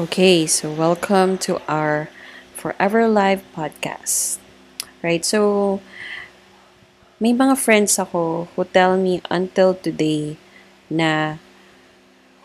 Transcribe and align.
Okay, 0.00 0.48
so 0.48 0.72
welcome 0.72 1.36
to 1.44 1.60
our 1.68 2.08
Forever 2.56 3.04
Live 3.04 3.44
podcast. 3.52 4.40
Right, 5.04 5.20
so 5.20 5.84
may 7.20 7.36
mga 7.36 7.60
friends 7.60 8.00
ako 8.00 8.48
who 8.56 8.64
tell 8.64 8.96
me 8.96 9.20
until 9.28 9.76
today 9.76 10.40
na 10.88 11.36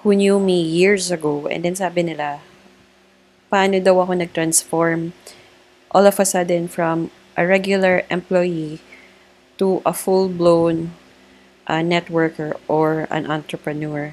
who 0.03 0.19
knew 0.19 0.35
me 0.35 0.59
years 0.59 1.15
ago 1.15 1.47
and 1.47 1.63
then 1.63 1.79
sabi 1.79 2.03
nila, 2.03 2.43
paano 3.47 3.79
daw 3.79 4.03
ako 4.03 4.19
nag-transform 4.19 5.15
all 5.95 6.03
of 6.03 6.19
a 6.19 6.27
sudden 6.27 6.67
from 6.67 7.07
a 7.39 7.47
regular 7.47 8.03
employee 8.11 8.83
to 9.55 9.79
a 9.87 9.95
full-blown 9.95 10.91
uh, 11.71 11.79
networker 11.79 12.51
or 12.67 13.07
an 13.07 13.31
entrepreneur. 13.31 14.11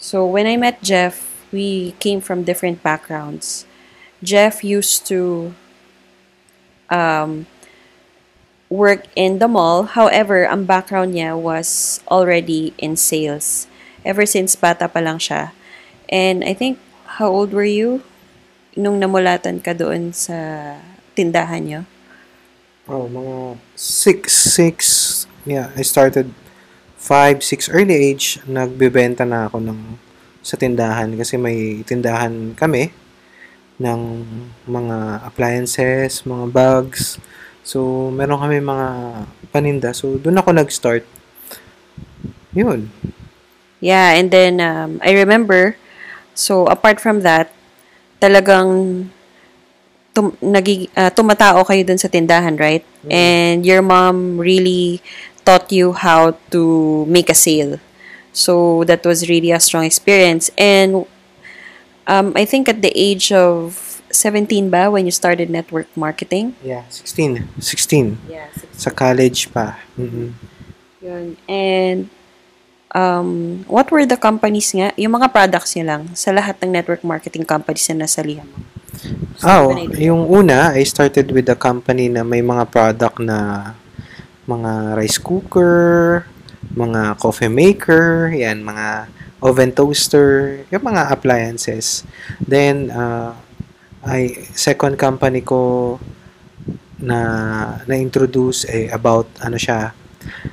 So 0.00 0.24
when 0.24 0.48
I 0.48 0.56
met 0.56 0.80
Jeff, 0.80 1.31
we 1.52 1.92
came 2.00 2.20
from 2.20 2.42
different 2.42 2.82
backgrounds. 2.82 3.66
Jeff 4.22 4.64
used 4.64 5.06
to 5.06 5.54
um, 6.90 7.46
work 8.68 9.04
in 9.14 9.38
the 9.38 9.48
mall. 9.48 9.84
However, 9.84 10.48
ang 10.48 10.64
background 10.64 11.14
niya 11.14 11.36
was 11.36 12.00
already 12.08 12.72
in 12.78 12.96
sales. 12.96 13.68
Ever 14.04 14.24
since 14.26 14.56
bata 14.56 14.88
pa 14.88 14.98
lang 14.98 15.20
siya. 15.20 15.52
And 16.08 16.42
I 16.42 16.54
think, 16.54 16.78
how 17.20 17.28
old 17.28 17.52
were 17.52 17.68
you 17.68 18.02
nung 18.76 18.98
namulatan 18.98 19.60
ka 19.60 19.76
doon 19.76 20.16
sa 20.16 20.80
tindahan 21.12 21.62
niyo? 21.68 21.80
Oh, 22.88 23.06
mga 23.06 23.60
six, 23.76 24.32
six, 24.34 24.76
yeah, 25.46 25.70
I 25.76 25.86
started 25.86 26.34
five, 26.98 27.44
six 27.44 27.68
early 27.68 27.94
age, 27.94 28.42
nagbebenta 28.48 29.22
na 29.22 29.46
ako 29.46 29.62
ng 29.62 29.78
sa 30.42 30.58
tindahan 30.58 31.14
kasi 31.14 31.38
may 31.38 31.86
tindahan 31.86 32.52
kami 32.58 32.90
ng 33.78 34.00
mga 34.66 35.26
appliances, 35.26 36.26
mga 36.26 36.46
bags. 36.50 37.16
So, 37.62 38.10
meron 38.10 38.42
kami 38.42 38.58
mga 38.58 38.88
paninda. 39.54 39.90
So, 39.94 40.18
doon 40.18 40.38
ako 40.38 40.50
nag-start. 40.54 41.06
Yun. 42.52 42.90
Yeah, 43.82 44.14
and 44.14 44.30
then 44.30 44.62
um, 44.62 45.02
I 45.02 45.14
remember, 45.14 45.74
so 46.34 46.66
apart 46.70 47.02
from 47.02 47.26
that, 47.26 47.50
talagang 48.22 49.10
tum- 50.14 50.38
nagi, 50.38 50.86
uh, 50.94 51.10
tumatao 51.10 51.66
kayo 51.66 51.82
dun 51.82 51.98
sa 51.98 52.06
tindahan, 52.06 52.54
right? 52.54 52.86
And 53.10 53.66
your 53.66 53.82
mom 53.82 54.38
really 54.38 55.02
taught 55.42 55.74
you 55.74 55.90
how 55.90 56.38
to 56.54 56.62
make 57.10 57.26
a 57.26 57.34
sale. 57.34 57.82
So 58.32 58.84
that 58.84 59.04
was 59.04 59.28
really 59.28 59.52
a 59.52 59.60
strong 59.60 59.84
experience. 59.84 60.50
And 60.56 61.04
um, 62.08 62.32
I 62.34 62.44
think 62.44 62.68
at 62.68 62.82
the 62.82 62.92
age 62.96 63.32
of 63.32 64.02
17 64.12 64.68
ba 64.68 64.92
when 64.92 65.08
you 65.08 65.12
started 65.12 65.48
network 65.48 65.88
marketing? 65.96 66.56
Yeah, 66.60 66.84
16. 66.88 67.48
16. 67.60 68.18
Yeah, 68.28 68.48
Sa 68.76 68.92
college 68.92 69.48
pa. 69.52 69.80
mm 69.96 70.32
Yun. 71.02 71.34
And 71.50 72.06
um, 72.94 73.64
what 73.66 73.90
were 73.90 74.06
the 74.06 74.20
companies 74.20 74.70
nga? 74.70 74.94
Yung 74.94 75.18
mga 75.18 75.34
products 75.34 75.74
niya 75.74 75.96
lang 75.96 76.02
sa 76.14 76.30
lahat 76.30 76.62
ng 76.62 76.70
network 76.70 77.02
marketing 77.02 77.42
companies 77.42 77.90
na 77.90 78.06
nasalihan 78.06 78.46
mo. 78.46 78.62
Oh, 79.42 79.74
yung 79.98 80.30
una, 80.30 80.70
I 80.78 80.86
started 80.86 81.34
with 81.34 81.50
a 81.50 81.58
company 81.58 82.06
na 82.06 82.22
may 82.22 82.38
mga 82.38 82.70
product 82.70 83.18
na 83.18 83.72
mga 84.46 84.94
rice 84.94 85.18
cooker, 85.18 86.22
mga 86.72 87.20
coffee 87.20 87.52
maker, 87.52 88.32
yan, 88.32 88.64
mga 88.64 89.08
oven 89.42 89.72
toaster, 89.74 90.62
yung 90.70 90.84
mga 90.86 91.10
appliances. 91.10 92.06
Then, 92.40 92.90
uh, 92.90 93.34
I, 94.02 94.50
second 94.54 94.98
company 94.98 95.42
ko 95.42 95.98
na 97.02 97.18
na-introduce 97.86 98.66
eh, 98.70 98.86
about 98.94 99.26
ano 99.42 99.58
siya, 99.58 99.94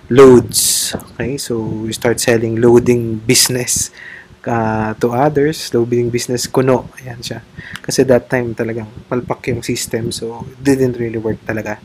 loads. 0.09 0.93
Okay, 1.13 1.37
so 1.37 1.61
we 1.85 1.93
start 1.93 2.17
selling 2.17 2.57
loading 2.57 3.21
business 3.21 3.93
uh, 4.49 4.97
to 4.97 5.13
others, 5.13 5.69
loading 5.73 6.09
business 6.09 6.49
kuno. 6.49 6.89
Ayan 7.01 7.21
siya. 7.21 7.45
Kasi 7.81 8.01
that 8.09 8.25
time 8.29 8.57
talagang 8.57 8.89
palpak 9.05 9.53
yung 9.53 9.61
system 9.61 10.09
so 10.09 10.45
it 10.49 10.61
didn't 10.61 10.97
really 10.97 11.21
work 11.21 11.37
talaga. 11.45 11.77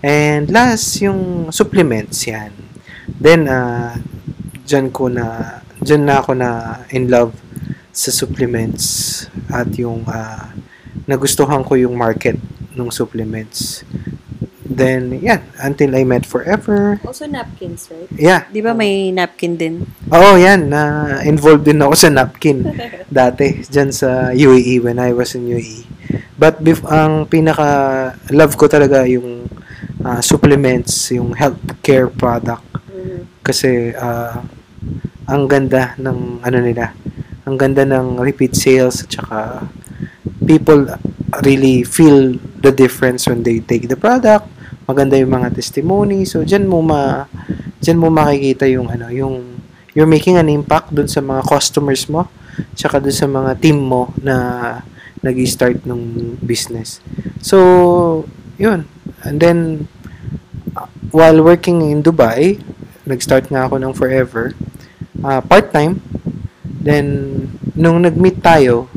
And 0.00 0.48
last, 0.48 1.00
yung 1.04 1.52
supplements 1.52 2.24
yan. 2.24 2.75
Then, 3.08 3.46
uh, 3.46 3.94
dyan 4.66 4.90
ko 4.90 5.06
na, 5.06 5.58
dyan 5.78 6.02
na 6.04 6.18
ako 6.20 6.34
na 6.34 6.82
in 6.90 7.06
love 7.06 7.34
sa 7.96 8.12
supplements 8.12 9.24
at 9.48 9.72
yung 9.78 10.04
uh, 10.04 10.52
nagustuhan 11.08 11.64
ko 11.64 11.78
yung 11.78 11.96
market 11.96 12.36
ng 12.76 12.90
supplements. 12.92 13.86
Then, 14.66 15.22
yan, 15.22 15.46
until 15.62 15.94
I 15.94 16.02
met 16.02 16.26
Forever. 16.26 16.98
Also 17.06 17.24
napkins, 17.30 17.88
right? 17.88 18.10
Yeah. 18.12 18.44
Di 18.50 18.60
ba 18.60 18.74
may 18.74 19.14
napkin 19.14 19.54
din? 19.56 19.86
Oo, 20.10 20.36
yan. 20.36 20.68
Na 20.68 21.22
involved 21.22 21.64
din 21.64 21.80
ako 21.80 21.94
sa 21.94 22.10
napkin 22.10 22.66
dati 23.08 23.62
dyan 23.70 23.94
sa 23.94 24.34
UAE 24.34 24.82
when 24.82 24.98
I 24.98 25.14
was 25.14 25.38
in 25.38 25.46
UAE. 25.46 25.86
But 26.36 26.60
bef- 26.60 26.84
ang 26.84 27.30
pinaka 27.30 28.12
love 28.34 28.58
ko 28.58 28.66
talaga 28.66 29.06
yung 29.06 29.46
uh, 30.02 30.20
supplements, 30.20 31.14
yung 31.14 31.32
healthcare 31.32 32.10
product. 32.10 32.65
Kasi 33.46 33.94
uh, 33.94 34.42
ang 35.30 35.46
ganda 35.46 35.94
ng 36.02 36.42
ano 36.42 36.58
nila. 36.58 36.90
Ang 37.46 37.54
ganda 37.54 37.86
ng 37.86 38.18
repeat 38.18 38.58
sales 38.58 39.06
at 39.06 39.14
saka 39.14 39.70
people 40.42 40.90
really 41.46 41.86
feel 41.86 42.34
the 42.58 42.74
difference 42.74 43.30
when 43.30 43.46
they 43.46 43.62
take 43.62 43.86
the 43.86 43.94
product. 43.94 44.50
Maganda 44.90 45.14
yung 45.14 45.30
mga 45.30 45.54
testimony. 45.54 46.26
So 46.26 46.42
diyan 46.42 46.66
mo 46.66 46.82
ma 46.82 47.30
diyan 47.78 47.98
mo 48.02 48.10
makikita 48.10 48.66
yung 48.66 48.90
ano, 48.90 49.06
yung 49.14 49.62
you're 49.94 50.10
making 50.10 50.36
an 50.36 50.50
impact 50.50 50.92
dun 50.92 51.06
sa 51.06 51.22
mga 51.22 51.46
customers 51.46 52.04
mo, 52.10 52.28
tsaka 52.76 53.00
dun 53.00 53.16
sa 53.16 53.24
mga 53.30 53.56
team 53.62 53.80
mo 53.80 54.12
na 54.20 54.36
nag-start 55.24 55.88
ng 55.88 56.36
business. 56.44 57.00
So, 57.40 58.28
yun. 58.60 58.84
And 59.24 59.40
then, 59.40 59.88
while 61.10 61.40
working 61.40 61.80
in 61.80 62.04
Dubai, 62.04 62.60
nag-start 63.06 63.48
nga 63.48 63.70
ako 63.70 63.78
ng 63.78 63.94
Forever, 63.94 64.52
uh, 65.22 65.40
part-time. 65.40 66.02
Then, 66.66 67.06
nung 67.78 68.02
nag-meet 68.02 68.42
tayo, 68.42 68.90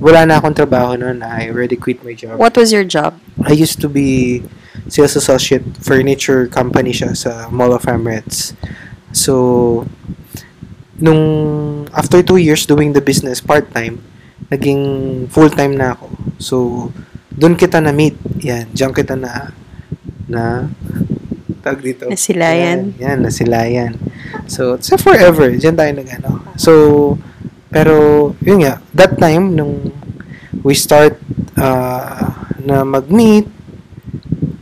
wala 0.00 0.24
na 0.24 0.40
akong 0.40 0.56
trabaho 0.56 0.96
noon. 0.96 1.20
I 1.20 1.52
already 1.52 1.76
quit 1.76 2.00
my 2.00 2.16
job. 2.16 2.40
What 2.40 2.56
was 2.56 2.72
your 2.72 2.84
job? 2.84 3.20
I 3.44 3.52
used 3.52 3.80
to 3.84 3.88
be 3.88 4.40
sales 4.88 5.16
associate 5.16 5.64
furniture 5.80 6.48
company 6.48 6.92
siya 6.92 7.12
sa 7.12 7.52
Mall 7.52 7.76
of 7.76 7.84
Emirates. 7.84 8.56
So, 9.12 9.84
nung 11.00 11.22
after 11.92 12.20
two 12.24 12.40
years 12.40 12.64
doing 12.64 12.92
the 12.92 13.04
business 13.04 13.40
part-time, 13.40 14.00
naging 14.48 15.26
full-time 15.28 15.76
na 15.76 15.96
ako. 15.96 16.08
So, 16.40 16.56
doon 17.36 17.56
kita 17.56 17.80
na-meet. 17.80 18.16
Yan, 18.40 18.72
diyan 18.72 18.92
kita 18.92 19.14
na 19.20 19.52
na 20.30 20.70
tag 21.60 21.78
dito. 21.84 22.08
Nasilayan. 22.08 22.96
Yan, 22.96 23.00
yan, 23.00 23.18
nasilayan. 23.22 23.92
So, 24.50 24.80
sa 24.80 24.96
forever, 24.96 25.52
diyan 25.54 25.76
tayo 25.76 25.92
nag-ano. 25.94 26.30
So, 26.56 26.72
pero, 27.70 27.94
yun 28.42 28.66
nga, 28.66 28.82
that 28.96 29.14
time, 29.20 29.54
nung 29.54 29.94
we 30.66 30.74
start 30.74 31.16
uh, 31.54 32.34
na 32.58 32.82
mag-meet, 32.82 33.46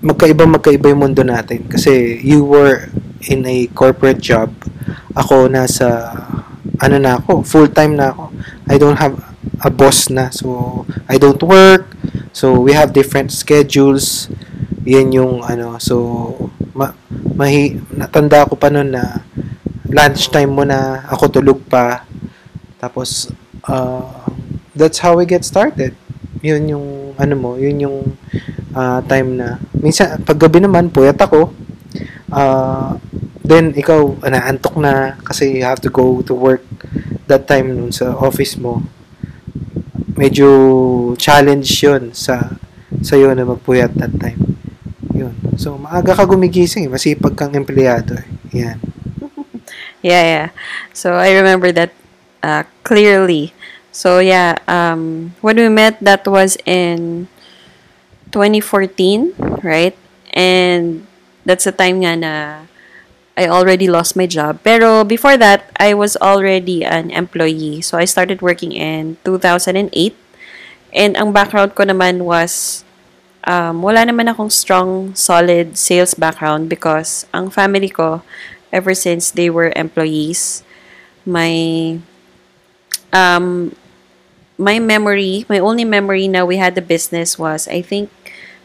magkaiba 0.04 0.46
magkaiba 0.46 0.92
yung 0.92 1.02
mundo 1.08 1.24
natin. 1.24 1.66
Kasi 1.66 2.20
you 2.22 2.44
were 2.44 2.92
in 3.26 3.42
a 3.48 3.66
corporate 3.72 4.20
job. 4.20 4.52
Ako 5.16 5.50
nasa, 5.50 6.14
ano 6.78 6.96
na 7.00 7.18
ako, 7.18 7.42
full-time 7.42 7.98
na 7.98 8.14
ako. 8.14 8.30
I 8.68 8.76
don't 8.78 9.00
have 9.00 9.16
a 9.64 9.70
boss 9.72 10.12
na. 10.12 10.30
So, 10.30 10.84
I 11.08 11.18
don't 11.18 11.40
work. 11.42 11.88
So, 12.30 12.60
we 12.60 12.76
have 12.76 12.94
different 12.94 13.34
schedules. 13.34 14.30
Yan 14.86 15.10
yung, 15.10 15.42
ano, 15.42 15.80
so, 15.80 16.50
mahi, 17.36 17.78
natanda 17.94 18.48
ko 18.48 18.54
pa 18.54 18.70
noon 18.70 18.92
na 18.94 19.22
lunchtime 19.88 20.50
mo 20.50 20.62
na, 20.62 21.04
ako 21.08 21.40
tulog 21.40 21.60
pa. 21.66 22.04
Tapos, 22.76 23.32
uh, 23.66 24.28
that's 24.76 25.00
how 25.00 25.16
we 25.16 25.24
get 25.24 25.42
started. 25.42 25.96
Yun 26.44 26.70
yung, 26.70 26.86
ano 27.18 27.34
mo, 27.34 27.50
yun 27.56 27.82
yung 27.82 27.98
uh, 28.76 29.00
time 29.08 29.38
na, 29.38 29.58
minsan, 29.74 30.20
paggabi 30.22 30.62
naman, 30.62 30.92
puyat 30.92 31.18
ako. 31.18 31.50
Uh, 32.28 33.00
then, 33.42 33.72
ikaw, 33.72 34.12
naantok 34.22 34.76
na 34.76 35.16
kasi 35.24 35.58
you 35.58 35.64
have 35.64 35.80
to 35.80 35.88
go 35.88 36.20
to 36.22 36.36
work 36.36 36.62
that 37.28 37.48
time 37.48 37.72
nun 37.72 37.92
sa 37.92 38.12
office 38.16 38.56
mo. 38.60 38.84
Medyo 40.18 40.48
challenge 41.16 41.68
yun 41.80 42.10
sa 42.10 42.58
sa'yo 43.04 43.30
na 43.36 43.44
magpuyat 43.44 43.94
that 44.00 44.12
time. 44.16 44.57
Yun. 45.18 45.34
So, 45.58 45.74
maaga 45.74 46.14
ka 46.14 46.22
gumigising. 46.22 46.86
Masipag 46.86 47.34
kang 47.34 47.52
empleyado. 47.58 48.14
Eh. 48.14 48.26
Yan. 48.62 48.78
Yeah, 49.98 50.22
yeah. 50.22 50.48
So 50.94 51.18
I 51.18 51.34
remember 51.34 51.74
that 51.74 51.90
uh, 52.42 52.62
clearly. 52.86 53.50
So, 53.90 54.22
yeah, 54.22 54.54
um, 54.70 55.34
when 55.42 55.58
we 55.58 55.68
met, 55.68 55.98
that 56.06 56.22
was 56.22 56.54
in 56.64 57.26
2014, 58.30 59.34
right? 59.66 59.98
And 60.30 61.02
that's 61.42 61.64
the 61.64 61.74
time 61.74 62.06
nga 62.06 62.14
na 62.14 62.34
I 63.38 63.46
already 63.46 63.86
lost 63.86 64.18
my 64.18 64.26
job. 64.26 64.58
Pero 64.66 65.06
before 65.06 65.38
that, 65.38 65.70
I 65.78 65.94
was 65.94 66.18
already 66.18 66.84
an 66.84 67.10
employee. 67.14 67.80
So 67.80 67.96
I 67.98 68.04
started 68.04 68.42
working 68.42 68.74
in 68.74 69.16
2008. 69.22 69.94
And 70.90 71.14
ang 71.14 71.30
background 71.30 71.78
ko 71.78 71.86
naman 71.86 72.26
was 72.26 72.82
um, 73.44 73.82
wala 73.82 74.02
naman 74.06 74.26
akong 74.26 74.50
strong, 74.50 75.14
solid 75.14 75.78
sales 75.78 76.14
background 76.14 76.68
because 76.68 77.26
ang 77.34 77.50
family 77.50 77.88
ko, 77.88 78.22
ever 78.72 78.94
since 78.94 79.30
they 79.30 79.50
were 79.50 79.72
employees, 79.76 80.64
my 81.24 81.98
um, 83.12 83.74
my 84.58 84.78
memory, 84.78 85.46
my 85.48 85.58
only 85.58 85.84
memory 85.84 86.26
na 86.26 86.44
we 86.44 86.56
had 86.56 86.74
the 86.74 86.82
business 86.82 87.38
was, 87.38 87.68
I 87.68 87.80
think, 87.80 88.10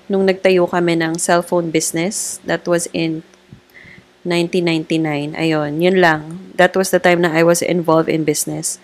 nung 0.10 0.26
nagtayo 0.26 0.68
kami 0.68 0.98
ng 1.00 1.16
cellphone 1.22 1.72
business, 1.72 2.42
that 2.44 2.68
was 2.68 2.90
in 2.92 3.22
1999. 4.24 5.36
Ayun, 5.36 5.80
yun 5.80 5.98
lang. 6.02 6.52
That 6.56 6.76
was 6.76 6.92
the 6.92 7.00
time 7.00 7.22
na 7.22 7.32
I 7.32 7.44
was 7.44 7.62
involved 7.62 8.10
in 8.10 8.24
business. 8.24 8.80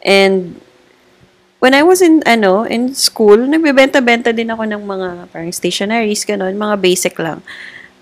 And 0.00 0.60
when 1.60 1.76
I 1.76 1.84
was 1.84 2.00
in, 2.00 2.24
ano, 2.24 2.64
in 2.64 2.96
school, 2.96 3.36
nagbebenta-benta 3.36 4.32
din 4.32 4.48
ako 4.50 4.64
ng 4.64 4.82
mga 4.82 5.08
parang 5.30 5.52
stationaries, 5.52 6.24
ganun, 6.24 6.56
mga 6.56 6.76
basic 6.80 7.14
lang. 7.20 7.44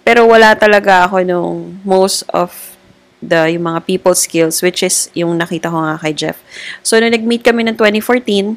Pero 0.07 0.25
wala 0.25 0.55
talaga 0.57 1.05
ako 1.05 1.21
nung 1.27 1.83
most 1.85 2.25
of 2.33 2.79
the 3.19 3.51
yung 3.51 3.67
mga 3.67 3.83
people 3.83 4.15
skills 4.15 4.63
which 4.63 4.87
is 4.87 5.11
yung 5.11 5.35
nakita 5.35 5.67
ko 5.75 5.83
nga 5.83 5.99
kay 5.99 6.15
Jeff. 6.15 6.39
So 6.87 6.97
nung 7.03 7.11
nag-meet 7.11 7.43
kami 7.43 7.67
ng 7.67 7.75
2014, 7.75 8.57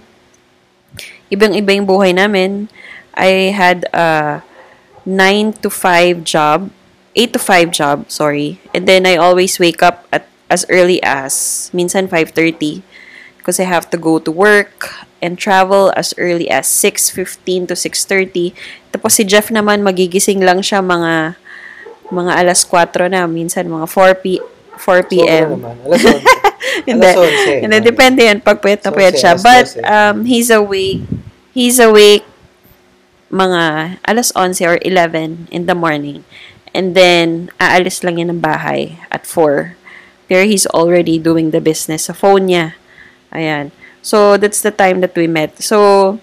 ibang-iba 1.33 1.71
yung 1.74 1.89
buhay 1.89 2.13
namin. 2.13 2.69
I 3.18 3.51
had 3.51 3.89
a 3.92 4.39
9 5.04 5.65
to 5.65 5.69
5 5.74 6.21
job, 6.21 6.69
8 7.18 7.33
to 7.36 7.42
5 7.42 7.74
job, 7.74 7.97
sorry. 8.07 8.62
And 8.71 8.86
then 8.86 9.09
I 9.09 9.18
always 9.18 9.57
wake 9.57 9.81
up 9.81 10.06
at 10.13 10.30
as 10.51 10.68
early 10.69 11.01
as 11.01 11.68
minsan 11.71 12.12
5:30 12.12 12.83
because 13.42 13.58
I 13.58 13.66
have 13.66 13.90
to 13.90 13.98
go 13.98 14.22
to 14.22 14.30
work 14.30 14.94
and 15.18 15.34
travel 15.34 15.90
as 15.98 16.14
early 16.22 16.46
as 16.48 16.70
6:15 16.70 17.74
to 17.74 17.76
6:30. 17.76 18.54
Tapos 18.94 19.18
si 19.18 19.26
Jeff 19.26 19.50
naman 19.50 19.82
magigising 19.82 20.46
lang 20.46 20.62
siya 20.62 20.86
mga 20.86 21.42
mga 22.14 22.32
alas 22.38 22.62
4 22.68 23.10
na, 23.10 23.26
minsan 23.26 23.66
mga 23.66 23.90
4 23.90 24.22
p 24.22 24.38
4 24.78 25.10
p.m. 25.10 25.58
Sobra 25.58 25.74
naman. 25.74 25.76
Alas 25.86 26.04
11. 26.06 26.22
Hindi. 26.90 27.06
Alas 27.06 27.18
11. 27.62 27.64
Hindi, 27.66 27.78
depende 27.82 28.22
yan. 28.26 28.38
Pag 28.42 28.58
puyat 28.62 28.82
na 28.86 28.92
puyat 28.94 29.16
11, 29.18 29.22
siya. 29.22 29.34
But, 29.38 29.66
12. 29.78 29.86
um, 29.86 30.18
he's 30.26 30.50
awake. 30.50 31.02
He's 31.54 31.78
awake 31.78 32.26
mga 33.32 33.96
alas 34.04 34.34
11 34.36 34.60
or 34.68 34.78
11 34.84 35.48
in 35.54 35.70
the 35.70 35.78
morning. 35.78 36.28
And 36.76 36.96
then, 36.96 37.52
aalis 37.60 38.04
lang 38.04 38.20
yan 38.20 38.32
ng 38.32 38.42
bahay 38.44 39.00
at 39.12 39.28
4. 39.28 39.76
Pero 40.32 40.44
he's 40.48 40.68
already 40.72 41.20
doing 41.20 41.52
the 41.52 41.60
business 41.60 42.08
sa 42.08 42.16
phone 42.16 42.48
niya. 42.48 42.80
Ayan. 43.31 43.72
So, 44.04 44.36
that's 44.36 44.60
the 44.60 44.72
time 44.72 45.00
that 45.01 45.16
we 45.16 45.28
met. 45.28 45.56
So, 45.63 46.19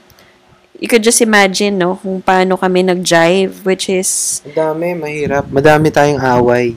you 0.79 0.87
could 0.87 1.03
just 1.03 1.23
imagine, 1.23 1.79
no, 1.79 1.97
kung 1.97 2.23
paano 2.23 2.59
kami 2.59 2.85
nag-jive, 2.85 3.65
which 3.65 3.89
is, 3.89 4.43
Madami, 4.47 4.95
mahirap. 4.95 5.47
Madami 5.51 5.89
tayong 5.91 6.23
away. 6.23 6.77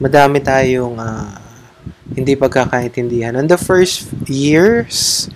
Madami 0.00 0.38
tayong 0.40 0.96
ah, 1.00 1.40
hindi 2.14 2.36
pagkakaintindihan. 2.36 3.36
On 3.36 3.48
the 3.48 3.58
first 3.58 4.08
years, 4.28 5.26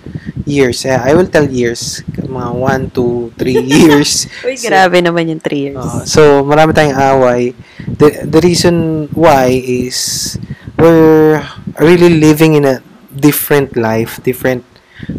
years, 0.45 0.85
eh, 0.85 0.97
I 0.97 1.13
will 1.13 1.27
tell 1.27 1.49
years, 1.49 2.01
mga 2.15 2.51
1, 2.55 2.95
2, 2.95 3.35
3 3.35 3.57
years. 3.67 4.25
uy, 4.47 4.55
So, 4.55 4.69
grabe 4.69 5.01
naman 5.03 5.27
yung 5.27 5.41
3 5.43 5.65
years. 5.69 5.81
Uh, 5.81 6.01
so, 6.05 6.21
marami 6.45 6.71
tayong 6.71 6.95
away. 6.95 7.53
The, 7.85 8.23
the 8.25 8.41
reason 8.41 9.09
why 9.13 9.49
is 9.59 10.37
we're 10.77 11.41
really 11.77 12.21
living 12.21 12.55
in 12.55 12.65
a 12.65 12.81
different 13.21 13.77
life, 13.77 14.17
different 14.25 14.65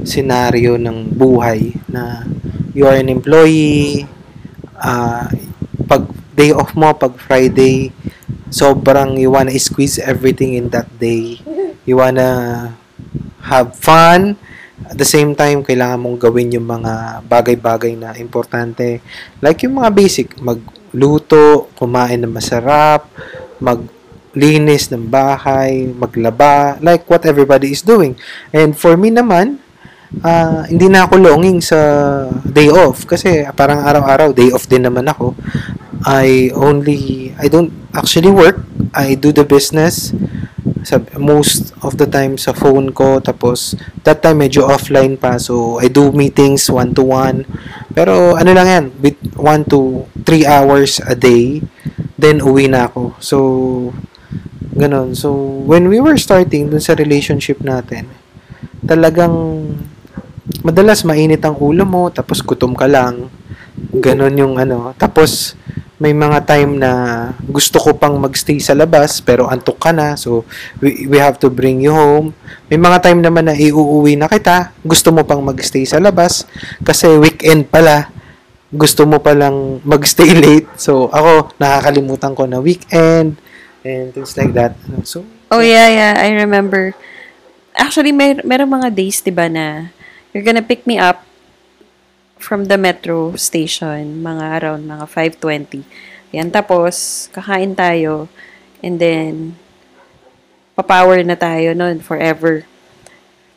scenario 0.03 0.75
ng 0.75 1.15
buhay 1.15 1.75
na 1.87 2.27
you 2.75 2.87
are 2.87 2.99
an 2.99 3.07
employee, 3.07 4.07
uh, 4.79 5.31
pag 5.87 6.03
day 6.35 6.51
off 6.51 6.75
mo, 6.75 6.91
pag 6.97 7.15
Friday, 7.15 7.95
sobrang 8.51 9.17
you 9.17 9.31
wanna 9.31 9.55
squeeze 9.57 10.03
everything 10.03 10.59
in 10.59 10.67
that 10.75 10.91
day. 10.99 11.39
You 11.87 12.03
wanna 12.03 12.73
have 13.47 13.79
fun. 13.79 14.37
At 14.83 14.99
the 14.99 15.07
same 15.07 15.39
time, 15.39 15.63
kailangan 15.63 16.03
mong 16.03 16.19
gawin 16.19 16.53
yung 16.59 16.67
mga 16.67 17.25
bagay-bagay 17.27 17.95
na 17.95 18.19
importante. 18.19 18.99
Like 19.39 19.63
yung 19.63 19.79
mga 19.79 19.91
basic, 19.95 20.37
magluto, 20.43 21.71
kumain 21.79 22.19
ng 22.19 22.35
masarap, 22.35 23.07
maglinis 24.33 24.89
ng 24.89 25.13
bahay, 25.13 25.93
maglaba, 25.93 26.81
like 26.81 27.05
what 27.05 27.29
everybody 27.29 27.69
is 27.69 27.85
doing. 27.85 28.17
And 28.49 28.73
for 28.73 28.97
me 28.97 29.13
naman, 29.13 29.61
ah, 30.25 30.65
hindi 30.65 30.89
na 30.89 31.05
ako 31.05 31.21
longing 31.21 31.61
sa 31.61 31.77
day 32.49 32.73
off 32.73 33.05
kasi 33.05 33.45
parang 33.53 33.85
araw-araw 33.85 34.33
day 34.33 34.49
off 34.49 34.65
din 34.65 34.89
naman 34.89 35.05
ako. 35.05 35.37
I 36.09 36.49
only 36.57 37.31
I 37.37 37.53
don't 37.53 37.71
actually 37.93 38.33
work. 38.33 38.57
I 38.97 39.21
do 39.21 39.37
the 39.37 39.45
business 39.45 40.17
sa 40.83 40.99
most 41.15 41.71
of 41.87 41.95
the 41.95 42.09
time 42.11 42.35
sa 42.35 42.51
phone 42.51 42.91
ko 42.91 43.23
tapos 43.23 43.79
that 44.03 44.19
time 44.19 44.43
medyo 44.43 44.67
offline 44.67 45.15
pa 45.15 45.39
so 45.39 45.79
I 45.79 45.87
do 45.87 46.11
meetings 46.11 46.67
one 46.67 46.91
to 46.99 47.07
one 47.07 47.47
pero 47.95 48.35
ano 48.35 48.51
lang 48.51 48.67
yan 48.67 48.85
with 48.99 49.15
1 49.39 49.71
to 49.71 50.11
3 50.27 50.43
hours 50.43 50.99
a 51.07 51.15
day 51.15 51.63
then 52.19 52.43
uwi 52.43 52.67
na 52.67 52.91
ako 52.91 53.15
so 53.23 53.39
ganon. 54.73 55.13
So 55.13 55.33
when 55.69 55.89
we 55.93 56.01
were 56.01 56.17
starting 56.17 56.73
dun 56.73 56.81
sa 56.81 56.97
relationship 56.97 57.61
natin 57.61 58.09
talagang 58.83 59.33
madalas 60.67 61.07
mainit 61.07 61.43
ang 61.47 61.55
ulo 61.59 61.87
mo 61.87 62.11
tapos 62.11 62.43
gutom 62.43 62.75
ka 62.75 62.91
lang. 62.91 63.31
Ganon 63.95 64.35
yung 64.37 64.55
ano. 64.59 64.93
Tapos 64.99 65.55
may 66.03 66.11
mga 66.11 66.43
time 66.43 66.83
na 66.83 66.91
gusto 67.47 67.79
ko 67.79 67.95
pang 67.95 68.19
magstay 68.19 68.59
sa 68.59 68.75
labas 68.75 69.23
pero 69.23 69.47
antok 69.47 69.79
ka 69.79 69.95
na. 69.95 70.19
So 70.19 70.43
we, 70.83 71.07
we 71.07 71.17
have 71.23 71.39
to 71.39 71.49
bring 71.49 71.79
you 71.79 71.95
home. 71.95 72.35
May 72.67 72.77
mga 72.77 73.07
time 73.07 73.23
naman 73.23 73.47
na 73.47 73.55
iuuwi 73.55 74.19
na 74.19 74.27
kita. 74.27 74.75
Gusto 74.83 75.15
mo 75.15 75.23
pang 75.23 75.41
magstay 75.41 75.87
sa 75.87 76.03
labas. 76.03 76.45
Kasi 76.83 77.07
weekend 77.23 77.71
pala 77.71 78.11
gusto 78.73 79.05
mo 79.05 79.21
palang 79.23 79.79
magstay 79.87 80.33
late. 80.43 80.69
So 80.75 81.07
ako 81.15 81.55
nakakalimutan 81.63 82.35
ko 82.35 82.51
na 82.51 82.59
weekend 82.59 83.39
and 83.85 84.15
things 84.15 84.37
like 84.37 84.53
that 84.55 84.75
so 85.03 85.27
Oh, 85.53 85.61
yeah, 85.61 85.93
yeah. 85.93 86.15
I 86.17 86.33
remember. 86.33 86.97
Actually, 87.77 88.09
may, 88.09 88.41
meron 88.41 88.73
mga 88.73 88.89
days, 88.89 89.21
di 89.21 89.29
ba, 89.29 89.53
na 89.53 89.93
you're 90.33 90.41
gonna 90.41 90.65
pick 90.65 90.89
me 90.89 90.97
up 90.97 91.29
from 92.41 92.73
the 92.73 92.81
metro 92.81 93.37
station, 93.37 94.25
mga 94.25 94.65
around 94.65 94.89
mga 94.89 95.05
5.20. 95.05 95.85
Yan, 96.33 96.49
tapos, 96.49 97.29
kakain 97.37 97.77
tayo, 97.77 98.33
and 98.81 98.97
then, 98.97 99.61
papower 100.73 101.21
na 101.21 101.37
tayo 101.37 101.77
nun, 101.77 102.01
forever. 102.01 102.65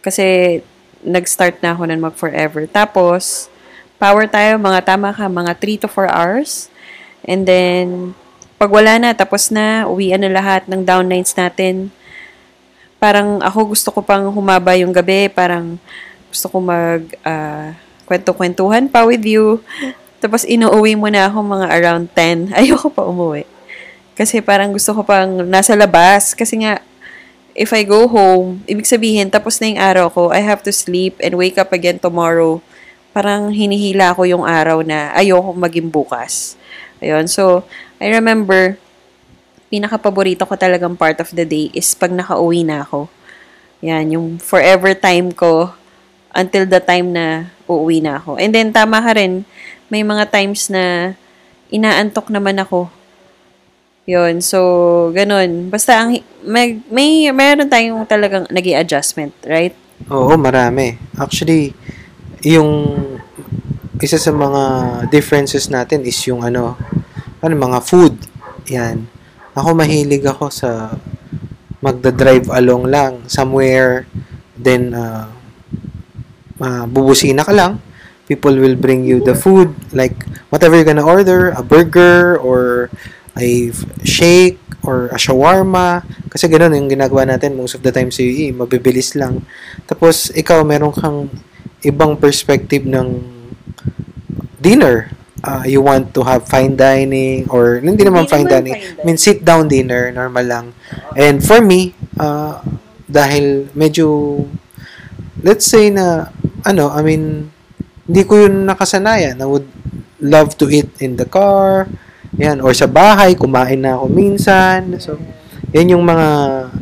Kasi, 0.04 0.60
nag-start 1.00 1.64
na 1.64 1.80
ako 1.80 1.88
nun 1.88 2.04
mag-forever. 2.04 2.68
Tapos, 2.68 3.48
power 3.96 4.28
tayo, 4.28 4.60
mga 4.60 4.84
tama 4.84 5.16
ka, 5.16 5.32
mga 5.32 5.56
3 5.64 5.80
to 5.80 5.88
4 5.88 6.12
hours. 6.12 6.68
And 7.24 7.48
then, 7.48 8.20
pag 8.56 8.72
wala 8.72 8.96
na, 8.96 9.12
tapos 9.12 9.52
na, 9.52 9.84
uwian 9.88 10.24
na 10.24 10.32
lahat 10.32 10.68
ng 10.72 10.88
down 10.88 11.12
nights 11.12 11.36
natin. 11.36 11.92
Parang 12.98 13.44
ako 13.44 13.76
gusto 13.76 13.92
ko 13.92 14.00
pang 14.00 14.32
humaba 14.32 14.74
yung 14.80 14.96
gabi, 14.96 15.28
parang 15.28 15.76
gusto 16.32 16.48
ko 16.48 16.58
mag 16.64 17.04
ah, 17.28 17.76
kwento-kwentuhan 18.08 18.88
pa 18.88 19.04
with 19.04 19.24
you. 19.24 19.60
Tapos 20.24 20.42
inuuwi 20.42 20.98
mo 20.98 21.06
na 21.12 21.30
ako 21.30 21.38
mga 21.44 21.68
around 21.70 22.06
10. 22.18 22.50
Ayoko 22.58 22.90
pa 22.90 23.06
umuwi. 23.06 23.46
Kasi 24.16 24.40
parang 24.40 24.72
gusto 24.74 24.96
ko 24.96 25.04
pang 25.04 25.44
nasa 25.46 25.76
labas. 25.76 26.34
Kasi 26.34 26.64
nga, 26.64 26.82
if 27.54 27.70
I 27.76 27.84
go 27.86 28.08
home, 28.08 28.64
ibig 28.66 28.88
sabihin, 28.88 29.30
tapos 29.30 29.60
na 29.60 29.70
yung 29.70 29.82
araw 29.84 30.06
ko, 30.10 30.22
I 30.32 30.42
have 30.42 30.64
to 30.66 30.74
sleep 30.74 31.20
and 31.20 31.36
wake 31.38 31.60
up 31.60 31.70
again 31.76 32.00
tomorrow. 32.00 32.64
Parang 33.12 33.52
hinihila 33.52 34.16
ko 34.16 34.26
yung 34.26 34.48
araw 34.48 34.82
na 34.82 35.12
ayoko 35.14 35.54
maging 35.54 35.92
bukas. 35.92 36.58
Ayun. 37.04 37.28
So, 37.30 37.68
I 38.00 38.12
remember, 38.12 38.76
pinaka-paborito 39.72 40.44
ko 40.46 40.56
talagang 40.56 40.96
part 41.00 41.20
of 41.20 41.32
the 41.32 41.44
day 41.48 41.72
is 41.72 41.92
pag 41.96 42.12
nakauwi 42.12 42.64
na 42.64 42.84
ako. 42.84 43.08
Yan, 43.84 44.16
yung 44.16 44.28
forever 44.40 44.96
time 44.96 45.32
ko 45.32 45.72
until 46.36 46.68
the 46.68 46.84
time 46.84 47.16
na 47.16 47.52
uuwi 47.66 48.04
na 48.04 48.20
ako. 48.20 48.36
And 48.36 48.52
then, 48.52 48.76
tama 48.76 49.00
ka 49.00 49.16
rin, 49.16 49.48
may 49.88 50.04
mga 50.04 50.32
times 50.32 50.68
na 50.68 51.16
inaantok 51.72 52.28
naman 52.28 52.60
ako. 52.60 52.92
Yun, 54.06 54.44
so, 54.44 54.60
ganun. 55.16 55.72
Basta, 55.74 55.98
ang, 55.98 56.20
may, 56.46 56.78
may, 56.92 57.32
meron 57.34 57.72
tayong 57.72 58.06
talagang 58.06 58.46
nag 58.54 58.68
adjustment 58.78 59.34
right? 59.50 59.74
Oo, 60.12 60.36
marami. 60.38 60.94
Actually, 61.18 61.74
yung 62.46 62.94
isa 63.98 64.22
sa 64.22 64.30
mga 64.30 64.62
differences 65.10 65.72
natin 65.72 66.06
is 66.06 66.20
yung 66.30 66.46
ano, 66.46 66.78
ano 67.46 67.54
mga 67.54 67.80
food. 67.86 68.18
Yan. 68.74 69.06
Ako 69.54 69.78
mahilig 69.78 70.26
ako 70.26 70.50
sa 70.50 70.98
magda-drive 71.86 72.50
along 72.50 72.90
lang 72.90 73.14
somewhere 73.30 74.10
then 74.58 74.90
uh, 74.98 75.30
uh, 76.58 76.90
bubusina 76.90 77.46
ka 77.46 77.54
lang 77.54 77.78
people 78.26 78.58
will 78.58 78.74
bring 78.74 79.06
you 79.06 79.22
the 79.22 79.38
food 79.38 79.70
like 79.94 80.18
whatever 80.50 80.74
you're 80.74 80.88
gonna 80.88 81.06
order 81.06 81.54
a 81.54 81.62
burger 81.62 82.42
or 82.42 82.90
a 83.38 83.70
shake 84.02 84.58
or 84.82 85.14
a 85.14 85.20
shawarma 85.22 86.02
kasi 86.34 86.50
ganoon 86.50 86.74
yung 86.74 86.90
ginagawa 86.90 87.30
natin 87.30 87.54
most 87.54 87.78
of 87.78 87.86
the 87.86 87.94
time 87.94 88.10
sa 88.10 88.26
UAE 88.26 88.58
mabibilis 88.58 89.14
lang 89.14 89.46
tapos 89.86 90.34
ikaw 90.34 90.66
meron 90.66 90.90
kang 90.90 91.30
ibang 91.86 92.18
perspective 92.18 92.82
ng 92.90 93.22
dinner 94.58 95.14
uh, 95.46 95.64
you 95.64 95.80
want 95.80 96.10
to 96.18 96.26
have 96.26 96.50
fine 96.50 96.74
dining 96.74 97.46
or 97.54 97.78
hindi 97.78 98.02
naman 98.02 98.26
Hindi 98.26 98.34
fine 98.34 98.48
naman 98.50 98.54
dining 98.58 98.76
fine 98.82 99.00
I 99.00 99.04
mean 99.06 99.18
sit 99.22 99.46
down 99.46 99.70
dinner 99.70 100.10
normal 100.10 100.46
lang. 100.46 100.66
And 101.14 101.40
for 101.46 101.62
me 101.62 101.94
uh, 102.18 102.66
dahil 103.06 103.70
medyo 103.78 104.42
let's 105.46 105.70
say 105.70 105.94
na 105.94 106.34
ano 106.66 106.90
I 106.90 107.06
mean 107.06 107.54
hindi 108.10 108.22
ko 108.26 108.42
yun 108.42 108.66
nakasanayan. 108.66 109.38
I 109.38 109.48
would 109.48 109.70
love 110.20 110.58
to 110.58 110.66
eat 110.74 110.90
in 111.00 111.16
the 111.22 111.30
car 111.30 111.86
yan 112.36 112.60
or 112.60 112.76
sa 112.76 112.90
bahay 112.90 113.38
kumain 113.38 113.86
na 113.86 114.02
ako 114.02 114.10
minsan. 114.10 114.98
So 114.98 115.16
yan 115.76 115.92
yung 115.92 116.08
mga 116.08 116.28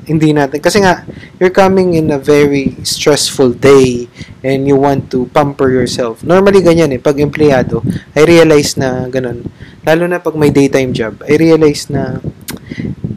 hindi 0.06 0.30
natin 0.38 0.62
kasi 0.62 0.78
nga 0.86 1.02
you're 1.42 1.50
coming 1.50 1.98
in 1.98 2.14
a 2.14 2.22
very 2.22 2.78
stressful 2.86 3.50
day 3.50 4.06
and 4.46 4.70
you 4.70 4.78
want 4.78 5.10
to 5.10 5.26
pamper 5.34 5.74
yourself. 5.74 6.22
Normally 6.22 6.62
ganyan 6.62 6.94
eh 6.94 7.02
pag 7.02 7.18
empleyado 7.18 7.82
I 8.14 8.22
realize 8.22 8.78
na 8.78 9.10
ganun. 9.10 9.50
Lalo 9.82 10.06
na 10.06 10.22
pag 10.22 10.38
may 10.38 10.54
daytime 10.54 10.94
job 10.94 11.18
I 11.26 11.42
realize 11.42 11.90
na 11.90 12.22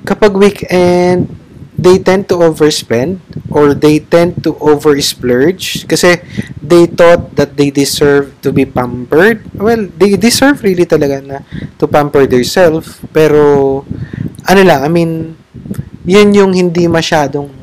kapag 0.09 0.33
weekend 0.33 1.29
they 1.87 2.03
tend 2.03 2.27
to 2.27 2.43
overspend 2.43 3.23
or 3.55 3.71
they 3.71 4.03
tend 4.03 4.43
to 4.43 4.59
over 4.59 4.99
splurge 4.99 5.87
kasi 5.87 6.19
they 6.59 6.91
thought 6.91 7.39
that 7.39 7.55
they 7.55 7.71
deserve 7.71 8.35
to 8.43 8.51
be 8.51 8.67
pampered. 8.67 9.47
Well 9.55 9.87
they 9.95 10.19
deserve 10.19 10.67
really 10.67 10.83
talaga 10.83 11.23
na 11.23 11.47
to 11.79 11.87
pamper 11.87 12.27
themselves. 12.27 12.99
Pero 13.15 13.87
ano 14.51 14.61
lang 14.67 14.83
I 14.83 14.91
mean 14.91 15.39
yun 16.03 16.35
yung 16.35 16.51
hindi 16.59 16.91
masyadong 16.91 17.55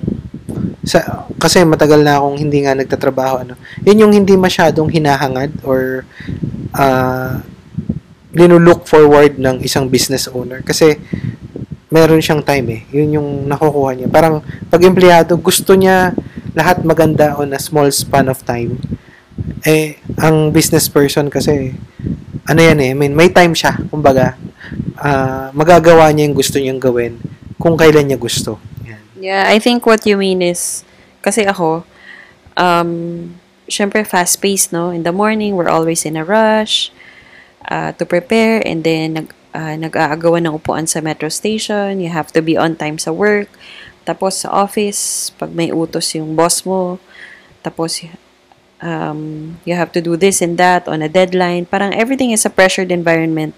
sa 0.87 1.27
kasi 1.35 1.63
matagal 1.67 1.99
na 1.99 2.23
akong 2.23 2.39
hindi 2.39 2.63
nga 2.63 2.79
nagtatrabaho 2.79 3.43
ano. 3.43 3.59
Yun 3.83 4.07
yung 4.07 4.13
hindi 4.15 4.39
masyadong 4.39 4.87
hinahangad 4.87 5.51
or 5.67 6.07
uh, 6.71 7.43
linulook 8.31 8.87
forward 8.87 9.35
ng 9.35 9.59
isang 9.59 9.91
business 9.91 10.31
owner. 10.31 10.63
Kasi 10.63 10.95
meron 11.93 12.17
siyang 12.17 12.41
time 12.41 12.67
eh 12.73 12.81
yun 12.89 13.21
yung 13.21 13.29
nakukuha 13.45 13.93
niya 13.93 14.07
parang 14.09 14.41
pag 14.73 14.81
empleyado 14.81 15.37
gusto 15.37 15.77
niya 15.77 16.17
lahat 16.57 16.81
maganda 16.81 17.37
on 17.37 17.53
a 17.53 17.61
small 17.61 17.85
span 17.93 18.25
of 18.25 18.41
time 18.41 18.81
eh 19.61 20.01
ang 20.17 20.49
business 20.49 20.89
person 20.89 21.29
kasi 21.29 21.77
ano 22.49 22.59
yan 22.59 22.81
eh 22.81 22.91
I 22.91 22.97
mean 22.97 23.13
may 23.13 23.29
time 23.29 23.53
siya 23.53 23.77
kumbaga 23.93 24.33
uh, 24.97 25.53
magagawa 25.53 26.09
niya 26.09 26.29
yung 26.29 26.37
gusto 26.37 26.57
niyang 26.57 26.81
gawin 26.81 27.19
kung 27.59 27.79
kailan 27.79 28.11
niya 28.11 28.19
gusto. 28.19 28.59
Yan. 28.83 28.99
Yeah, 29.19 29.43
I 29.47 29.59
think 29.59 29.87
what 29.87 30.03
you 30.03 30.19
mean 30.19 30.43
is, 30.43 30.83
kasi 31.23 31.47
ako, 31.47 31.87
um, 32.59 33.31
syempre 33.71 34.03
fast-paced, 34.03 34.75
no? 34.75 34.91
In 34.91 35.07
the 35.07 35.15
morning, 35.15 35.55
we're 35.55 35.71
always 35.71 36.03
in 36.03 36.19
a 36.19 36.27
rush 36.27 36.91
uh, 37.71 37.95
to 37.95 38.03
prepare 38.03 38.59
and 38.67 38.83
then 38.83 39.15
nag, 39.15 39.27
uh, 39.53 39.77
nag-aagawan 39.77 40.43
ng 40.49 40.57
upuan 40.57 40.89
sa 40.89 40.99
metro 40.99 41.29
station. 41.29 42.01
You 42.01 42.09
have 42.09 42.33
to 42.33 42.41
be 42.41 42.57
on 42.57 42.75
time 42.75 42.97
sa 42.97 43.13
work. 43.13 43.47
Tapos 44.03 44.43
sa 44.43 44.51
office, 44.51 45.31
pag 45.39 45.55
may 45.55 45.71
utos 45.71 46.11
yung 46.11 46.35
boss 46.35 46.67
mo, 46.67 46.99
tapos 47.63 48.03
um, 48.83 49.55
you 49.63 49.77
have 49.79 49.95
to 49.95 50.03
do 50.03 50.19
this 50.19 50.43
and 50.43 50.59
that 50.59 50.89
on 50.91 50.99
a 50.99 51.07
deadline. 51.07 51.63
Parang 51.63 51.95
everything 51.95 52.35
is 52.35 52.43
a 52.43 52.51
pressured 52.51 52.91
environment. 52.91 53.55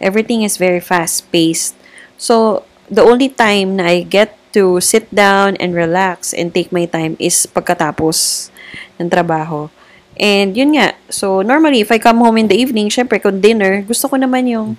Everything 0.00 0.42
is 0.42 0.56
very 0.56 0.80
fast-paced. 0.80 1.76
So, 2.16 2.64
the 2.88 3.04
only 3.04 3.28
time 3.28 3.76
na 3.76 3.92
I 3.92 4.02
get 4.02 4.34
to 4.56 4.80
sit 4.80 5.08
down 5.12 5.56
and 5.60 5.76
relax 5.76 6.32
and 6.32 6.52
take 6.52 6.72
my 6.72 6.88
time 6.88 7.16
is 7.20 7.46
pagkatapos 7.46 8.48
ng 9.00 9.08
trabaho. 9.08 9.68
And 10.20 10.52
yun 10.52 10.76
nga, 10.76 10.92
so 11.08 11.40
normally 11.40 11.80
if 11.80 11.88
I 11.88 11.96
come 11.96 12.20
home 12.20 12.36
in 12.36 12.48
the 12.52 12.58
evening, 12.58 12.92
syempre 12.92 13.16
kung 13.16 13.40
dinner, 13.40 13.80
gusto 13.80 14.12
ko 14.12 14.20
naman 14.20 14.44
yung 14.44 14.76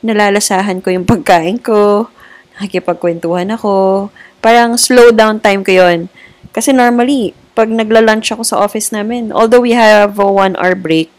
nalalasahan 0.00 0.80
ko 0.80 0.92
yung 0.92 1.04
pagkain 1.08 1.60
ko, 1.60 2.08
nakikipagkwentuhan 2.56 3.48
ako, 3.56 4.08
parang 4.44 4.76
slow 4.76 5.12
down 5.12 5.40
time 5.40 5.64
ko 5.64 5.72
yun. 5.72 6.08
Kasi 6.50 6.72
normally, 6.74 7.36
pag 7.56 7.68
nagla-lunch 7.68 8.32
ako 8.32 8.42
sa 8.42 8.58
office 8.60 8.90
namin, 8.90 9.30
although 9.30 9.62
we 9.62 9.76
have 9.76 10.16
a 10.16 10.28
one 10.28 10.56
hour 10.56 10.72
break, 10.76 11.12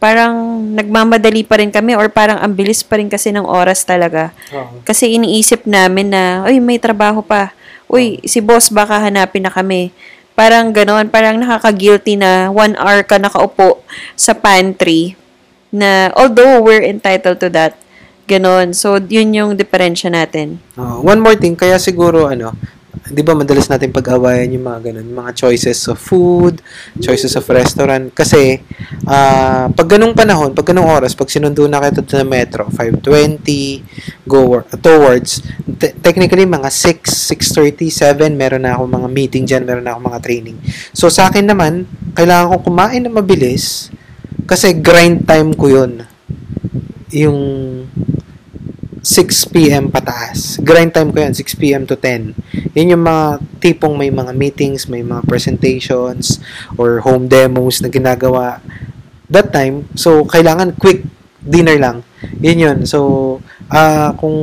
parang 0.00 0.64
nagmamadali 0.72 1.44
pa 1.44 1.60
rin 1.60 1.68
kami 1.68 1.92
or 1.92 2.08
parang 2.08 2.40
ang 2.40 2.56
bilis 2.56 2.80
pa 2.80 2.96
rin 2.96 3.12
kasi 3.12 3.32
ng 3.36 3.44
oras 3.44 3.84
talaga. 3.84 4.32
Oo. 4.52 4.80
Kasi 4.84 5.12
iniisip 5.12 5.68
namin 5.68 6.12
na, 6.12 6.44
uy, 6.48 6.56
may 6.56 6.80
trabaho 6.80 7.20
pa. 7.20 7.52
Uy, 7.84 8.16
si 8.24 8.40
boss 8.40 8.72
baka 8.72 8.96
hanapin 8.96 9.44
na 9.44 9.52
kami. 9.52 9.92
Parang 10.32 10.72
ganon, 10.72 11.12
parang 11.12 11.36
nakaka-guilty 11.36 12.16
na 12.16 12.48
one 12.48 12.72
hour 12.80 13.04
ka 13.04 13.20
nakaupo 13.20 13.84
sa 14.16 14.32
pantry 14.32 15.20
na 15.70 16.10
although 16.14 16.62
we're 16.62 16.82
entitled 16.82 17.38
to 17.40 17.48
that, 17.50 17.78
ganon. 18.30 18.74
So, 18.74 19.02
yun 19.02 19.34
yung 19.34 19.50
diferensya 19.58 20.10
natin. 20.10 20.62
Uh, 20.78 21.02
one 21.02 21.18
more 21.18 21.34
thing, 21.34 21.58
kaya 21.58 21.78
siguro 21.82 22.30
ano, 22.30 22.54
'di 23.10 23.22
ba 23.26 23.34
madalas 23.34 23.66
natin 23.66 23.90
pag-awayan 23.90 24.54
yung 24.54 24.66
mga 24.66 24.90
ganun, 24.90 25.08
mga 25.10 25.32
choices 25.34 25.78
of 25.90 25.98
food, 25.98 26.62
choices 27.02 27.34
of 27.34 27.42
restaurant 27.50 28.10
kasi 28.14 28.62
ah 29.06 29.66
pag 29.70 29.88
ganung 29.90 30.14
panahon, 30.14 30.54
pag 30.54 30.70
ganung 30.70 30.86
oras, 30.86 31.14
pag 31.14 31.26
sinundo 31.26 31.66
na 31.66 31.82
kayo 31.82 32.02
sa 32.06 32.26
metro, 32.26 32.70
5:20 32.70 34.26
go 34.26 34.62
towards 34.78 35.42
te- 35.78 35.94
technically 35.98 36.46
mga 36.46 36.70
6, 36.70 37.10
6:30, 37.30 37.90
7 37.90 38.34
meron 38.34 38.62
na 38.62 38.78
ako 38.78 38.86
mga 38.86 39.08
meeting 39.10 39.44
diyan, 39.46 39.62
meron 39.66 39.84
na 39.86 39.94
ako 39.94 40.00
mga 40.10 40.20
training. 40.22 40.56
So 40.94 41.10
sa 41.10 41.30
akin 41.30 41.46
naman, 41.50 41.90
kailangan 42.14 42.58
ko 42.58 42.70
kumain 42.70 43.02
na 43.02 43.10
mabilis 43.10 43.90
kasi 44.46 44.76
grind 44.76 45.24
time 45.28 45.52
ko 45.56 45.66
'yun. 45.68 45.92
Yung 47.10 47.40
6 49.00 49.48
p.m. 49.48 49.88
pataas. 49.88 50.60
Grind 50.60 50.92
time 50.92 51.08
ko 51.08 51.24
yan, 51.24 51.32
6 51.32 51.56
p.m. 51.56 51.88
to 51.88 51.96
10. 51.96 52.36
Yun 52.76 52.92
yung 52.92 53.04
mga 53.04 53.40
tipong 53.56 53.96
may 53.96 54.12
mga 54.12 54.36
meetings, 54.36 54.92
may 54.92 55.00
mga 55.00 55.24
presentations, 55.24 56.36
or 56.76 57.00
home 57.00 57.24
demos 57.24 57.80
na 57.80 57.88
ginagawa 57.88 58.60
that 59.32 59.48
time. 59.56 59.88
So, 59.96 60.28
kailangan 60.28 60.76
quick 60.76 61.06
dinner 61.40 61.80
lang. 61.80 62.04
Yun 62.44 62.58
yun. 62.60 62.78
So, 62.84 63.40
ah 63.72 64.12
kung 64.18 64.36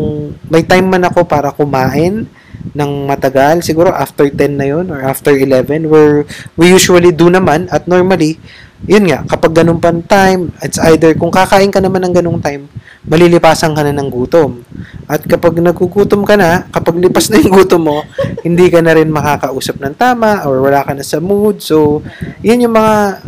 may 0.49 0.63
time 0.65 0.89
man 0.89 1.05
ako 1.05 1.27
para 1.27 1.53
kumain 1.53 2.25
ng 2.73 2.91
matagal, 3.05 3.61
siguro 3.61 3.93
after 3.93 4.25
10 4.25 4.57
na 4.57 4.67
yun 4.67 4.89
or 4.89 5.05
after 5.05 5.35
11, 5.37 5.85
where 5.91 6.25
we 6.57 6.73
usually 6.73 7.13
do 7.13 7.29
naman 7.29 7.69
at 7.69 7.85
normally, 7.85 8.41
yun 8.85 9.09
nga, 9.09 9.25
kapag 9.25 9.57
ganun 9.57 9.81
pang 9.81 10.05
time, 10.05 10.53
it's 10.61 10.77
either 10.91 11.17
kung 11.17 11.33
kakain 11.33 11.73
ka 11.73 11.81
naman 11.81 12.05
ng 12.05 12.13
ganung 12.13 12.37
time, 12.37 12.69
malilipasan 13.09 13.73
ka 13.73 13.81
na 13.81 13.95
ng 13.95 14.11
gutom. 14.13 14.61
At 15.09 15.23
kapag 15.25 15.57
nagugutom 15.57 16.27
ka 16.27 16.37
na, 16.37 16.67
kapag 16.69 16.99
lipas 17.01 17.31
na 17.33 17.41
yung 17.41 17.55
gutom 17.55 17.81
mo, 17.81 17.97
hindi 18.45 18.69
ka 18.69 18.83
na 18.85 18.93
rin 18.93 19.09
makakausap 19.09 19.81
ng 19.81 19.95
tama 19.97 20.45
or 20.45 20.61
wala 20.61 20.85
ka 20.85 20.93
na 20.93 21.01
sa 21.01 21.17
mood. 21.17 21.63
So, 21.63 22.05
yun 22.45 22.69
yung 22.69 22.75
mga, 22.75 23.23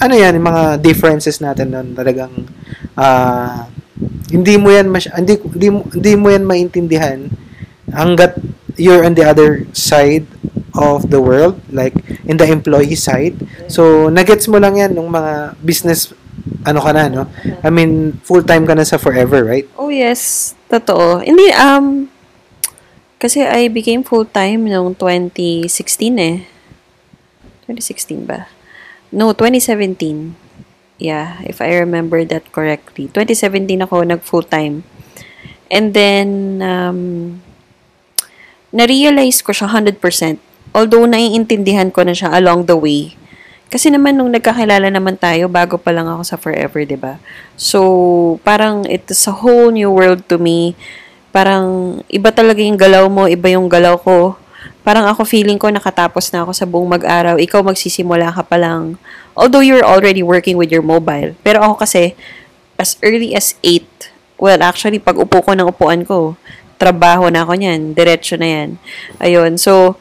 ano 0.00 0.14
yan, 0.16 0.38
yung 0.40 0.48
mga 0.48 0.64
differences 0.80 1.42
natin 1.44 1.74
nun. 1.74 1.92
Talagang, 1.92 2.32
ah, 2.96 3.68
hindi 4.32 4.54
mo 4.56 4.72
yan, 4.72 4.88
masy- 4.88 5.12
hindi, 5.12 5.36
hindi, 5.36 5.68
hindi 5.68 6.12
mo 6.16 6.32
yan 6.32 6.44
maintindihan 6.46 7.18
hanggat 7.90 8.38
you're 8.78 9.02
on 9.02 9.18
the 9.18 9.26
other 9.26 9.66
side 9.74 10.24
of 10.74 11.10
the 11.10 11.20
world, 11.20 11.58
like 11.70 11.94
in 12.26 12.36
the 12.36 12.46
employee 12.46 12.98
side. 12.98 13.34
So, 13.66 14.08
nagets 14.10 14.46
mo 14.46 14.58
lang 14.58 14.76
yan 14.76 14.94
ng 14.94 15.08
mga 15.10 15.32
business, 15.64 16.14
ano 16.66 16.80
ka 16.80 16.92
na, 16.92 17.08
no? 17.08 17.24
I 17.64 17.70
mean, 17.70 18.20
full-time 18.22 18.66
ka 18.66 18.74
na 18.74 18.86
sa 18.86 18.98
forever, 18.98 19.44
right? 19.44 19.66
Oh, 19.74 19.90
yes. 19.90 20.54
Totoo. 20.70 21.22
Hindi, 21.24 21.50
um, 21.56 22.06
kasi 23.18 23.44
I 23.44 23.68
became 23.68 24.06
full-time 24.06 24.70
noong 24.70 24.96
2016 24.96 25.68
eh. 26.18 26.46
2016 27.66 28.26
ba? 28.26 28.48
No, 29.10 29.34
2017. 29.34 30.34
Yeah, 31.00 31.40
if 31.48 31.64
I 31.64 31.80
remember 31.80 32.22
that 32.28 32.52
correctly. 32.52 33.08
2017 33.08 33.88
ako 33.88 34.04
nag 34.04 34.22
full-time. 34.22 34.84
And 35.70 35.94
then, 35.94 36.60
um, 36.60 37.00
na-realize 38.70 39.42
ko 39.42 39.54
siya 39.54 39.70
100% 39.70 40.49
although 40.72 41.06
naiintindihan 41.06 41.90
ko 41.90 42.06
na 42.06 42.14
siya 42.14 42.34
along 42.34 42.66
the 42.66 42.76
way, 42.76 43.14
kasi 43.70 43.86
naman 43.86 44.18
nung 44.18 44.34
nagkakilala 44.34 44.90
naman 44.90 45.14
tayo, 45.14 45.46
bago 45.46 45.78
pa 45.78 45.94
lang 45.94 46.10
ako 46.10 46.22
sa 46.26 46.34
Forever, 46.34 46.82
'di 46.82 46.98
ba? 46.98 47.22
So, 47.54 47.78
parang 48.42 48.82
it's 48.90 49.30
a 49.30 49.34
whole 49.34 49.70
new 49.70 49.94
world 49.94 50.26
to 50.26 50.42
me. 50.42 50.74
Parang 51.30 52.02
iba 52.10 52.34
talaga 52.34 52.58
yung 52.58 52.74
galaw 52.74 53.06
mo, 53.06 53.30
iba 53.30 53.46
yung 53.54 53.70
galaw 53.70 53.94
ko. 53.94 54.34
Parang 54.82 55.06
ako 55.06 55.22
feeling 55.22 55.54
ko 55.54 55.70
nakatapos 55.70 56.34
na 56.34 56.42
ako 56.42 56.50
sa 56.50 56.66
buong 56.66 56.90
mag-araw. 56.98 57.38
Ikaw 57.38 57.62
magsisimula 57.62 58.34
ka 58.34 58.42
pa 58.42 58.58
lang. 58.58 58.98
Although 59.38 59.62
you're 59.62 59.86
already 59.86 60.26
working 60.26 60.58
with 60.58 60.74
your 60.74 60.82
mobile. 60.82 61.38
Pero 61.46 61.62
ako 61.62 61.86
kasi, 61.86 62.18
as 62.74 62.98
early 63.06 63.38
as 63.38 63.54
8, 63.62 63.86
well, 64.40 64.58
actually, 64.64 64.98
pag 64.98 65.20
upo 65.20 65.44
ko 65.44 65.52
ng 65.54 65.68
upuan 65.70 66.02
ko, 66.02 66.34
trabaho 66.80 67.28
na 67.30 67.44
ako 67.46 67.60
niyan. 67.60 67.94
Diretso 67.94 68.34
na 68.40 68.48
yan. 68.48 68.68
Ayun. 69.20 69.60
So, 69.60 70.00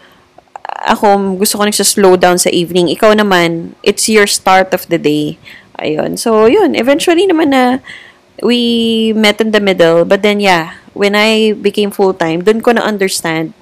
ako, 0.69 1.37
gusto 1.37 1.57
ko 1.57 1.63
nagsa-slow 1.65 2.15
down 2.17 2.37
sa 2.37 2.49
evening. 2.49 2.89
Ikaw 2.93 3.17
naman, 3.17 3.73
it's 3.81 4.09
your 4.09 4.27
start 4.27 4.73
of 4.73 4.85
the 4.87 4.97
day. 4.97 5.37
Ayun. 5.79 6.19
So, 6.19 6.45
yun. 6.45 6.75
Eventually 6.75 7.25
naman 7.25 7.55
na 7.55 7.79
we 8.43 9.11
met 9.15 9.41
in 9.41 9.51
the 9.51 9.63
middle. 9.63 10.05
But 10.05 10.21
then, 10.21 10.39
yeah, 10.39 10.75
when 10.93 11.15
I 11.15 11.53
became 11.53 11.91
full-time, 11.91 12.43
dun 12.43 12.61
ko 12.61 12.71
na-understand 12.71 13.53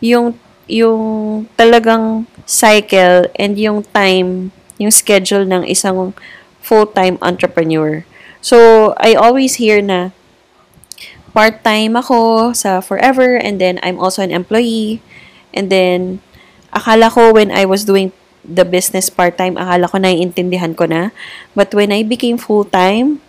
yung, 0.00 0.38
yung 0.68 1.46
talagang 1.56 2.28
cycle 2.44 3.26
and 3.36 3.56
yung 3.56 3.84
time, 3.92 4.52
yung 4.76 4.92
schedule 4.92 5.44
ng 5.44 5.64
isang 5.64 6.12
full-time 6.60 7.16
entrepreneur. 7.20 8.04
So, 8.44 8.92
I 9.00 9.16
always 9.16 9.56
hear 9.56 9.80
na 9.80 10.12
part-time 11.32 11.96
ako 11.96 12.52
sa 12.52 12.80
forever 12.80 13.36
and 13.36 13.60
then 13.60 13.80
I'm 13.82 13.98
also 13.98 14.22
an 14.22 14.30
employee. 14.30 15.00
And 15.56 15.72
then, 15.72 16.20
akala 16.74 17.06
ko 17.08 17.30
when 17.32 17.54
I 17.54 17.64
was 17.64 17.86
doing 17.86 18.10
the 18.44 18.66
business 18.66 19.08
part-time, 19.08 19.56
akala 19.56 19.88
ko 19.88 19.96
naiintindihan 19.96 20.74
ko 20.76 20.84
na. 20.84 21.14
But 21.56 21.72
when 21.72 21.94
I 21.94 22.02
became 22.02 22.36
full-time, 22.36 23.22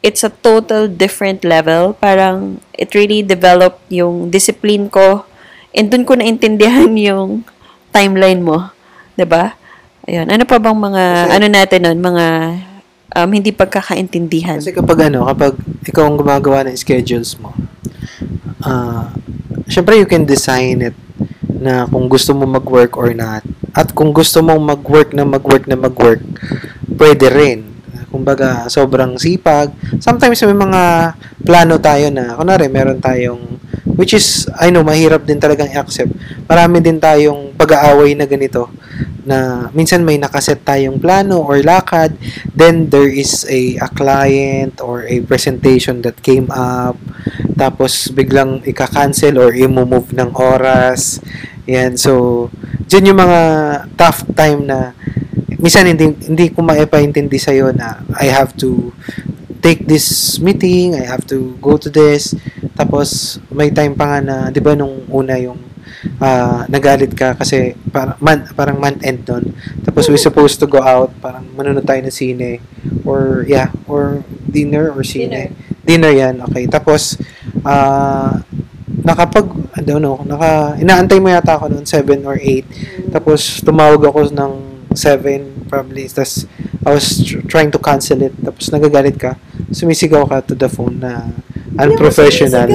it's 0.00 0.22
a 0.22 0.30
total 0.30 0.88
different 0.88 1.42
level. 1.42 1.98
Parang 1.98 2.62
it 2.72 2.94
really 2.94 3.20
developed 3.26 3.84
yung 3.90 4.30
discipline 4.30 4.88
ko. 4.88 5.26
And 5.74 5.90
dun 5.92 6.06
ko 6.08 6.14
naintindihan 6.16 6.94
yung 7.12 7.44
timeline 7.90 8.40
mo. 8.40 8.72
ba? 9.18 9.58
Ayun. 10.06 10.30
Ano 10.30 10.46
pa 10.46 10.56
bang 10.62 10.78
mga, 10.78 11.04
Kasi- 11.04 11.34
ano 11.36 11.46
natin 11.50 11.80
nun, 11.82 11.98
mga 12.00 12.24
um, 13.18 13.30
hindi 13.34 13.50
pagkakaintindihan? 13.50 14.62
Kasi 14.62 14.72
kapag 14.72 15.10
ano, 15.10 15.26
kapag 15.26 15.58
ikaw 15.84 16.06
ang 16.06 16.16
gumagawa 16.16 16.64
ng 16.70 16.78
schedules 16.78 17.34
mo, 17.42 17.52
ah, 18.62 19.10
syempre 19.66 19.98
you 19.98 20.06
can 20.06 20.22
design 20.22 20.80
it 20.86 20.96
na 21.56 21.88
kung 21.88 22.06
gusto 22.06 22.36
mo 22.36 22.44
mag-work 22.44 22.96
or 22.96 23.12
not. 23.16 23.42
At 23.76 23.92
kung 23.92 24.12
gusto 24.12 24.40
mong 24.40 24.60
mag-work 24.60 25.12
na 25.12 25.24
mag-work 25.28 25.64
na 25.68 25.76
mag-work, 25.76 26.22
pwede 26.96 27.26
rin. 27.28 27.60
Kumbaga, 28.08 28.70
sobrang 28.72 29.20
sipag. 29.20 29.72
Sometimes 30.00 30.40
may 30.46 30.56
mga 30.56 30.82
plano 31.44 31.76
tayo 31.76 32.08
na, 32.08 32.38
kunwari, 32.38 32.70
meron 32.72 32.96
tayong, 33.02 33.60
which 33.94 34.10
is, 34.10 34.50
I 34.58 34.74
know, 34.74 34.82
mahirap 34.82 35.22
din 35.22 35.38
talagang 35.38 35.70
i-accept. 35.70 36.10
Marami 36.50 36.82
din 36.82 36.98
tayong 36.98 37.54
pag-aaway 37.54 38.18
na 38.18 38.26
ganito 38.26 38.66
na 39.26 39.68
minsan 39.74 40.06
may 40.06 40.18
nakaset 40.18 40.62
tayong 40.62 41.02
plano 41.02 41.42
or 41.42 41.58
lakad, 41.62 42.14
then 42.54 42.90
there 42.90 43.10
is 43.10 43.42
a, 43.50 43.78
a 43.82 43.88
client 43.90 44.78
or 44.78 45.02
a 45.06 45.18
presentation 45.26 45.98
that 46.06 46.14
came 46.22 46.46
up, 46.54 46.94
tapos 47.58 48.10
biglang 48.14 48.62
ika-cancel 48.62 49.34
or 49.38 49.50
i-move 49.50 50.14
ng 50.14 50.30
oras. 50.34 51.18
Yan, 51.66 51.98
so, 51.98 52.46
dyan 52.86 53.10
yung 53.10 53.18
mga 53.18 53.40
tough 53.98 54.22
time 54.38 54.70
na 54.70 54.94
minsan 55.58 55.90
hindi, 55.90 56.14
hindi 56.30 56.46
ko 56.54 56.62
maipaintindi 56.62 57.38
sa'yo 57.42 57.74
na 57.74 58.06
I 58.22 58.30
have 58.30 58.54
to 58.62 58.94
take 59.58 59.90
this 59.90 60.38
meeting, 60.38 60.94
I 60.94 61.02
have 61.02 61.26
to 61.34 61.58
go 61.58 61.74
to 61.74 61.90
this. 61.90 62.38
Tapos, 62.76 63.40
may 63.48 63.72
time 63.72 63.96
pa 63.96 64.04
nga 64.04 64.18
na, 64.20 64.36
di 64.52 64.60
ba 64.60 64.76
nung 64.76 65.08
una 65.08 65.40
yung 65.40 65.56
ah, 66.20 66.68
nagalit 66.68 67.16
ka 67.16 67.32
kasi 67.34 67.72
parang, 67.88 68.16
man, 68.20 68.44
parang 68.52 68.76
month 68.76 69.00
end 69.02 69.24
nun. 69.24 69.56
Tapos, 69.82 70.06
we 70.12 70.20
supposed 70.20 70.60
to 70.60 70.68
go 70.68 70.84
out, 70.84 71.10
parang 71.18 71.48
manonood 71.56 71.88
tayo 71.88 72.04
ng 72.04 72.12
sine 72.12 72.60
or, 73.02 73.48
yeah, 73.48 73.72
or 73.88 74.22
dinner 74.44 74.92
or 74.92 75.02
sine. 75.02 75.50
Dinner, 75.82 76.12
yan, 76.12 76.44
okay. 76.44 76.68
Tapos, 76.68 77.16
ah, 77.64 78.44
nakapag, 79.06 79.46
I 79.78 79.80
don't 79.80 80.02
know, 80.02 80.20
naka, 80.26 80.76
inaantay 80.82 81.22
mo 81.22 81.30
yata 81.30 81.56
ako 81.56 81.70
noon, 81.70 81.86
7 81.86 82.26
or 82.26 82.36
8. 82.38 83.14
Tapos, 83.14 83.62
tumawag 83.62 84.02
ako 84.02 84.34
ng 84.34 84.52
7, 84.92 85.70
probably. 85.70 86.10
Tapos, 86.10 86.44
I 86.86 86.90
was 86.94 87.22
tr- 87.22 87.42
trying 87.46 87.70
to 87.70 87.78
cancel 87.78 88.18
it. 88.22 88.34
Tapos, 88.42 88.70
nagagalit 88.70 89.14
ka. 89.18 89.38
Sumisigaw 89.70 90.26
ka 90.26 90.42
to 90.42 90.54
the 90.58 90.70
phone 90.70 91.02
na 91.02 91.30
unprofessional. 91.78 92.68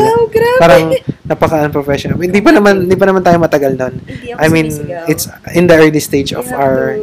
Parang, 0.62 0.94
napaka-unprofessional. 1.26 2.18
Hindi 2.20 2.42
pa 2.44 2.52
naman, 2.52 2.86
hindi 2.86 2.98
pa 2.98 3.06
naman 3.08 3.22
tayo 3.24 3.38
matagal 3.40 3.78
nun. 3.78 3.94
I 4.38 4.48
mean, 4.48 4.68
it's 5.08 5.28
in 5.56 5.68
the 5.68 5.76
early 5.78 6.02
stage 6.02 6.34
of 6.34 6.48
our, 6.52 6.96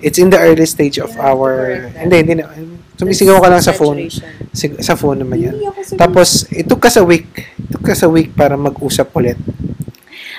it's 0.00 0.18
in 0.18 0.30
the 0.30 0.40
early 0.40 0.66
stage 0.66 0.98
of 0.98 1.12
our, 1.20 1.86
hindi, 1.98 2.16
hindi 2.24 2.34
na, 2.40 2.48
sumisigaw 2.94 3.42
ka 3.42 3.48
lang 3.50 3.62
sa 3.62 3.74
phone. 3.74 4.06
Sig- 4.54 4.78
sa 4.80 4.94
phone 4.94 5.26
naman 5.26 5.38
yan. 5.42 5.56
Tapos, 5.98 6.46
it 6.54 6.70
took 6.70 6.86
us 6.86 6.96
a 6.96 7.04
week. 7.04 7.26
It 7.58 7.68
took 7.74 7.86
us 7.90 8.00
a 8.06 8.10
week 8.10 8.32
para 8.32 8.54
mag-usap 8.54 9.10
ulit. 9.14 9.38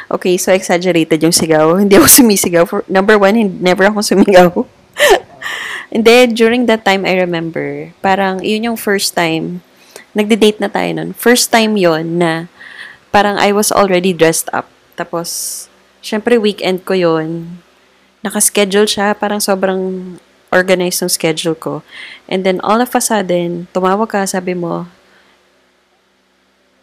Okay, 0.05 0.37
so 0.37 0.53
exaggerated 0.53 1.17
yung 1.21 1.33
sigaw. 1.33 1.81
Hindi 1.81 1.97
ako 1.97 2.07
sumisigaw. 2.07 2.63
For, 2.69 2.85
number 2.87 3.17
one, 3.17 3.35
hindi, 3.35 3.55
never 3.59 3.89
ako 3.89 4.05
sumigaw. 4.05 4.49
And 5.93 6.03
then, 6.03 6.33
during 6.33 6.65
that 6.65 6.83
time, 6.83 7.05
I 7.05 7.15
remember, 7.19 7.93
parang 8.01 8.41
yun 8.41 8.67
yung 8.67 8.77
first 8.77 9.13
time, 9.15 9.61
nagde-date 10.15 10.63
na 10.63 10.71
tayo 10.71 10.89
nun. 10.95 11.11
First 11.11 11.51
time 11.51 11.75
yon 11.75 12.17
na 12.17 12.47
parang 13.11 13.35
I 13.35 13.51
was 13.51 13.69
already 13.69 14.15
dressed 14.15 14.47
up. 14.55 14.71
Tapos, 14.95 15.67
syempre 15.99 16.39
weekend 16.39 16.87
ko 16.87 16.95
yon 16.95 17.59
Nakaschedule 18.25 18.89
siya, 18.89 19.13
parang 19.13 19.37
sobrang 19.37 20.17
organized 20.49 21.05
yung 21.05 21.13
schedule 21.13 21.53
ko. 21.53 21.85
And 22.25 22.41
then, 22.41 22.57
all 22.65 22.81
of 22.81 22.89
a 22.97 23.01
sudden, 23.03 23.69
tumawag 23.69 24.09
ka, 24.09 24.25
sabi 24.25 24.57
mo, 24.57 24.89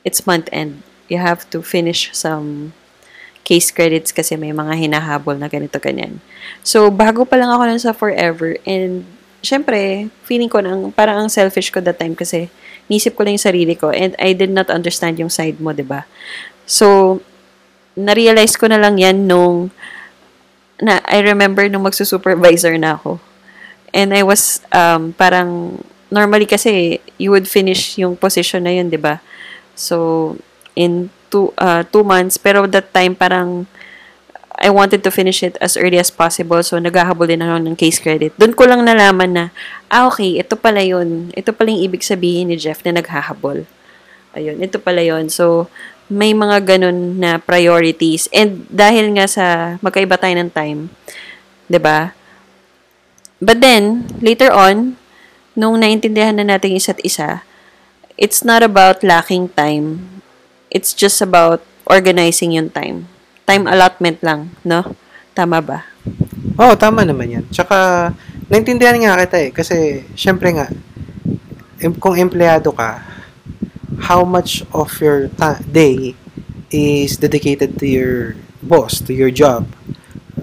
it's 0.06 0.22
month 0.22 0.46
end. 0.54 0.86
You 1.10 1.18
have 1.18 1.42
to 1.50 1.58
finish 1.66 2.14
some 2.14 2.78
case 3.42 3.74
credits 3.74 4.14
kasi 4.14 4.38
may 4.38 4.54
mga 4.54 4.78
hinahabol 4.78 5.34
na 5.34 5.50
ganito 5.50 5.82
ganyan. 5.82 6.22
So, 6.62 6.94
bago 6.94 7.26
pa 7.26 7.34
lang 7.34 7.50
ako 7.50 7.62
nun 7.66 7.82
sa 7.82 7.90
Forever 7.90 8.54
and 8.62 9.02
syempre, 9.42 10.06
feeling 10.22 10.46
ko 10.46 10.62
nang 10.62 10.94
parang 10.94 11.26
ang 11.26 11.30
selfish 11.30 11.74
ko 11.74 11.82
that 11.82 11.98
time 11.98 12.14
kasi 12.14 12.46
nisip 12.90 13.14
ko 13.18 13.26
lang 13.26 13.38
yung 13.38 13.48
sarili 13.48 13.74
ko 13.78 13.90
and 13.90 14.16
I 14.18 14.34
did 14.34 14.50
not 14.50 14.70
understand 14.70 15.18
yung 15.18 15.30
side 15.30 15.58
mo, 15.62 15.74
'di 15.74 15.86
ba? 15.86 16.06
So, 16.66 17.18
na-realize 17.98 18.56
ko 18.56 18.70
na 18.70 18.80
lang 18.80 18.96
yan 18.96 19.28
nung 19.28 19.70
na 20.82 20.98
I 21.06 21.22
remember 21.22 21.68
nung 21.68 21.86
magsusupervisor 21.86 22.74
na 22.80 22.98
ako. 22.98 23.22
And 23.92 24.16
I 24.16 24.24
was 24.24 24.64
um, 24.72 25.12
parang 25.14 25.78
normally 26.08 26.48
kasi 26.48 26.98
you 27.20 27.30
would 27.30 27.46
finish 27.46 28.00
yung 28.00 28.16
position 28.16 28.64
na 28.64 28.72
yun, 28.74 28.88
'di 28.88 28.98
ba? 28.98 29.20
So, 29.76 30.36
in 30.76 31.12
two, 31.32 31.52
uh, 31.56 31.84
two 31.88 32.04
months. 32.04 32.36
Pero 32.36 32.68
that 32.68 32.92
time, 32.92 33.16
parang 33.16 33.64
I 34.58 34.68
wanted 34.68 35.00
to 35.04 35.10
finish 35.10 35.40
it 35.40 35.56
as 35.64 35.80
early 35.80 35.96
as 35.96 36.12
possible. 36.12 36.60
So, 36.60 36.76
naghahabol 36.76 37.28
din 37.30 37.40
ako 37.40 37.64
ng 37.64 37.76
case 37.76 37.96
credit. 37.98 38.36
Doon 38.36 38.52
ko 38.52 38.68
lang 38.68 38.84
nalaman 38.84 39.30
na, 39.32 39.44
ah, 39.88 40.12
okay, 40.12 40.36
ito 40.36 40.54
pala 40.60 40.84
yun. 40.84 41.32
Ito 41.32 41.56
pala 41.56 41.72
yung 41.72 41.88
ibig 41.88 42.04
sabihin 42.04 42.52
ni 42.52 42.60
Jeff 42.60 42.84
na 42.84 43.00
naghahabol. 43.00 43.64
Ayun, 44.36 44.60
ito 44.60 44.76
pala 44.76 45.00
yun. 45.00 45.32
So, 45.32 45.72
may 46.12 46.36
mga 46.36 46.76
ganun 46.76 47.16
na 47.16 47.40
priorities. 47.40 48.28
And 48.36 48.68
dahil 48.68 49.16
nga 49.16 49.24
sa 49.24 49.44
magkaiba 49.80 50.20
tayo 50.20 50.36
ng 50.36 50.52
time, 50.52 50.92
'di 51.72 51.80
ba? 51.80 52.12
But 53.42 53.64
then, 53.64 54.06
later 54.22 54.52
on, 54.52 55.00
nung 55.58 55.80
naintindihan 55.80 56.36
na 56.36 56.46
natin 56.46 56.78
isa't 56.78 57.00
isa, 57.02 57.42
it's 58.20 58.44
not 58.46 58.62
about 58.62 59.02
lacking 59.02 59.50
time. 59.56 60.20
It's 60.70 60.94
just 60.94 61.18
about 61.18 61.64
organizing 61.88 62.54
yung 62.54 62.70
time. 62.70 63.11
Time 63.42 63.66
allotment 63.66 64.18
lang, 64.22 64.54
no? 64.62 64.94
Tama 65.34 65.58
ba? 65.58 65.82
Oo, 66.60 66.76
tama 66.76 67.02
naman 67.02 67.40
yan. 67.40 67.44
Tsaka, 67.50 68.10
naintindihan 68.46 68.98
nga 69.00 69.18
kita 69.24 69.36
eh. 69.48 69.50
Kasi, 69.50 70.06
syempre 70.14 70.52
nga, 70.54 70.68
kung 71.98 72.14
empleyado 72.14 72.70
ka, 72.70 73.02
how 74.06 74.22
much 74.22 74.62
of 74.70 74.92
your 75.02 75.26
ta- 75.34 75.62
day 75.64 76.14
is 76.70 77.18
dedicated 77.18 77.76
to 77.80 77.86
your 77.88 78.38
boss, 78.62 79.02
to 79.02 79.12
your 79.12 79.32
job. 79.32 79.66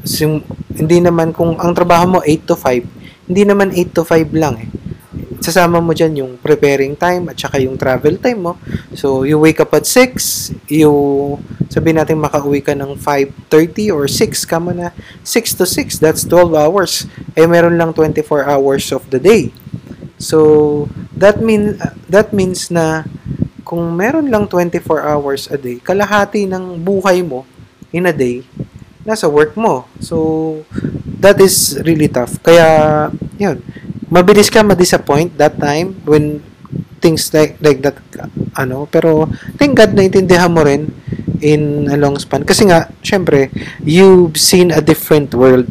So, 0.04 0.44
hindi 0.76 1.00
naman, 1.00 1.32
kung 1.32 1.56
ang 1.56 1.72
trabaho 1.72 2.18
mo 2.18 2.20
8 2.26 2.50
to 2.50 2.56
5, 2.56 3.32
hindi 3.32 3.44
naman 3.46 3.72
8 3.72 3.96
to 3.96 4.04
5 4.04 4.34
lang 4.36 4.56
eh. 4.60 4.70
Sasama 5.40 5.80
mo 5.80 5.92
dyan 5.96 6.24
yung 6.24 6.32
preparing 6.40 6.96
time 6.96 7.32
at 7.32 7.38
saka 7.40 7.60
yung 7.60 7.76
travel 7.76 8.16
time 8.20 8.40
mo. 8.40 8.54
So, 8.94 9.24
you 9.24 9.40
wake 9.40 9.60
up 9.60 9.74
at 9.74 9.88
6, 9.88 10.70
you, 10.72 10.92
sabi 11.68 11.96
natin 11.96 12.20
makauwi 12.22 12.64
ka 12.64 12.76
ng 12.76 12.96
5.30 13.00 13.96
or 13.96 14.06
6 14.06 14.46
ka 14.46 14.58
mo 14.60 14.72
na. 14.72 14.94
6 15.24 15.60
to 15.60 15.66
6, 15.66 16.00
that's 16.00 16.24
12 16.28 16.54
hours. 16.56 17.10
Eh, 17.34 17.48
meron 17.50 17.80
lang 17.80 17.92
24 17.96 18.46
hours 18.46 18.92
of 18.92 19.08
the 19.10 19.20
day. 19.20 19.52
So, 20.20 20.92
that 21.16 21.40
mean 21.40 21.80
that 22.12 22.36
means 22.36 22.68
na 22.68 23.08
kung 23.64 23.96
meron 23.96 24.28
lang 24.28 24.52
24 24.52 24.84
hours 25.06 25.48
a 25.48 25.56
day, 25.56 25.80
kalahati 25.80 26.44
ng 26.50 26.82
buhay 26.82 27.24
mo 27.24 27.48
in 27.94 28.10
a 28.10 28.14
day, 28.14 28.42
nasa 29.06 29.30
work 29.30 29.54
mo. 29.54 29.86
So, 30.02 30.66
that 31.22 31.38
is 31.38 31.78
really 31.86 32.10
tough. 32.10 32.42
Kaya, 32.42 33.08
yun, 33.38 33.62
mabilis 34.10 34.50
ka 34.50 34.66
ma-disappoint 34.66 35.38
that 35.38 35.58
time 35.62 35.98
when 36.06 36.42
things 37.00 37.32
like 37.32 37.56
like 37.64 37.80
that 37.82 37.98
ano. 38.60 38.86
Pero 38.92 39.30
thank 39.56 39.78
God 39.78 39.96
naintindihan 39.96 40.52
mo 40.52 40.62
rin 40.66 40.92
in 41.40 41.88
a 41.88 41.96
long 41.96 42.20
span. 42.20 42.44
Kasi 42.44 42.68
nga 42.68 42.92
syempre 43.02 43.50
you've 43.82 44.36
seen 44.36 44.70
a 44.70 44.84
different 44.84 45.32
world. 45.34 45.70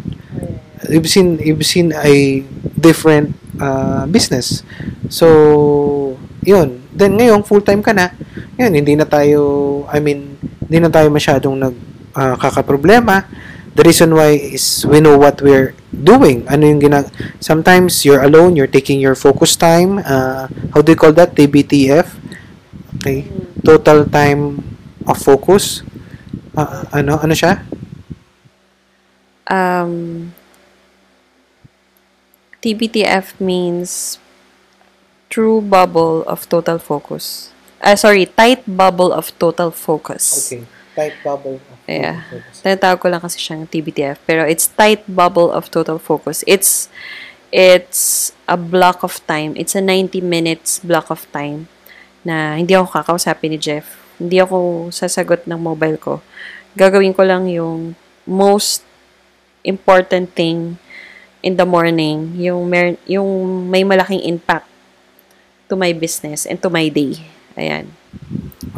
You've 0.88 1.10
seen 1.10 1.36
you've 1.42 1.66
seen 1.66 1.92
a 1.92 2.42
different 2.78 3.36
uh, 3.60 4.08
business. 4.08 4.64
So 5.12 6.16
yun. 6.42 6.80
Then 6.98 7.14
ngayon 7.20 7.44
full 7.44 7.62
time 7.62 7.84
ka 7.84 7.92
na. 7.92 8.10
Yun 8.56 8.72
hindi 8.74 8.96
na 8.96 9.04
tayo 9.04 9.84
I 9.92 10.00
mean 10.00 10.40
hindi 10.64 10.78
na 10.80 10.90
tayo 10.90 11.12
masyadong 11.12 11.56
nag 11.60 11.74
uh, 12.16 12.34
kakaproblema 12.40 13.28
the 13.78 13.86
reason 13.86 14.10
why 14.10 14.34
is 14.34 14.82
we 14.90 14.98
know 14.98 15.14
what 15.14 15.38
we're 15.38 15.70
doing. 15.94 16.42
Ano 16.50 16.66
yung 16.66 16.82
ginag... 16.82 17.14
Sometimes 17.38 18.02
you're 18.02 18.26
alone, 18.26 18.58
you're 18.58 18.66
taking 18.66 18.98
your 18.98 19.14
focus 19.14 19.54
time. 19.54 20.02
Uh, 20.02 20.50
how 20.74 20.82
do 20.82 20.90
you 20.90 20.98
call 20.98 21.14
that? 21.14 21.38
TBTF? 21.38 22.10
Okay. 22.98 23.30
Total 23.62 24.02
time 24.02 24.66
of 25.06 25.14
focus. 25.22 25.86
Uh, 26.58 26.90
ano? 26.90 27.22
Ano 27.22 27.38
siya? 27.38 27.62
Um, 29.46 30.34
TBTF 32.58 33.38
means 33.38 34.18
true 35.30 35.62
bubble 35.62 36.26
of 36.26 36.50
total 36.50 36.82
focus. 36.82 37.54
Uh, 37.78 37.94
sorry, 37.94 38.26
tight 38.26 38.66
bubble 38.66 39.14
of 39.14 39.30
total 39.38 39.70
focus. 39.70 40.50
Okay. 40.50 40.66
Tight 40.98 41.14
bubble 41.22 41.62
of 41.62 41.78
Yeah. 41.86 42.26
Tinatawag 42.58 42.98
ko 42.98 43.06
lang 43.06 43.22
kasi 43.22 43.38
siyang 43.38 43.70
TBTF. 43.70 44.18
Pero 44.26 44.42
it's 44.42 44.66
tight 44.66 45.06
bubble 45.06 45.54
of 45.54 45.70
total 45.70 46.02
focus. 46.02 46.42
It's, 46.50 46.90
it's 47.54 48.34
a 48.50 48.58
block 48.58 49.06
of 49.06 49.22
time. 49.30 49.54
It's 49.54 49.78
a 49.78 49.84
90 49.84 50.18
minutes 50.18 50.82
block 50.82 51.14
of 51.14 51.22
time 51.30 51.70
na 52.26 52.58
hindi 52.58 52.74
ako 52.74 52.90
kakausapin 52.90 53.54
ni 53.54 53.58
Jeff. 53.62 53.86
Hindi 54.18 54.42
ako 54.42 54.90
sasagot 54.90 55.46
ng 55.46 55.60
mobile 55.62 56.02
ko. 56.02 56.18
Gagawin 56.74 57.14
ko 57.14 57.22
lang 57.22 57.46
yung 57.46 57.94
most 58.26 58.82
important 59.62 60.34
thing 60.34 60.82
in 61.46 61.54
the 61.54 61.64
morning, 61.64 62.34
yung, 62.34 62.66
mer- 62.66 62.98
yung 63.06 63.70
may 63.70 63.86
malaking 63.86 64.26
impact 64.26 64.66
to 65.70 65.78
my 65.78 65.94
business 65.94 66.42
and 66.42 66.58
to 66.58 66.66
my 66.66 66.90
day. 66.90 67.37
Ayan. 67.58 67.90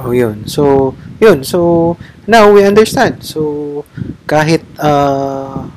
Oh, 0.01 0.16
yun. 0.16 0.49
So, 0.49 0.97
yun. 1.21 1.45
So, 1.45 2.01
now 2.25 2.49
we 2.49 2.64
understand. 2.64 3.21
So, 3.21 3.85
kahit 4.25 4.64
uh, 4.81 5.69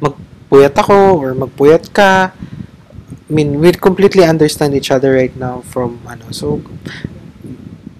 magpuyat 0.00 0.72
ako 0.72 1.20
or 1.20 1.36
magpuyat 1.36 1.92
ka, 1.92 2.32
I 3.28 3.30
mean, 3.30 3.60
we 3.60 3.76
completely 3.76 4.24
understand 4.24 4.72
each 4.72 4.88
other 4.88 5.12
right 5.12 5.36
now 5.36 5.60
from, 5.68 6.00
ano, 6.08 6.32
so, 6.32 6.64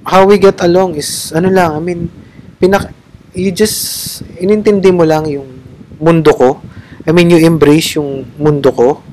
how 0.09 0.25
we 0.25 0.41
get 0.41 0.57
along 0.65 0.97
is, 0.97 1.29
ano 1.37 1.53
lang, 1.53 1.77
I 1.77 1.81
mean, 1.85 2.09
pinak, 2.57 2.89
you 3.37 3.53
just, 3.53 4.25
inintindi 4.41 4.89
mo 4.89 5.05
lang 5.05 5.29
yung 5.29 5.61
mundo 6.01 6.33
ko. 6.33 6.65
I 7.05 7.13
mean, 7.13 7.29
you 7.29 7.37
embrace 7.45 8.01
yung 8.01 8.25
mundo 8.41 8.73
ko. 8.73 9.05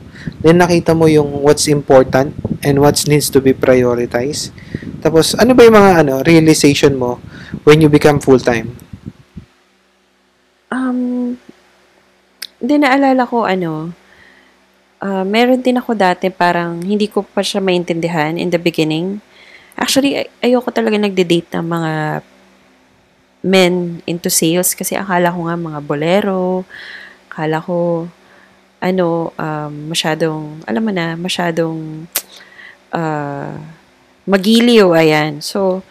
Then, 0.41 0.61
nakita 0.61 0.93
mo 0.93 1.09
yung 1.09 1.41
what's 1.41 1.65
important 1.69 2.33
and 2.65 2.81
what 2.81 2.97
needs 3.05 3.29
to 3.33 3.41
be 3.41 3.53
prioritized. 3.53 4.53
Tapos, 5.05 5.37
ano 5.37 5.53
ba 5.53 5.65
yung 5.65 5.77
mga 5.77 5.91
ano, 6.01 6.13
realization 6.25 6.97
mo 6.97 7.21
when 7.65 7.81
you 7.81 7.89
become 7.89 8.17
full-time? 8.17 8.73
Um, 10.73 11.37
hindi 12.57 12.75
naalala 12.81 13.23
ko 13.29 13.45
ano, 13.45 13.93
ah, 15.05 15.21
meron 15.21 15.61
din 15.61 15.77
ako 15.77 15.93
dati 15.93 16.33
parang 16.33 16.81
hindi 16.81 17.05
ko 17.05 17.21
pa 17.21 17.45
siya 17.45 17.61
maintindihan 17.61 18.37
in 18.41 18.49
the 18.49 18.57
beginning. 18.57 19.21
Actually, 19.77 20.25
ay- 20.25 20.31
ayoko 20.49 20.73
talaga 20.73 20.97
nagde-date 20.97 21.53
ng 21.53 21.65
mga 21.65 21.93
men 23.45 24.01
into 24.09 24.33
sales 24.33 24.73
kasi 24.73 24.97
akala 24.97 25.29
ko 25.29 25.45
nga 25.45 25.55
mga 25.55 25.79
bolero, 25.85 26.65
akala 27.29 27.61
ko 27.61 28.09
ano, 28.79 29.31
um, 29.35 29.73
masyadong, 29.89 30.61
alam 30.67 30.83
mo 30.83 30.91
na, 30.91 31.15
masyadong 31.15 32.05
ah, 32.95 33.57
magiliw, 34.25 34.93
ayan. 34.95 35.39
So, 35.41 35.81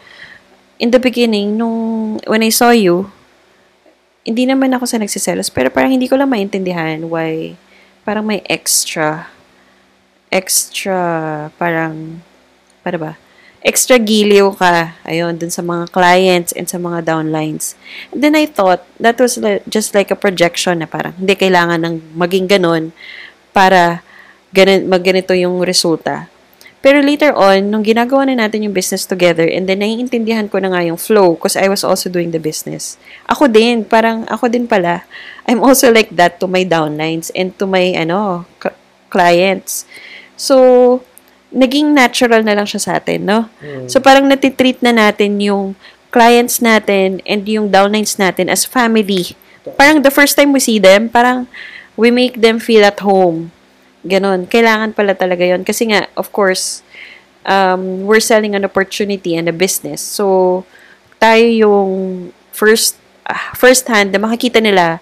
in 0.78 0.90
the 0.90 1.00
beginning, 1.00 1.56
nung, 1.56 2.18
when 2.26 2.42
I 2.42 2.50
saw 2.50 2.70
you, 2.70 3.10
hindi 4.24 4.48
naman 4.48 4.72
ako 4.72 4.88
sa 4.88 4.96
nagsiselos, 4.96 5.52
pero 5.52 5.68
parang 5.68 5.92
hindi 5.92 6.08
ko 6.08 6.16
lang 6.16 6.32
maintindihan 6.32 7.04
why 7.12 7.60
parang 8.04 8.24
may 8.24 8.44
extra, 8.48 9.28
extra, 10.28 11.48
parang, 11.56 12.20
para 12.84 12.96
ba? 13.00 13.12
Extra 13.64 13.96
giliw 13.96 14.52
ka, 14.60 15.00
ayun, 15.08 15.40
dun 15.40 15.48
sa 15.48 15.64
mga 15.64 15.88
clients 15.88 16.52
and 16.52 16.68
sa 16.68 16.76
mga 16.76 17.08
downlines. 17.08 17.72
And 18.12 18.20
then 18.20 18.36
I 18.36 18.44
thought, 18.44 18.84
that 19.00 19.16
was 19.16 19.40
just 19.64 19.96
like 19.96 20.12
a 20.12 20.18
projection 20.20 20.84
na 20.84 20.88
parang 20.88 21.16
hindi 21.16 21.32
kailangan 21.32 21.80
ng 21.80 22.12
maging 22.12 22.44
ganun 22.44 22.92
para 23.56 24.04
ganun, 24.52 24.84
magganito 24.84 25.32
yung 25.32 25.64
resulta. 25.64 26.28
Pero 26.84 27.00
later 27.00 27.32
on, 27.32 27.72
nung 27.72 27.80
ginagawa 27.80 28.28
na 28.28 28.44
natin 28.44 28.68
yung 28.68 28.76
business 28.76 29.08
together, 29.08 29.48
and 29.48 29.64
then 29.64 29.80
naiintindihan 29.80 30.52
ko 30.52 30.60
na 30.60 30.68
nga 30.68 30.84
yung 30.84 31.00
flow 31.00 31.32
because 31.32 31.56
I 31.56 31.64
was 31.72 31.80
also 31.80 32.12
doing 32.12 32.28
the 32.28 32.36
business. 32.36 33.00
Ako 33.24 33.48
din, 33.48 33.88
parang 33.88 34.28
ako 34.28 34.52
din 34.52 34.68
pala. 34.68 35.08
I'm 35.48 35.64
also 35.64 35.88
like 35.88 36.12
that 36.20 36.36
to 36.44 36.46
my 36.46 36.60
downlines 36.68 37.32
and 37.32 37.56
to 37.56 37.64
my 37.64 37.96
ano 37.96 38.44
clients. 39.08 39.88
So, 40.36 41.00
naging 41.54 41.94
natural 41.94 42.42
na 42.42 42.58
lang 42.58 42.66
siya 42.66 42.82
sa 42.82 42.92
atin, 42.98 43.22
no? 43.22 43.46
So, 43.86 44.02
parang 44.02 44.26
natitreat 44.26 44.82
na 44.82 44.90
natin 44.90 45.38
yung 45.38 45.78
clients 46.10 46.58
natin 46.58 47.22
and 47.22 47.46
yung 47.46 47.70
downlines 47.70 48.18
natin 48.18 48.50
as 48.50 48.66
family. 48.66 49.38
Parang 49.78 50.02
the 50.02 50.10
first 50.10 50.34
time 50.34 50.50
we 50.50 50.60
see 50.60 50.82
them, 50.82 51.06
parang 51.08 51.46
we 51.94 52.10
make 52.10 52.42
them 52.42 52.58
feel 52.58 52.82
at 52.82 52.98
home. 53.00 53.54
Ganon. 54.04 54.50
Kailangan 54.50 54.92
pala 54.92 55.16
talaga 55.16 55.46
yon 55.46 55.64
Kasi 55.64 55.88
nga, 55.88 56.10
of 56.18 56.28
course, 56.34 56.84
um, 57.48 58.04
we're 58.04 58.20
selling 58.20 58.52
an 58.52 58.66
opportunity 58.66 59.32
and 59.38 59.48
a 59.48 59.54
business. 59.54 60.04
So, 60.04 60.62
tayo 61.16 61.46
yung 61.48 61.90
first, 62.52 63.00
ah, 63.24 63.56
first 63.56 63.88
hand 63.88 64.12
na 64.12 64.20
makikita 64.20 64.60
nila 64.60 65.00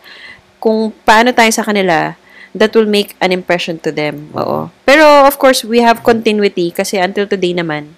kung 0.63 0.95
paano 1.03 1.35
tayo 1.35 1.51
sa 1.51 1.67
kanila, 1.67 2.15
that 2.53 2.77
will 2.77 2.89
make 2.89 3.17
an 3.21 3.33
impression 3.33 3.81
to 3.81 3.91
them. 3.93 4.33
Oo. 4.37 4.69
Pero, 4.85 5.25
of 5.25 5.41
course, 5.41 5.65
we 5.65 5.81
have 5.81 6.05
continuity 6.05 6.71
kasi 6.71 7.01
until 7.01 7.25
today 7.25 7.57
naman, 7.57 7.97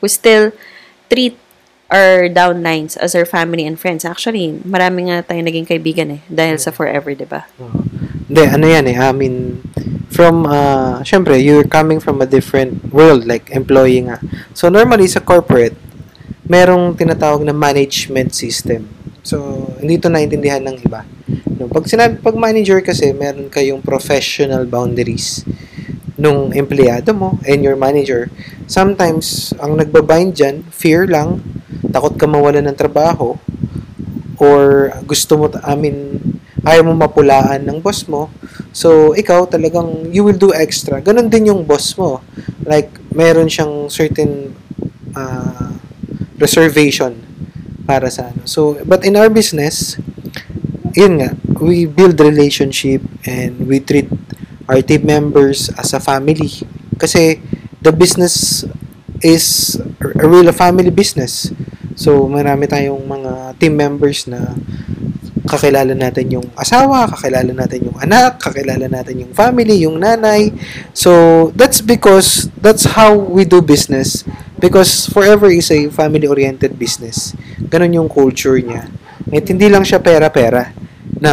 we 0.00 0.08
still 0.08 0.52
treat 1.12 1.36
our 1.92 2.26
downlines 2.32 2.96
as 2.96 3.12
our 3.12 3.28
family 3.28 3.68
and 3.68 3.76
friends. 3.76 4.04
Actually, 4.04 4.56
marami 4.64 5.12
nga 5.12 5.20
tayo 5.22 5.44
naging 5.44 5.68
kaibigan 5.68 6.18
eh, 6.18 6.22
dahil 6.26 6.56
sa 6.56 6.72
forever, 6.72 7.12
di 7.12 7.28
ba? 7.28 7.44
Hindi, 8.26 8.42
ano 8.48 8.64
yan 8.64 8.84
eh, 8.88 8.96
I 8.96 9.12
mean, 9.12 9.60
from, 10.08 10.48
uh, 10.48 11.04
syempre, 11.04 11.36
you're 11.36 11.68
coming 11.68 12.00
from 12.00 12.24
a 12.24 12.28
different 12.28 12.88
world, 12.88 13.28
like 13.28 13.52
employee 13.52 14.08
nga. 14.08 14.18
So, 14.56 14.72
normally, 14.72 15.06
sa 15.12 15.20
corporate, 15.20 15.76
merong 16.48 16.96
tinatawag 16.96 17.44
na 17.44 17.52
management 17.52 18.32
system. 18.32 18.88
So, 19.24 19.40
hindi 19.80 19.96
ito 19.96 20.12
naintindihan 20.12 20.60
ng 20.68 20.84
iba. 20.84 21.08
No, 21.56 21.64
pag 21.72 21.88
sinabi, 21.88 22.20
pag 22.20 22.36
manager 22.36 22.84
kasi, 22.84 23.16
meron 23.16 23.48
kayong 23.48 23.80
professional 23.80 24.68
boundaries 24.68 25.48
nung 26.20 26.52
empleyado 26.52 27.16
mo 27.16 27.40
and 27.48 27.64
your 27.64 27.72
manager. 27.72 28.28
Sometimes, 28.68 29.56
ang 29.56 29.80
nagbabind 29.80 30.36
dyan, 30.36 30.60
fear 30.68 31.08
lang, 31.08 31.40
takot 31.88 32.20
ka 32.20 32.28
mawala 32.28 32.60
ng 32.60 32.76
trabaho, 32.76 33.40
or 34.36 34.92
gusto 35.08 35.40
mo, 35.40 35.48
I 35.64 35.72
mean, 35.72 36.20
ayaw 36.60 36.84
mo 36.84 36.92
mapulaan 36.92 37.64
ng 37.64 37.80
boss 37.80 38.04
mo. 38.04 38.28
So, 38.76 39.16
ikaw 39.16 39.48
talagang, 39.48 40.12
you 40.12 40.20
will 40.20 40.36
do 40.36 40.52
extra. 40.52 41.00
Ganon 41.00 41.32
din 41.32 41.48
yung 41.48 41.64
boss 41.64 41.96
mo. 41.96 42.20
Like, 42.68 42.92
meron 43.08 43.48
siyang 43.48 43.88
certain 43.88 44.52
uh, 45.16 45.72
reservation 46.36 47.33
para 47.84 48.08
sa 48.10 48.32
ano. 48.32 48.44
So, 48.48 48.80
but 48.84 49.04
in 49.04 49.16
our 49.16 49.28
business, 49.28 49.96
yun 50.96 51.20
nga, 51.20 51.36
we 51.60 51.84
build 51.86 52.20
relationship 52.20 53.00
and 53.24 53.68
we 53.68 53.80
treat 53.80 54.08
our 54.68 54.80
team 54.80 55.04
members 55.04 55.68
as 55.76 55.92
a 55.92 56.00
family. 56.00 56.64
Kasi 56.96 57.40
the 57.84 57.92
business 57.92 58.64
is 59.20 59.76
a 60.00 60.26
real 60.26 60.48
family 60.52 60.90
business. 60.90 61.52
So, 61.94 62.26
marami 62.26 62.66
tayong 62.66 63.04
mga 63.06 63.60
team 63.60 63.78
members 63.78 64.26
na 64.26 64.56
kakilala 65.44 65.92
natin 65.92 66.32
yung 66.32 66.48
asawa, 66.56 67.04
kakilala 67.12 67.52
natin 67.52 67.92
yung 67.92 67.98
anak, 68.00 68.40
kakilala 68.40 68.88
natin 68.88 69.20
yung 69.20 69.32
family, 69.36 69.84
yung 69.84 70.00
nanay. 70.00 70.50
So, 70.96 71.52
that's 71.52 71.84
because 71.84 72.48
that's 72.58 72.96
how 72.96 73.12
we 73.14 73.44
do 73.44 73.60
business. 73.60 74.24
Because 74.56 75.04
Forever 75.12 75.52
is 75.52 75.68
a 75.68 75.92
family-oriented 75.92 76.80
business. 76.80 77.36
Ganon 77.70 78.04
yung 78.04 78.10
culture 78.10 78.58
niya. 78.58 78.88
At 79.30 79.44
hindi 79.48 79.66
lang 79.70 79.82
siya 79.86 80.02
pera-pera. 80.02 80.72
Na 81.20 81.32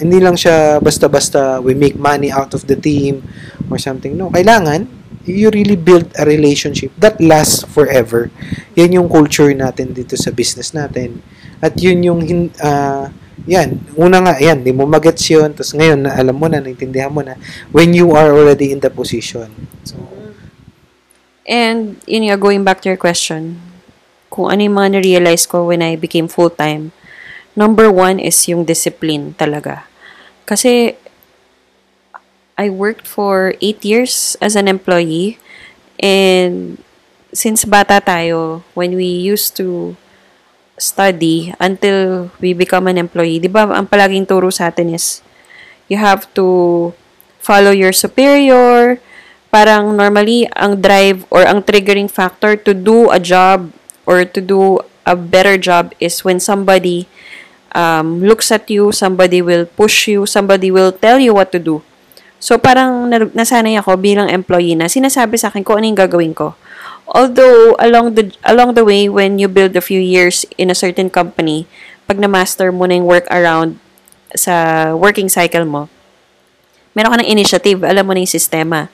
hindi 0.00 0.18
lang 0.18 0.34
siya 0.34 0.80
basta-basta 0.80 1.60
we 1.60 1.76
make 1.76 1.94
money 1.94 2.32
out 2.32 2.56
of 2.56 2.64
the 2.66 2.76
team 2.76 3.22
or 3.68 3.76
something. 3.76 4.16
No, 4.16 4.32
kailangan 4.32 4.98
you 5.28 5.52
really 5.52 5.76
build 5.76 6.08
a 6.16 6.24
relationship 6.24 6.88
that 6.96 7.20
lasts 7.20 7.60
forever. 7.68 8.32
Yan 8.80 8.96
yung 8.96 9.08
culture 9.12 9.52
natin 9.52 9.92
dito 9.92 10.16
sa 10.16 10.32
business 10.32 10.72
natin. 10.72 11.20
At 11.60 11.76
yun 11.76 12.00
yung 12.00 12.20
uh, 12.64 13.12
yan, 13.44 13.80
una 13.94 14.18
nga, 14.24 14.34
yan, 14.40 14.64
di 14.64 14.74
mo 14.74 14.88
magets 14.88 15.24
yun, 15.30 15.54
tapos 15.54 15.72
ngayon, 15.76 16.04
na 16.04 16.12
alam 16.16 16.34
mo 16.34 16.50
na, 16.50 16.58
naintindihan 16.58 17.12
mo 17.12 17.22
na, 17.22 17.38
when 17.70 17.94
you 17.94 18.12
are 18.12 18.34
already 18.34 18.74
in 18.74 18.80
the 18.82 18.90
position. 18.90 19.48
So, 19.86 19.96
And, 21.48 21.96
yun 22.04 22.28
nga, 22.28 22.36
going 22.36 22.60
back 22.60 22.84
to 22.84 22.92
your 22.92 23.00
question, 23.00 23.56
kung 24.38 24.54
ano 24.54 24.62
yung 24.62 24.78
mga 24.78 25.02
na-realize 25.02 25.50
ko 25.50 25.66
when 25.66 25.82
I 25.82 25.98
became 25.98 26.30
full-time, 26.30 26.94
number 27.58 27.90
one 27.90 28.22
is 28.22 28.38
yung 28.46 28.62
discipline 28.62 29.34
talaga. 29.34 29.90
Kasi, 30.46 30.94
I 32.54 32.70
worked 32.70 33.10
for 33.10 33.58
8 33.58 33.82
years 33.82 34.38
as 34.38 34.54
an 34.54 34.70
employee 34.70 35.42
and 35.98 36.78
since 37.34 37.66
bata 37.66 37.98
tayo, 37.98 38.62
when 38.78 38.94
we 38.94 39.10
used 39.10 39.58
to 39.58 39.98
study 40.78 41.50
until 41.58 42.30
we 42.38 42.54
become 42.54 42.86
an 42.86 42.98
employee, 42.98 43.42
di 43.42 43.50
ba 43.50 43.66
ang 43.66 43.90
palaging 43.90 44.26
turo 44.26 44.54
sa 44.54 44.70
atin 44.70 44.94
is 44.94 45.20
you 45.90 45.98
have 45.98 46.30
to 46.38 46.90
follow 47.42 47.74
your 47.74 47.90
superior, 47.90 49.02
parang 49.50 49.98
normally 49.98 50.46
ang 50.54 50.78
drive 50.78 51.26
or 51.30 51.42
ang 51.42 51.62
triggering 51.62 52.06
factor 52.06 52.54
to 52.54 52.74
do 52.74 53.10
a 53.10 53.18
job 53.18 53.74
or 54.08 54.24
to 54.24 54.40
do 54.40 54.80
a 55.04 55.12
better 55.12 55.60
job 55.60 55.92
is 56.00 56.24
when 56.24 56.40
somebody 56.40 57.04
um, 57.76 58.24
looks 58.24 58.48
at 58.48 58.64
you, 58.72 58.88
somebody 58.88 59.44
will 59.44 59.68
push 59.68 60.08
you, 60.08 60.24
somebody 60.24 60.72
will 60.72 60.92
tell 60.92 61.20
you 61.20 61.36
what 61.36 61.52
to 61.52 61.60
do. 61.60 61.84
So, 62.40 62.56
parang 62.56 63.10
nasanay 63.10 63.76
ako 63.76 64.00
bilang 64.00 64.30
employee 64.30 64.78
na 64.78 64.88
sinasabi 64.88 65.36
sa 65.36 65.52
akin 65.52 65.66
kung 65.66 65.82
ano 65.82 65.90
yung 65.90 66.00
gagawin 66.00 66.32
ko. 66.32 66.56
Although, 67.08 67.74
along 67.82 68.14
the, 68.14 68.30
along 68.46 68.78
the 68.78 68.86
way, 68.86 69.10
when 69.10 69.36
you 69.42 69.50
build 69.50 69.74
a 69.74 69.82
few 69.82 69.98
years 69.98 70.46
in 70.54 70.70
a 70.70 70.76
certain 70.76 71.10
company, 71.10 71.66
pag 72.06 72.16
na-master 72.16 72.70
mo 72.70 72.86
na 72.86 72.96
yung 72.96 73.10
work 73.10 73.26
around 73.28 73.76
sa 74.36 74.94
working 74.94 75.26
cycle 75.26 75.66
mo, 75.66 75.90
meron 76.94 77.16
ka 77.16 77.18
ng 77.20 77.32
initiative, 77.32 77.82
alam 77.82 78.06
mo 78.06 78.14
na 78.14 78.22
yung 78.22 78.30
sistema. 78.30 78.86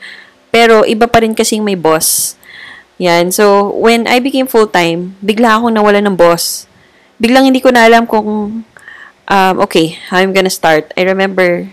Pero, 0.48 0.86
iba 0.88 1.04
pa 1.04 1.20
rin 1.20 1.36
kasing 1.36 1.60
may 1.60 1.76
boss. 1.76 2.38
Yan. 2.98 3.34
So, 3.34 3.74
when 3.74 4.06
I 4.06 4.22
became 4.22 4.46
full-time, 4.46 5.18
bigla 5.18 5.58
akong 5.58 5.74
nawala 5.74 5.98
ng 6.02 6.14
boss. 6.14 6.70
Biglang 7.18 7.50
hindi 7.50 7.58
ko 7.58 7.74
na 7.74 7.86
alam 7.86 8.06
kung, 8.06 8.62
um, 9.26 9.54
okay, 9.62 9.98
I'm 10.14 10.30
gonna 10.30 10.52
start. 10.52 10.94
I 10.94 11.02
remember 11.02 11.66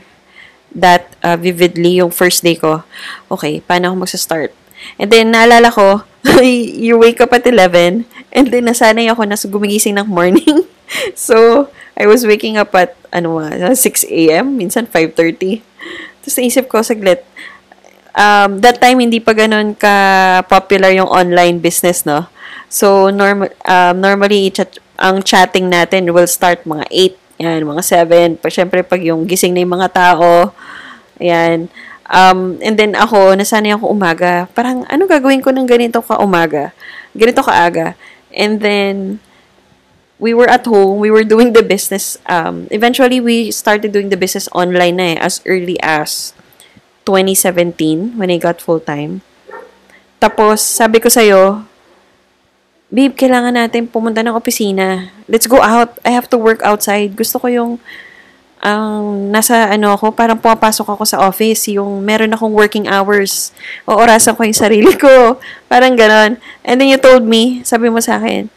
that 0.73 1.13
uh, 1.21 1.37
vividly 1.37 2.01
yung 2.01 2.09
first 2.09 2.41
day 2.41 2.55
ko. 2.57 2.81
Okay, 3.29 3.61
paano 3.61 3.91
ako 3.91 3.95
magsa-start? 4.07 4.51
And 4.97 5.13
then, 5.13 5.29
naalala 5.29 5.69
ko, 5.69 6.01
you 6.41 6.97
wake 6.97 7.21
up 7.21 7.33
at 7.37 7.45
11, 7.45 8.05
and 8.33 8.45
then 8.49 8.65
nasanay 8.65 9.05
ako 9.13 9.29
na 9.29 9.37
gumigising 9.37 10.01
ng 10.01 10.09
morning. 10.09 10.65
so, 11.13 11.69
I 11.93 12.09
was 12.09 12.25
waking 12.25 12.57
up 12.57 12.73
at, 12.73 12.97
ano 13.13 13.37
6 13.37 13.77
a.m., 14.09 14.57
minsan 14.57 14.89
5.30. 14.89 15.61
Tapos 16.21 16.37
naisip 16.37 16.65
ko, 16.65 16.81
saglit, 16.81 17.21
um, 18.15 18.59
that 18.63 18.79
time, 18.79 18.99
hindi 18.99 19.19
pa 19.19 19.35
ganun 19.35 19.75
ka-popular 19.75 20.91
yung 20.95 21.07
online 21.07 21.59
business, 21.59 22.03
no? 22.03 22.27
So, 22.71 23.11
norm- 23.11 23.51
um, 23.67 23.95
normally, 23.99 24.51
chat- 24.51 24.79
ang 25.01 25.25
chatting 25.25 25.67
natin 25.67 26.13
will 26.13 26.29
start 26.29 26.63
mga 26.63 26.85
8 26.87 27.21
yan, 27.41 27.65
mga 27.65 27.81
7. 27.81 28.37
Pa, 28.37 28.53
syempre, 28.53 28.85
pag 28.85 29.01
yung 29.01 29.25
gising 29.25 29.57
na 29.57 29.65
yung 29.65 29.73
mga 29.73 29.89
tao, 29.89 30.53
yan. 31.17 31.73
Um, 32.05 32.61
and 32.61 32.77
then 32.77 32.93
ako, 32.93 33.33
nasanay 33.33 33.73
ako 33.73 33.89
umaga. 33.89 34.45
Parang, 34.53 34.85
ano 34.85 35.09
gagawin 35.09 35.41
ko 35.41 35.49
ng 35.49 35.65
ganito 35.65 36.05
ka 36.05 36.21
umaga? 36.21 36.69
Ganito 37.17 37.41
ka 37.41 37.65
aga. 37.65 37.97
And 38.29 38.61
then, 38.61 39.17
we 40.21 40.37
were 40.37 40.45
at 40.45 40.69
home, 40.69 41.01
we 41.01 41.09
were 41.09 41.25
doing 41.25 41.57
the 41.57 41.65
business. 41.65 42.21
Um, 42.29 42.69
eventually, 42.69 43.17
we 43.17 43.49
started 43.49 43.89
doing 43.89 44.13
the 44.13 44.19
business 44.21 44.45
online 44.53 45.01
na 45.01 45.07
eh, 45.15 45.17
as 45.17 45.41
early 45.49 45.81
as 45.81 46.37
2017, 47.11 48.15
when 48.15 48.31
I 48.31 48.39
got 48.39 48.63
full-time. 48.63 49.19
Tapos, 50.21 50.63
sabi 50.63 51.03
ko 51.03 51.11
sa'yo, 51.11 51.67
babe, 52.91 53.15
kailangan 53.15 53.55
natin 53.55 53.87
pumunta 53.87 54.23
ng 54.23 54.35
opisina. 54.35 55.11
Let's 55.27 55.47
go 55.47 55.59
out. 55.59 55.99
I 56.07 56.15
have 56.15 56.31
to 56.31 56.37
work 56.37 56.63
outside. 56.63 57.15
Gusto 57.15 57.39
ko 57.39 57.47
yung 57.47 57.71
um, 58.61 59.31
nasa 59.33 59.71
ano 59.71 59.97
ako, 59.97 60.13
parang 60.13 60.37
pumapasok 60.37 60.87
ako 60.93 61.03
sa 61.07 61.23
office, 61.23 61.71
yung 61.71 62.03
meron 62.05 62.35
akong 62.35 62.53
working 62.53 62.85
hours. 62.85 63.51
O 63.89 63.97
orasan 63.97 64.37
ko 64.37 64.45
yung 64.45 64.57
sarili 64.57 64.93
ko. 64.95 65.39
Parang 65.71 65.97
ganon. 65.97 66.37
And 66.61 66.77
then 66.77 66.91
you 66.91 66.99
told 67.01 67.25
me, 67.25 67.65
sabi 67.65 67.89
mo 67.89 68.03
sa 68.03 68.21
akin, 68.21 68.51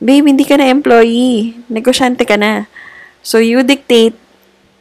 babe, 0.00 0.24
hindi 0.24 0.46
ka 0.48 0.56
na 0.56 0.72
employee. 0.72 1.60
Negosyante 1.68 2.24
ka 2.24 2.40
na. 2.40 2.70
So 3.20 3.36
you 3.36 3.60
dictate 3.60 4.16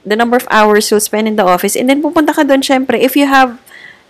the 0.06 0.16
number 0.16 0.38
of 0.38 0.48
hours 0.50 0.90
you'll 0.90 1.04
spend 1.04 1.28
in 1.28 1.36
the 1.36 1.46
office. 1.46 1.76
And 1.76 1.90
then 1.90 2.02
pupunta 2.04 2.36
ka 2.36 2.44
doon, 2.44 2.62
syempre, 2.62 3.00
if 3.00 3.16
you 3.16 3.28
have 3.28 3.60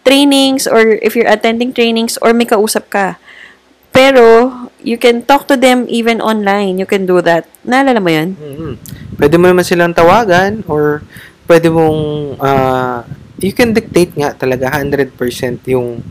trainings 0.05 0.65
or 0.65 0.97
if 1.01 1.15
you're 1.15 1.29
attending 1.29 1.73
trainings 1.73 2.17
or 2.21 2.33
may 2.33 2.45
kausap 2.45 2.89
ka. 2.89 3.17
Pero, 3.89 4.53
you 4.85 4.95
can 5.01 5.25
talk 5.25 5.49
to 5.49 5.57
them 5.57 5.89
even 5.89 6.21
online. 6.21 6.77
You 6.77 6.85
can 6.85 7.09
do 7.09 7.19
that. 7.25 7.49
Naalala 7.65 7.99
mo 7.99 8.09
yun? 8.13 8.37
Mm-hmm. 8.37 8.73
Pwede 9.17 9.35
mo 9.35 9.49
naman 9.49 9.65
silang 9.65 9.97
tawagan 9.97 10.63
or 10.69 11.03
pwede 11.49 11.67
mong, 11.73 12.37
uh, 12.39 13.01
you 13.41 13.51
can 13.51 13.73
dictate 13.73 14.13
nga 14.13 14.31
talaga 14.37 14.71
100% 14.71 15.09
yung 15.73 16.05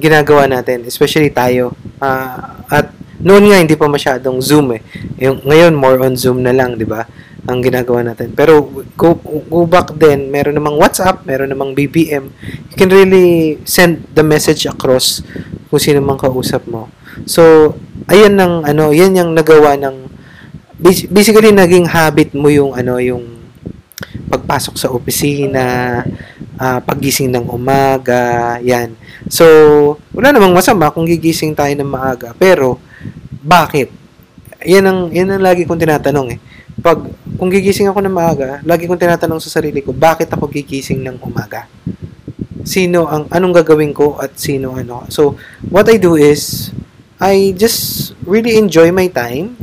ginagawa 0.00 0.48
natin, 0.48 0.86
especially 0.88 1.30
tayo. 1.30 1.76
Uh, 2.00 2.64
at 2.72 2.88
noon 3.20 3.52
nga 3.52 3.60
hindi 3.60 3.76
pa 3.76 3.86
masyadong 3.86 4.40
Zoom 4.40 4.80
eh. 4.80 4.82
Yung 5.20 5.44
ngayon 5.44 5.74
more 5.76 6.00
on 6.00 6.16
Zoom 6.16 6.40
na 6.40 6.56
lang, 6.56 6.78
'di 6.78 6.88
ba? 6.88 7.04
Ang 7.50 7.66
ginagawa 7.66 8.06
natin. 8.06 8.30
Pero 8.30 8.62
go, 8.94 9.18
go 9.50 9.66
back 9.66 9.98
then, 9.98 10.30
meron 10.30 10.54
namang 10.54 10.78
WhatsApp, 10.78 11.26
meron 11.26 11.50
namang 11.50 11.74
BBM. 11.74 12.30
You 12.70 12.76
can 12.78 12.90
really 12.94 13.58
send 13.66 14.06
the 14.14 14.22
message 14.22 14.70
across 14.70 15.26
kung 15.66 15.82
sino 15.82 15.98
mang 15.98 16.18
kausap 16.18 16.70
mo. 16.70 16.86
So, 17.26 17.74
ayan 18.06 18.38
ng 18.38 18.70
ano, 18.70 18.94
yan 18.94 19.18
yung 19.18 19.34
nagawa 19.34 19.74
ng 19.74 20.06
basically 21.10 21.52
naging 21.52 21.90
habit 21.90 22.32
mo 22.32 22.48
yung 22.48 22.72
ano 22.72 22.96
yung 22.96 23.40
pagpasok 24.30 24.74
sa 24.78 24.88
opisina, 24.94 26.00
uh, 26.56 26.78
paggising 26.86 27.34
ng 27.34 27.50
umaga, 27.50 28.56
yan. 28.62 28.94
So, 29.26 29.44
wala 30.14 30.30
namang 30.30 30.54
masama 30.54 30.94
kung 30.94 31.04
gigising 31.04 31.52
tayo 31.52 31.74
ng 31.74 31.90
maaga, 31.90 32.30
pero 32.38 32.78
bakit? 33.42 33.90
Yan 34.62 34.84
ang 34.86 35.00
yan 35.10 35.32
ang 35.32 35.42
lagi 35.42 35.64
kong 35.64 35.80
tinatanong 35.80 36.36
eh. 36.36 36.38
Pag 36.80 37.12
kung 37.36 37.52
gigising 37.52 37.88
ako 37.88 38.00
ng 38.04 38.12
maaga, 38.12 38.60
lagi 38.64 38.88
kong 38.88 39.00
tinatanong 39.00 39.40
sa 39.40 39.60
sarili 39.60 39.84
ko, 39.84 39.92
bakit 39.92 40.32
ako 40.32 40.48
gigising 40.48 41.04
ng 41.04 41.20
umaga? 41.20 41.68
Sino 42.64 43.08
ang 43.08 43.28
anong 43.32 43.64
gagawin 43.64 43.92
ko 43.92 44.16
at 44.20 44.36
sino 44.36 44.76
ano. 44.76 45.04
So, 45.12 45.36
what 45.68 45.88
I 45.88 46.00
do 46.00 46.16
is 46.16 46.72
I 47.20 47.52
just 47.56 48.12
really 48.24 48.56
enjoy 48.56 48.88
my 48.92 49.12
time. 49.12 49.56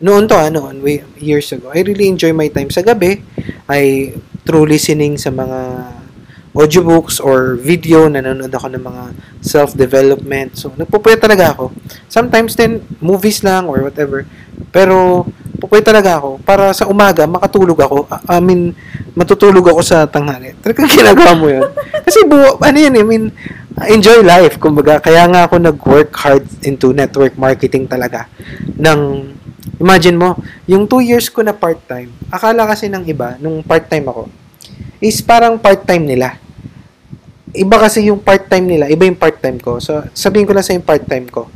Noon 0.00 0.28
to, 0.28 0.36
ano, 0.36 0.72
way, 0.80 1.04
years 1.20 1.52
ago, 1.52 1.72
I 1.72 1.84
really 1.84 2.08
enjoy 2.08 2.32
my 2.32 2.48
time 2.48 2.68
sa 2.68 2.80
gabi. 2.80 3.20
I 3.68 4.12
through 4.44 4.68
listening 4.68 5.16
sa 5.16 5.32
mga 5.32 5.60
audiobooks 6.54 7.18
or 7.18 7.58
video, 7.58 8.06
nanonood 8.06 8.52
ako 8.54 8.70
ng 8.70 8.84
mga 8.84 9.04
self-development. 9.42 10.54
So, 10.54 10.70
nagpupuya 10.78 11.18
talaga 11.18 11.50
ako. 11.58 11.74
Sometimes 12.06 12.54
then, 12.54 12.86
movies 13.02 13.42
lang 13.42 13.66
or 13.66 13.82
whatever. 13.82 14.22
Pero, 14.74 15.22
pupuya 15.62 15.86
talaga 15.86 16.18
ako 16.18 16.42
para 16.42 16.74
sa 16.74 16.90
umaga, 16.90 17.24
makatulog 17.30 17.78
ako. 17.78 18.10
I 18.26 18.42
mean, 18.42 18.74
matutulog 19.14 19.62
ako 19.70 19.80
sa 19.86 20.04
tanghali. 20.10 20.58
Talagang 20.58 20.90
ginagawa 20.98 21.32
mo 21.38 21.46
yun. 21.46 21.64
Kasi 22.02 22.26
buo, 22.26 22.58
ano 22.58 22.76
yun, 22.76 22.94
I 22.98 23.04
mean, 23.06 23.24
enjoy 23.86 24.26
life. 24.26 24.58
Kumbaga, 24.58 24.98
kaya 24.98 25.24
nga 25.30 25.46
ako 25.46 25.62
nag-work 25.62 26.10
hard 26.18 26.44
into 26.66 26.90
network 26.90 27.38
marketing 27.38 27.86
talaga. 27.86 28.26
Nang, 28.74 29.32
imagine 29.78 30.18
mo, 30.18 30.36
yung 30.66 30.90
two 30.90 31.00
years 31.00 31.30
ko 31.30 31.46
na 31.46 31.54
part-time, 31.54 32.10
akala 32.28 32.66
kasi 32.66 32.90
ng 32.90 33.06
iba, 33.06 33.38
nung 33.38 33.62
part-time 33.62 34.10
ako, 34.10 34.26
is 34.98 35.22
parang 35.22 35.56
part-time 35.56 36.02
nila. 36.02 36.42
iba 37.54 37.78
kasi 37.78 38.10
yung 38.10 38.18
part-time 38.18 38.66
nila, 38.66 38.90
iba 38.90 39.06
yung 39.06 39.14
part-time 39.14 39.62
ko. 39.62 39.78
So, 39.78 40.02
sabihin 40.10 40.42
ko 40.42 40.50
lang 40.50 40.66
sa 40.66 40.74
yung 40.74 40.82
part-time 40.82 41.30
ko. 41.30 41.46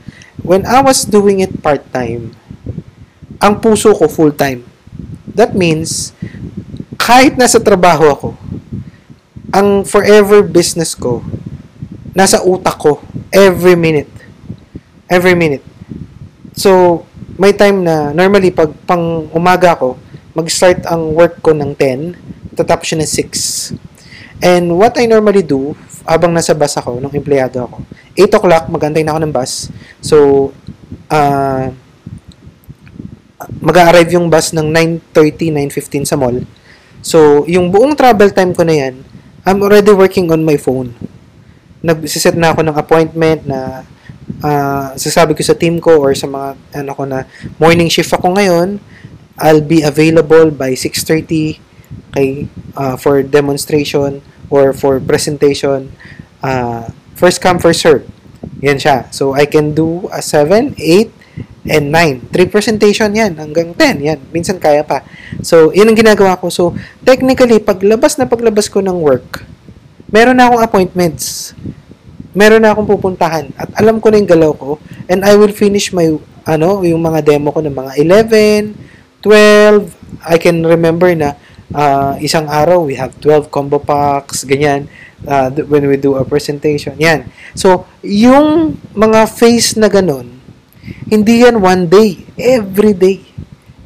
When 0.47 0.63
I 0.63 0.79
was 0.79 1.03
doing 1.03 1.43
it 1.43 1.51
part-time, 1.59 2.39
ang 3.39 3.63
puso 3.63 3.95
ko 3.95 4.11
full-time. 4.11 4.67
That 5.31 5.55
means, 5.55 6.11
kahit 6.99 7.39
nasa 7.39 7.63
trabaho 7.63 8.11
ako, 8.11 8.29
ang 9.55 9.87
forever 9.87 10.43
business 10.45 10.93
ko, 10.99 11.23
nasa 12.13 12.43
utak 12.43 12.77
ko, 12.77 12.99
every 13.31 13.79
minute. 13.79 14.11
Every 15.09 15.39
minute. 15.39 15.65
So, 16.59 17.03
may 17.39 17.55
time 17.55 17.87
na, 17.87 18.11
normally, 18.11 18.51
pag 18.51 18.75
pang 18.83 19.31
umaga 19.31 19.79
ako, 19.79 19.95
mag-start 20.35 20.83
ang 20.91 21.15
work 21.15 21.39
ko 21.39 21.55
ng 21.55 21.73
10, 21.79 22.59
tatapos 22.59 22.91
siya 22.91 22.99
ng 22.99 23.11
6. 23.11 24.43
And 24.43 24.75
what 24.75 24.99
I 24.99 25.07
normally 25.07 25.47
do, 25.47 25.79
habang 26.03 26.35
nasa 26.35 26.55
bus 26.59 26.75
ako, 26.75 26.99
nung 26.99 27.15
empleyado 27.15 27.63
ako, 27.63 27.87
8 28.19 28.39
o'clock, 28.39 28.65
magantay 28.67 29.07
na 29.07 29.15
ako 29.15 29.21
ng 29.23 29.33
bus. 29.35 29.71
So, 30.03 30.17
uh, 31.11 31.71
mag-arrive 33.63 34.19
yung 34.19 34.27
bus 34.27 34.51
ng 34.51 34.67
9.30, 35.15 35.55
9.15 35.71 36.11
sa 36.11 36.19
mall. 36.19 36.43
So, 37.03 37.47
yung 37.47 37.71
buong 37.71 37.95
travel 37.95 38.35
time 38.35 38.51
ko 38.51 38.67
na 38.67 38.75
yan, 38.75 39.07
I'm 39.47 39.63
already 39.63 39.95
working 39.95 40.29
on 40.35 40.43
my 40.43 40.59
phone. 40.59 40.99
Nagsiset 41.79 42.35
na 42.35 42.51
ako 42.51 42.67
ng 42.67 42.77
appointment 42.77 43.47
na 43.47 43.87
uh, 44.43 44.91
sasabi 44.99 45.39
ko 45.39 45.43
sa 45.47 45.55
team 45.55 45.79
ko 45.79 46.03
or 46.03 46.13
sa 46.19 46.27
mga 46.27 46.59
ano 46.83 46.91
ko 46.93 47.07
na 47.07 47.25
morning 47.63 47.87
shift 47.87 48.11
ako 48.11 48.35
ngayon, 48.35 48.83
I'll 49.39 49.63
be 49.63 49.87
available 49.87 50.51
by 50.51 50.75
6.30 50.75 51.63
kay, 52.11 52.51
uh, 52.75 52.99
for 52.99 53.23
demonstration 53.23 54.19
or 54.51 54.75
for 54.75 54.99
presentation. 54.99 55.95
Uh, 56.43 56.91
first 57.15 57.39
come, 57.39 57.63
first 57.63 57.87
serve. 57.87 58.03
Yan 58.59 58.83
siya. 58.83 59.07
So, 59.15 59.39
I 59.39 59.47
can 59.47 59.71
do 59.71 60.11
a 60.11 60.19
7, 60.19 60.75
8, 60.75 61.18
and 61.67 61.91
9. 61.91 62.31
3 62.31 62.55
presentation 62.55 63.11
yan, 63.11 63.35
hanggang 63.35 63.75
10. 63.75 64.07
Yan, 64.07 64.19
minsan 64.31 64.61
kaya 64.63 64.87
pa. 64.87 65.03
So, 65.43 65.75
yun 65.75 65.91
ang 65.91 65.99
ginagawa 65.99 66.39
ko. 66.39 66.53
So, 66.53 66.79
technically, 67.03 67.59
paglabas 67.59 68.21
na 68.21 68.31
paglabas 68.31 68.71
ko 68.71 68.79
ng 68.79 68.99
work, 69.03 69.43
meron 70.13 70.39
na 70.39 70.47
akong 70.47 70.63
appointments. 70.63 71.57
Meron 72.37 72.63
na 72.63 72.71
akong 72.71 72.87
pupuntahan. 72.87 73.51
At 73.59 73.73
alam 73.75 73.99
ko 73.99 74.13
na 74.13 74.23
yung 74.23 74.31
galaw 74.31 74.53
ko. 74.55 74.71
And 75.11 75.27
I 75.27 75.35
will 75.35 75.53
finish 75.53 75.91
my, 75.91 76.15
ano, 76.47 76.87
yung 76.87 77.03
mga 77.03 77.27
demo 77.27 77.51
ko 77.51 77.59
ng 77.65 77.75
mga 77.75 77.93
11, 77.99 79.25
12. 79.25 79.91
I 80.23 80.37
can 80.39 80.63
remember 80.63 81.11
na 81.19 81.35
uh, 81.75 82.17
isang 82.23 82.47
araw, 82.49 82.87
we 82.87 82.95
have 82.97 83.13
12 83.21 83.51
combo 83.53 83.83
packs, 83.83 84.45
ganyan, 84.45 84.89
uh, 85.27 85.51
when 85.69 85.85
we 85.89 85.99
do 85.99 86.17
a 86.17 86.25
presentation. 86.25 86.95
Yan. 86.97 87.29
So, 87.53 87.85
yung 88.05 88.79
mga 88.95 89.27
phase 89.29 89.77
na 89.77 89.91
ganun, 89.91 90.38
hindi 91.09 91.45
yan 91.45 91.61
one 91.61 91.89
day. 91.89 92.23
Every 92.37 92.93
day. 92.93 93.25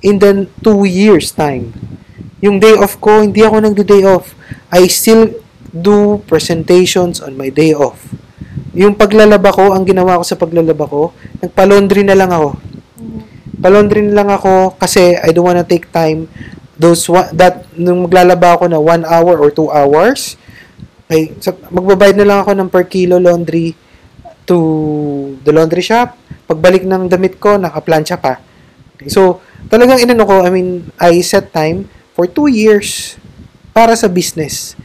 In 0.03 0.19
the 0.19 0.51
two 0.61 0.83
years 0.85 1.31
time. 1.31 1.71
Yung 2.43 2.59
day 2.59 2.75
off 2.75 2.99
ko, 2.99 3.23
hindi 3.23 3.47
ako 3.47 3.63
nagdo-day 3.63 4.03
off. 4.03 4.35
I 4.67 4.91
still 4.91 5.31
do 5.71 6.19
presentations 6.27 7.23
on 7.23 7.39
my 7.39 7.55
day 7.55 7.71
off. 7.71 8.03
Yung 8.75 8.99
paglalaba 8.99 9.55
ko, 9.55 9.71
ang 9.71 9.87
ginawa 9.87 10.19
ko 10.19 10.25
sa 10.27 10.35
paglalaba 10.35 10.85
ko, 10.91 11.15
nagpa-laundry 11.39 12.03
na 12.03 12.19
lang 12.19 12.35
ako. 12.35 12.59
Pa-laundry 13.63 14.03
na 14.03 14.25
lang 14.25 14.29
ako 14.33 14.75
kasi 14.75 15.15
I 15.15 15.31
don't 15.31 15.47
wanna 15.47 15.63
take 15.63 15.93
time 15.95 16.27
those 16.83 17.07
one, 17.07 17.31
that 17.39 17.63
nung 17.79 18.11
maglalaba 18.11 18.59
ako 18.59 18.67
na 18.67 18.83
1 18.83 19.07
hour 19.07 19.39
or 19.39 19.55
2 19.55 19.71
hours, 19.71 20.35
ay 21.07 21.31
so, 21.39 21.55
magbabayad 21.71 22.19
na 22.19 22.27
lang 22.27 22.39
ako 22.43 22.59
ng 22.59 22.69
per 22.73 22.91
kilo 22.91 23.23
laundry 23.23 23.79
to 24.47 24.59
the 25.47 25.53
laundry 25.55 25.83
shop 25.83 26.19
pagbalik 26.53 26.85
ng 26.85 27.09
damit 27.09 27.41
ko, 27.41 27.57
nakaplansya 27.57 28.21
pa. 28.21 28.37
So, 29.09 29.41
talagang 29.73 30.05
inano 30.05 30.29
ko, 30.29 30.45
I 30.45 30.51
mean, 30.53 30.85
I 31.01 31.25
set 31.25 31.49
time 31.49 31.89
for 32.13 32.29
two 32.29 32.53
years 32.53 33.17
para 33.73 33.97
sa 33.97 34.07
business. 34.07 34.77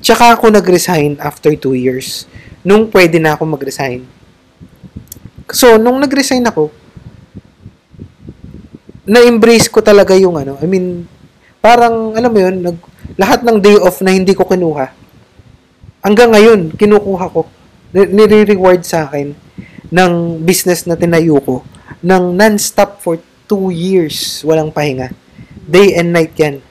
Tsaka 0.00 0.32
ako 0.32 0.48
nag-resign 0.48 1.20
after 1.20 1.52
two 1.54 1.76
years. 1.76 2.24
Nung 2.64 2.88
pwede 2.88 3.20
na 3.20 3.36
ako 3.36 3.52
mag-resign. 3.52 4.08
So, 5.52 5.76
nung 5.76 6.00
nag-resign 6.00 6.42
ako, 6.48 6.72
na-embrace 9.04 9.68
ko 9.68 9.84
talaga 9.84 10.16
yung 10.16 10.40
ano, 10.40 10.56
I 10.62 10.66
mean, 10.70 11.04
parang, 11.60 12.16
alam 12.16 12.30
mo 12.32 12.40
yun, 12.40 12.56
nag, 12.64 12.78
lahat 13.20 13.44
ng 13.44 13.58
day 13.60 13.76
off 13.76 14.00
na 14.00 14.14
hindi 14.14 14.32
ko 14.32 14.46
kinuha, 14.46 14.88
hanggang 16.00 16.32
ngayon, 16.32 16.72
kinukuha 16.78 17.26
ko. 17.28 17.44
Nire-reward 17.90 18.86
sa 18.86 19.10
akin 19.10 19.34
ng 19.90 20.12
business 20.46 20.86
na 20.86 20.94
tinayo 20.94 21.42
ko 21.42 21.66
ng 22.00 22.38
non-stop 22.38 23.02
for 23.02 23.18
two 23.50 23.74
years. 23.74 24.46
Walang 24.46 24.70
pahinga. 24.70 25.10
Day 25.66 25.98
and 25.98 26.14
night 26.14 26.38
yan. 26.38 26.62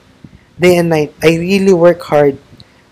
Day 0.56 0.80
and 0.80 0.88
night. 0.88 1.12
I 1.20 1.36
really 1.36 1.76
work 1.76 2.00
hard 2.08 2.40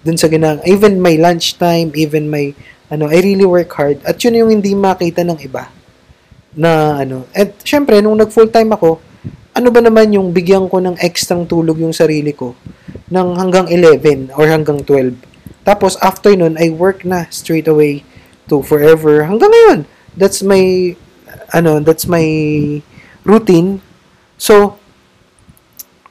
dun 0.08 0.16
sa 0.16 0.32
ginang 0.32 0.64
even 0.64 1.04
my 1.04 1.20
lunch 1.20 1.60
time, 1.60 1.92
even 1.96 2.32
my 2.32 2.56
ano, 2.88 3.12
I 3.12 3.20
really 3.20 3.44
work 3.44 3.72
hard. 3.76 4.00
At 4.08 4.20
yun 4.24 4.40
yung 4.40 4.52
hindi 4.60 4.72
makita 4.72 5.24
ng 5.28 5.40
iba. 5.44 5.68
Na 6.56 7.04
ano. 7.04 7.28
At 7.36 7.60
syempre, 7.64 8.00
nung 8.00 8.16
nag 8.16 8.32
full 8.32 8.48
time 8.48 8.72
ako, 8.72 9.04
ano 9.52 9.68
ba 9.68 9.84
naman 9.84 10.16
yung 10.16 10.32
bigyan 10.32 10.72
ko 10.72 10.80
ng 10.80 10.96
extrang 11.04 11.44
tulog 11.44 11.80
yung 11.80 11.92
sarili 11.92 12.32
ko 12.32 12.56
ng 13.12 13.28
hanggang 13.36 13.68
11 13.68 14.32
or 14.36 14.48
hanggang 14.48 14.80
12. 14.84 15.16
Tapos 15.68 16.00
after 16.00 16.32
nun, 16.32 16.56
I 16.56 16.72
work 16.72 17.04
na 17.04 17.28
straight 17.28 17.68
away 17.68 18.08
to 18.48 18.64
forever 18.64 19.28
hanggang 19.28 19.52
ngayon 19.52 19.80
that's 20.18 20.42
my 20.42 20.96
ano, 21.54 21.80
that's 21.80 22.10
my 22.10 22.26
routine. 23.24 23.80
So 24.42 24.76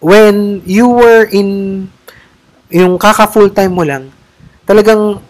when 0.01 0.63
you 0.65 0.89
were 0.89 1.27
in 1.27 1.91
yung 2.71 2.97
kaka 2.97 3.27
full 3.27 3.51
time 3.51 3.75
mo 3.75 3.83
lang, 3.83 4.15
talagang 4.65 5.21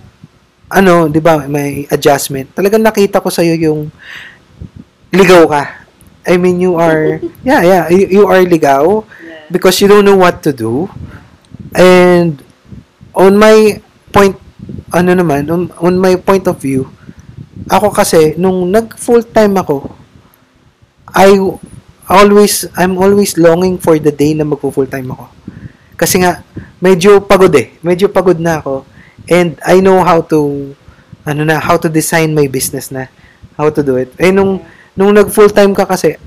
ano, 0.69 0.95
'di 1.09 1.21
ba, 1.25 1.49
may 1.49 1.89
adjustment. 1.89 2.53
Talagang 2.53 2.85
nakita 2.85 3.25
ko 3.25 3.33
sa 3.33 3.43
iyo 3.43 3.57
yung 3.57 3.81
ligaw 5.11 5.49
ka. 5.49 5.63
I 6.27 6.37
mean, 6.37 6.59
you 6.59 6.75
are 6.77 7.23
yeah, 7.49 7.63
yeah, 7.65 7.85
you, 7.89 8.23
you 8.23 8.25
are 8.29 8.43
ligaw 8.45 9.03
because 9.49 9.79
you 9.81 9.89
don't 9.89 10.05
know 10.05 10.19
what 10.19 10.43
to 10.45 10.53
do. 10.53 10.91
And 11.77 12.43
on 13.17 13.41
my 13.41 13.81
point 14.13 14.37
ano 14.91 15.13
naman, 15.15 15.51
on, 15.51 15.71
on 15.79 15.95
my 15.99 16.17
point 16.17 16.47
of 16.49 16.59
view, 16.59 16.89
ako 17.65 17.89
kasi, 17.89 18.37
nung 18.37 18.69
nag 18.69 18.93
full-time 19.01 19.57
ako, 19.57 19.89
I 21.17 21.33
always, 22.07 22.69
I'm 22.77 23.01
always 23.01 23.41
longing 23.41 23.81
for 23.81 23.97
the 23.97 24.13
day 24.13 24.37
na 24.37 24.45
magpo 24.45 24.69
full-time 24.69 25.09
ako. 25.11 25.27
Kasi 25.97 26.21
nga, 26.21 26.45
medyo 26.79 27.25
pagod 27.25 27.51
eh. 27.57 27.73
Medyo 27.81 28.13
pagod 28.13 28.37
na 28.37 28.61
ako. 28.61 28.85
And 29.27 29.57
I 29.65 29.81
know 29.81 30.05
how 30.05 30.21
to, 30.29 30.73
ano 31.25 31.43
na, 31.43 31.57
how 31.59 31.81
to 31.81 31.89
design 31.89 32.37
my 32.37 32.47
business 32.47 32.93
na. 32.93 33.09
How 33.57 33.73
to 33.73 33.81
do 33.81 33.97
it. 33.97 34.13
Eh, 34.21 34.29
nung, 34.29 34.61
nung 34.93 35.17
nag 35.17 35.33
full-time 35.33 35.73
ka 35.73 35.89
kasi, 35.89 36.21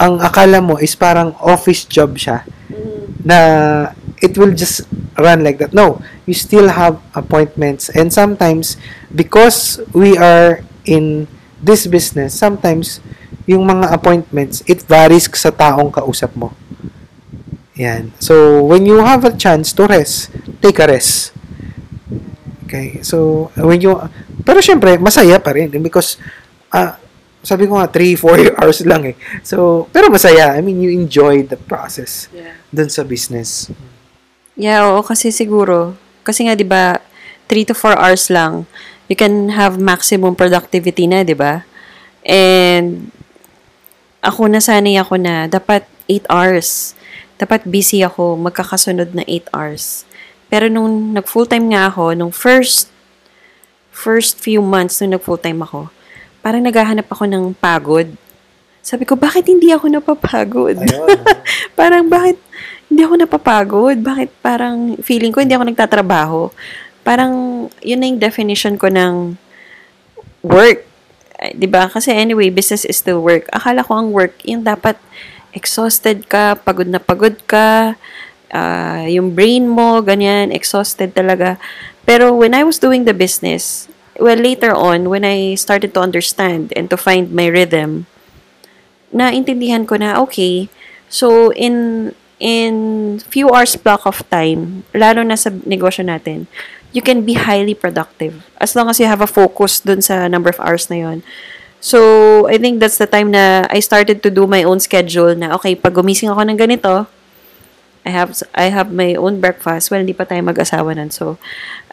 ang 0.00 0.16
akala 0.18 0.64
mo 0.64 0.80
is 0.80 0.96
parang 0.96 1.36
office 1.44 1.84
job 1.84 2.16
siya. 2.16 2.42
Na 3.20 3.36
it 4.24 4.40
will 4.40 4.56
just 4.56 4.88
run 5.20 5.44
like 5.44 5.60
that. 5.60 5.76
No, 5.76 6.00
you 6.24 6.32
still 6.32 6.72
have 6.72 6.96
appointments. 7.12 7.92
And 7.92 8.08
sometimes, 8.08 8.80
because 9.12 9.84
we 9.92 10.16
are 10.16 10.64
in 10.84 11.28
this 11.60 11.86
business, 11.86 12.36
sometimes, 12.36 13.00
yung 13.44 13.66
mga 13.66 13.92
appointments, 13.92 14.64
it 14.64 14.84
varies 14.84 15.28
sa 15.32 15.52
taong 15.52 15.92
kausap 15.92 16.32
mo. 16.36 16.52
Yan. 17.80 18.12
So, 18.20 18.60
when 18.64 18.84
you 18.84 19.00
have 19.00 19.24
a 19.24 19.32
chance 19.32 19.72
to 19.76 19.88
rest, 19.88 20.28
take 20.60 20.78
a 20.80 20.86
rest. 20.86 21.32
Okay. 22.68 23.00
So, 23.00 23.48
when 23.56 23.80
you, 23.80 23.96
pero 24.44 24.60
syempre, 24.60 25.00
masaya 25.00 25.40
pa 25.40 25.56
rin. 25.56 25.72
Because, 25.80 26.20
uh, 26.70 27.00
sabi 27.40 27.64
ko 27.64 27.80
nga, 27.80 27.88
3, 27.88 28.20
4 28.20 28.52
hours 28.60 28.80
lang 28.84 29.02
eh. 29.12 29.16
So, 29.40 29.88
pero 29.90 30.12
masaya. 30.12 30.52
I 30.56 30.60
mean, 30.60 30.80
you 30.80 30.92
enjoy 30.92 31.44
the 31.48 31.56
process 31.56 32.28
yeah. 32.32 32.56
dun 32.68 32.92
sa 32.92 33.02
business. 33.04 33.72
Yeah, 34.60 34.84
oo, 34.92 35.00
kasi 35.00 35.32
siguro, 35.32 35.96
kasi 36.20 36.44
nga, 36.44 36.52
di 36.52 36.68
ba, 36.68 37.00
3 37.48 37.72
to 37.72 37.74
4 37.74 37.96
hours 37.96 38.28
lang, 38.28 38.68
you 39.10 39.18
can 39.18 39.50
have 39.50 39.74
maximum 39.74 40.38
productivity 40.38 41.10
na, 41.10 41.26
di 41.26 41.34
ba? 41.34 41.66
And, 42.22 43.10
ako 44.22 44.46
nasanay 44.46 44.94
ako 45.02 45.18
na 45.18 45.50
dapat 45.50 45.82
8 46.06 46.30
hours. 46.30 46.94
Dapat 47.34 47.66
busy 47.66 48.06
ako, 48.06 48.38
magkakasunod 48.38 49.10
na 49.10 49.26
8 49.26 49.50
hours. 49.50 50.06
Pero 50.46 50.70
nung 50.70 51.10
nag 51.10 51.26
full-time 51.26 51.74
nga 51.74 51.90
ako, 51.90 52.14
nung 52.14 52.30
first 52.30 52.90
first 53.90 54.38
few 54.38 54.62
months 54.62 55.02
nung 55.02 55.18
nag 55.18 55.24
full-time 55.26 55.58
ako, 55.66 55.90
parang 56.44 56.62
naghahanap 56.62 57.10
ako 57.10 57.26
ng 57.26 57.44
pagod. 57.58 58.06
Sabi 58.80 59.04
ko, 59.04 59.18
bakit 59.18 59.50
hindi 59.50 59.74
ako 59.74 59.90
napapagod? 59.90 60.78
parang 61.78 62.06
bakit 62.06 62.38
hindi 62.86 63.02
ako 63.02 63.14
napapagod? 63.26 63.96
Bakit 64.02 64.28
parang 64.42 64.98
feeling 65.02 65.30
ko 65.34 65.42
hindi 65.42 65.54
ako 65.54 65.66
nagtatrabaho? 65.66 66.50
Parang 67.02 67.66
yun 67.80 68.00
na 68.00 68.06
yung 68.08 68.20
definition 68.20 68.76
ko 68.76 68.88
ng 68.88 69.36
work. 70.44 70.84
Ay, 71.40 71.56
'Di 71.56 71.68
ba? 71.68 71.88
Kasi 71.88 72.12
anyway, 72.12 72.52
business 72.52 72.84
is 72.84 73.00
still 73.00 73.24
work. 73.24 73.48
Akala 73.52 73.84
ko 73.84 73.96
ang 73.96 74.12
work, 74.12 74.36
yung 74.44 74.64
dapat 74.64 75.00
exhausted 75.56 76.28
ka, 76.28 76.54
pagod 76.60 76.86
na 76.86 77.00
pagod 77.02 77.34
ka, 77.48 77.96
ah, 78.52 79.04
yung 79.06 79.34
brain 79.34 79.66
mo, 79.66 80.02
ganyan, 80.04 80.54
exhausted 80.54 81.14
talaga. 81.14 81.58
Pero 82.06 82.34
when 82.34 82.54
I 82.54 82.62
was 82.62 82.78
doing 82.78 83.06
the 83.06 83.14
business, 83.14 83.88
well, 84.18 84.38
later 84.38 84.74
on, 84.74 85.08
when 85.08 85.24
I 85.24 85.54
started 85.56 85.94
to 85.94 86.00
understand 86.00 86.72
and 86.76 86.90
to 86.90 86.96
find 86.96 87.32
my 87.32 87.46
rhythm, 87.48 88.06
naintindihan 89.10 89.86
ko 89.86 89.98
na, 89.98 90.18
okay, 90.22 90.70
so 91.10 91.50
in 91.54 92.10
in 92.40 93.20
few 93.28 93.52
hours 93.52 93.76
block 93.76 94.06
of 94.08 94.24
time, 94.32 94.82
lalo 94.96 95.20
na 95.22 95.36
sa 95.36 95.52
negosyo 95.66 96.06
natin, 96.06 96.48
you 96.92 97.02
can 97.02 97.24
be 97.24 97.34
highly 97.34 97.74
productive 97.74 98.46
as 98.58 98.74
long 98.74 98.88
as 98.90 98.98
you 98.98 99.06
have 99.06 99.20
a 99.20 99.30
focus 99.30 99.80
dun 99.80 100.02
sa 100.02 100.28
number 100.28 100.50
of 100.50 100.60
hours 100.60 100.90
na 100.90 100.96
yon. 100.96 101.18
So, 101.80 102.44
I 102.44 102.60
think 102.60 102.76
that's 102.76 103.00
the 103.00 103.08
time 103.08 103.32
na 103.32 103.64
I 103.72 103.80
started 103.80 104.20
to 104.22 104.30
do 104.30 104.44
my 104.44 104.68
own 104.68 104.84
schedule 104.84 105.32
na, 105.32 105.56
okay, 105.56 105.72
pag 105.72 105.96
gumising 105.96 106.28
ako 106.28 106.44
ng 106.44 106.60
ganito, 106.60 107.08
I 108.04 108.12
have 108.12 108.36
I 108.52 108.68
have 108.68 108.92
my 108.92 109.16
own 109.16 109.40
breakfast. 109.40 109.88
Well, 109.88 110.04
hindi 110.04 110.12
pa 110.12 110.28
tayo 110.28 110.44
mag-asawa 110.44 110.92
nun. 110.92 111.08
So, 111.08 111.40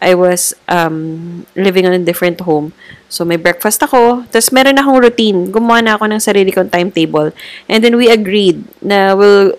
I 0.03 0.11
was 0.11 0.51
um, 0.67 1.47
living 1.55 1.87
on 1.87 1.95
a 1.95 2.03
different 2.03 2.43
home. 2.43 2.75
So, 3.07 3.23
may 3.23 3.39
breakfast 3.39 3.79
ako. 3.79 4.27
Tapos, 4.27 4.51
meron 4.51 4.75
akong 4.75 4.99
routine. 4.99 5.51
Gumawa 5.55 5.79
na 5.79 5.95
ako 5.95 6.11
ng 6.11 6.19
sarili 6.19 6.51
kong 6.51 6.67
timetable. 6.67 7.31
And 7.71 7.79
then, 7.79 7.95
we 7.95 8.11
agreed 8.11 8.67
na 8.83 9.15
we'll 9.15 9.55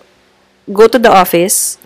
go 0.68 0.88
to 0.92 1.00
the 1.00 1.08
office 1.08 1.80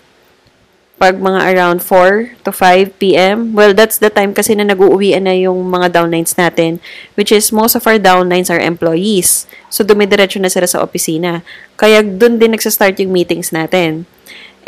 pag 1.01 1.17
mga 1.19 1.41
around 1.51 1.79
4 1.81 2.45
to 2.45 2.51
5 2.53 2.95
p.m. 3.01 3.51
Well, 3.51 3.73
that's 3.73 3.97
the 3.97 4.13
time 4.13 4.31
kasi 4.31 4.55
na 4.55 4.63
nag-uuwian 4.63 5.25
na 5.25 5.35
yung 5.35 5.59
mga 5.67 5.99
downlines 5.99 6.37
natin, 6.37 6.79
which 7.17 7.33
is 7.33 7.51
most 7.51 7.75
of 7.75 7.83
our 7.89 7.97
downlines 7.99 8.47
are 8.53 8.61
employees. 8.61 9.49
So, 9.67 9.81
dumidiretso 9.83 10.39
na 10.39 10.53
sila 10.53 10.69
sa 10.69 10.79
opisina. 10.79 11.41
Kaya, 11.75 12.05
dun 12.05 12.37
din 12.39 12.55
nagsastart 12.55 13.01
yung 13.01 13.11
meetings 13.11 13.51
natin. 13.51 14.05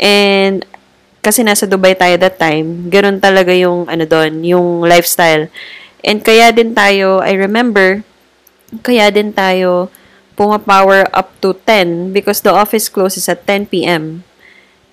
And, 0.02 0.66
kasi 1.24 1.42
nasa 1.42 1.64
Dubai 1.66 1.96
tayo 1.96 2.14
that 2.20 2.38
time, 2.38 2.90
ganun 2.92 3.18
talaga 3.18 3.54
yung, 3.54 3.88
ano 3.88 4.04
doon, 4.04 4.44
yung 4.44 4.84
lifestyle. 4.84 5.48
And 6.04 6.22
kaya 6.22 6.52
din 6.52 6.76
tayo, 6.76 7.18
I 7.24 7.34
remember, 7.34 8.06
kaya 8.86 9.10
din 9.10 9.32
tayo 9.32 9.90
pumapower 10.36 11.08
up 11.16 11.32
to 11.40 11.56
10 11.64 12.12
because 12.12 12.44
the 12.44 12.52
office 12.52 12.92
closes 12.92 13.26
at 13.26 13.42
10 13.48 13.72
p.m. 13.72 14.22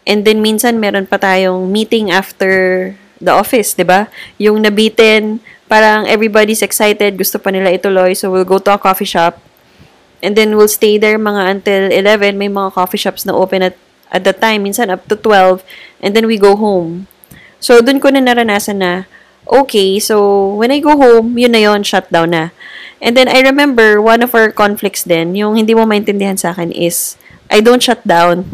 And 0.03 0.27
then 0.27 0.43
minsan 0.43 0.83
meron 0.83 1.07
pa 1.07 1.15
tayong 1.15 1.71
meeting 1.71 2.11
after 2.11 2.93
the 3.23 3.31
office, 3.31 3.71
'di 3.71 3.87
ba? 3.87 4.11
Yung 4.35 4.59
nabitin, 4.59 5.39
parang 5.71 6.03
everybody's 6.05 6.61
excited, 6.61 7.15
gusto 7.15 7.39
pa 7.39 7.49
nila 7.49 7.71
ituloy, 7.71 8.11
so 8.11 8.27
we'll 8.27 8.47
go 8.47 8.59
to 8.59 8.75
a 8.75 8.79
coffee 8.79 9.07
shop. 9.07 9.39
And 10.23 10.35
then 10.35 10.55
we'll 10.55 10.71
stay 10.71 10.95
there 10.99 11.19
mga 11.19 11.41
until 11.51 11.83
11, 11.91 12.39
may 12.39 12.47
mga 12.47 12.75
coffee 12.75 12.99
shops 12.99 13.27
na 13.27 13.35
open 13.35 13.63
at 13.63 13.75
at 14.13 14.21
the 14.21 14.31
time, 14.31 14.63
minsan 14.63 14.93
up 14.93 15.09
to 15.09 15.17
12, 15.17 15.65
and 15.97 16.13
then 16.13 16.29
we 16.29 16.37
go 16.37 16.53
home. 16.53 17.09
So 17.57 17.81
dun 17.81 17.97
ko 17.97 18.13
na 18.13 18.21
naranasan 18.21 18.77
na 18.83 19.09
okay, 19.49 19.97
so 19.99 20.47
when 20.53 20.69
I 20.69 20.79
go 20.79 20.95
home, 20.95 21.35
yun 21.35 21.57
na 21.57 21.65
yun, 21.65 21.81
shutdown 21.81 22.31
na. 22.31 22.53
And 23.03 23.17
then 23.17 23.27
I 23.27 23.43
remember 23.43 23.99
one 23.99 24.23
of 24.23 24.31
our 24.31 24.53
conflicts 24.53 25.03
din, 25.03 25.35
yung 25.35 25.59
hindi 25.59 25.75
mo 25.75 25.83
maintindihan 25.83 26.39
sa 26.39 26.55
akin 26.55 26.71
is 26.71 27.19
I 27.51 27.59
don't 27.59 27.83
shut 27.83 28.05
down. 28.07 28.47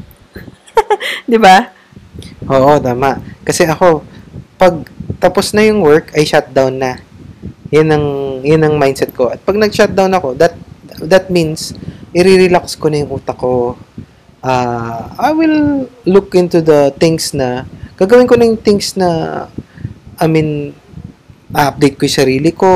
'Di 1.30 1.38
ba? 1.38 1.71
Oo, 2.49 2.80
tama. 2.82 3.21
Kasi 3.45 3.67
ako, 3.67 4.03
pag 4.57 4.86
tapos 5.19 5.51
na 5.51 5.67
yung 5.67 5.84
work, 5.84 6.15
ay 6.15 6.23
shutdown 6.23 6.80
na. 6.80 7.03
Yan 7.75 7.91
ang, 7.91 8.05
yan 8.41 8.63
ang 8.63 8.80
mindset 8.80 9.11
ko. 9.11 9.27
At 9.27 9.43
pag 9.43 9.59
nag-shutdown 9.59 10.15
ako, 10.15 10.34
that, 10.39 10.55
that 11.03 11.27
means, 11.27 11.75
i-relax 12.15 12.80
ko 12.80 12.88
na 12.88 13.03
yung 13.03 13.19
utak 13.19 13.36
ko. 13.36 13.75
Ah, 14.39 15.11
I 15.19 15.36
will 15.36 15.91
look 16.07 16.34
into 16.39 16.63
the 16.63 16.95
things 16.95 17.36
na, 17.36 17.67
gagawin 17.99 18.32
ko 18.32 18.39
na 18.39 18.47
yung 18.47 18.63
things 18.63 18.95
na, 18.95 19.45
I 20.15 20.25
mean, 20.32 20.71
update 21.51 21.99
ko 21.99 22.07
yung 22.07 22.19
sarili 22.23 22.51
ko 22.55 22.69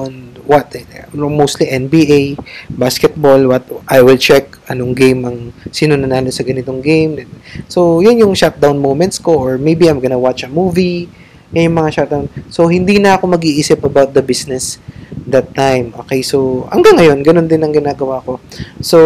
on 0.00 0.29
what, 0.50 0.66
mostly 1.14 1.70
NBA, 1.70 2.34
basketball, 2.74 3.38
what, 3.46 3.62
I 3.86 4.02
will 4.02 4.18
check 4.18 4.50
anong 4.66 4.98
game 4.98 5.22
ang, 5.22 5.54
sino 5.70 5.94
nanalo 5.94 6.34
sa 6.34 6.42
ganitong 6.42 6.82
game. 6.82 7.22
So, 7.70 8.02
yun 8.02 8.18
yung 8.18 8.34
shutdown 8.34 8.82
moments 8.82 9.22
ko 9.22 9.38
or 9.38 9.62
maybe 9.62 9.86
I'm 9.86 10.02
gonna 10.02 10.18
watch 10.18 10.42
a 10.42 10.50
movie. 10.50 11.06
Yan 11.54 11.70
yung 11.70 11.78
mga 11.78 11.90
shutdown. 12.02 12.26
So, 12.50 12.66
hindi 12.66 12.98
na 12.98 13.14
ako 13.14 13.30
mag-iisip 13.38 13.86
about 13.86 14.10
the 14.10 14.26
business 14.26 14.82
that 15.30 15.54
time. 15.54 15.94
Okay, 16.06 16.26
so, 16.26 16.66
hanggang 16.74 16.98
ngayon, 16.98 17.22
ganun 17.22 17.46
din 17.46 17.62
ang 17.62 17.70
ginagawa 17.70 18.18
ko. 18.26 18.42
So, 18.82 18.98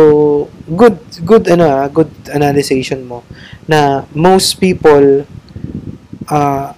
good, 0.72 0.97
good, 1.28 1.45
ano 1.53 1.68
ah, 1.68 1.84
good 1.92 2.09
analyzation 2.32 3.05
mo 3.05 3.20
na 3.68 4.09
most 4.16 4.57
people, 4.57 5.28
uh, 6.32 6.72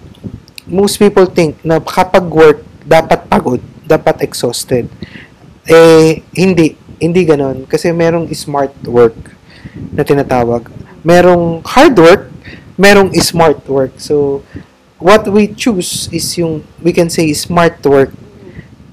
most 0.67 0.99
people 0.99 1.23
think 1.27 1.55
na 1.63 1.79
kapag 1.79 2.27
work, 2.27 2.67
dapat 2.87 3.27
pagod, 3.27 3.63
dapat 3.87 4.21
exhausted. 4.21 4.91
Eh, 5.63 6.21
hindi. 6.35 6.75
Hindi 6.99 7.21
ganon. 7.23 7.63
Kasi 7.65 7.89
merong 7.95 8.27
smart 8.35 8.75
work 8.83 9.15
na 9.95 10.03
tinatawag. 10.03 10.67
Merong 11.07 11.63
hard 11.63 11.95
work, 11.95 12.23
merong 12.75 13.15
smart 13.23 13.63
work. 13.65 13.95
So, 13.97 14.43
what 14.99 15.25
we 15.29 15.53
choose 15.53 16.09
is 16.11 16.25
yung, 16.37 16.65
we 16.83 16.91
can 16.91 17.09
say, 17.09 17.31
smart 17.33 17.79
work. 17.85 18.11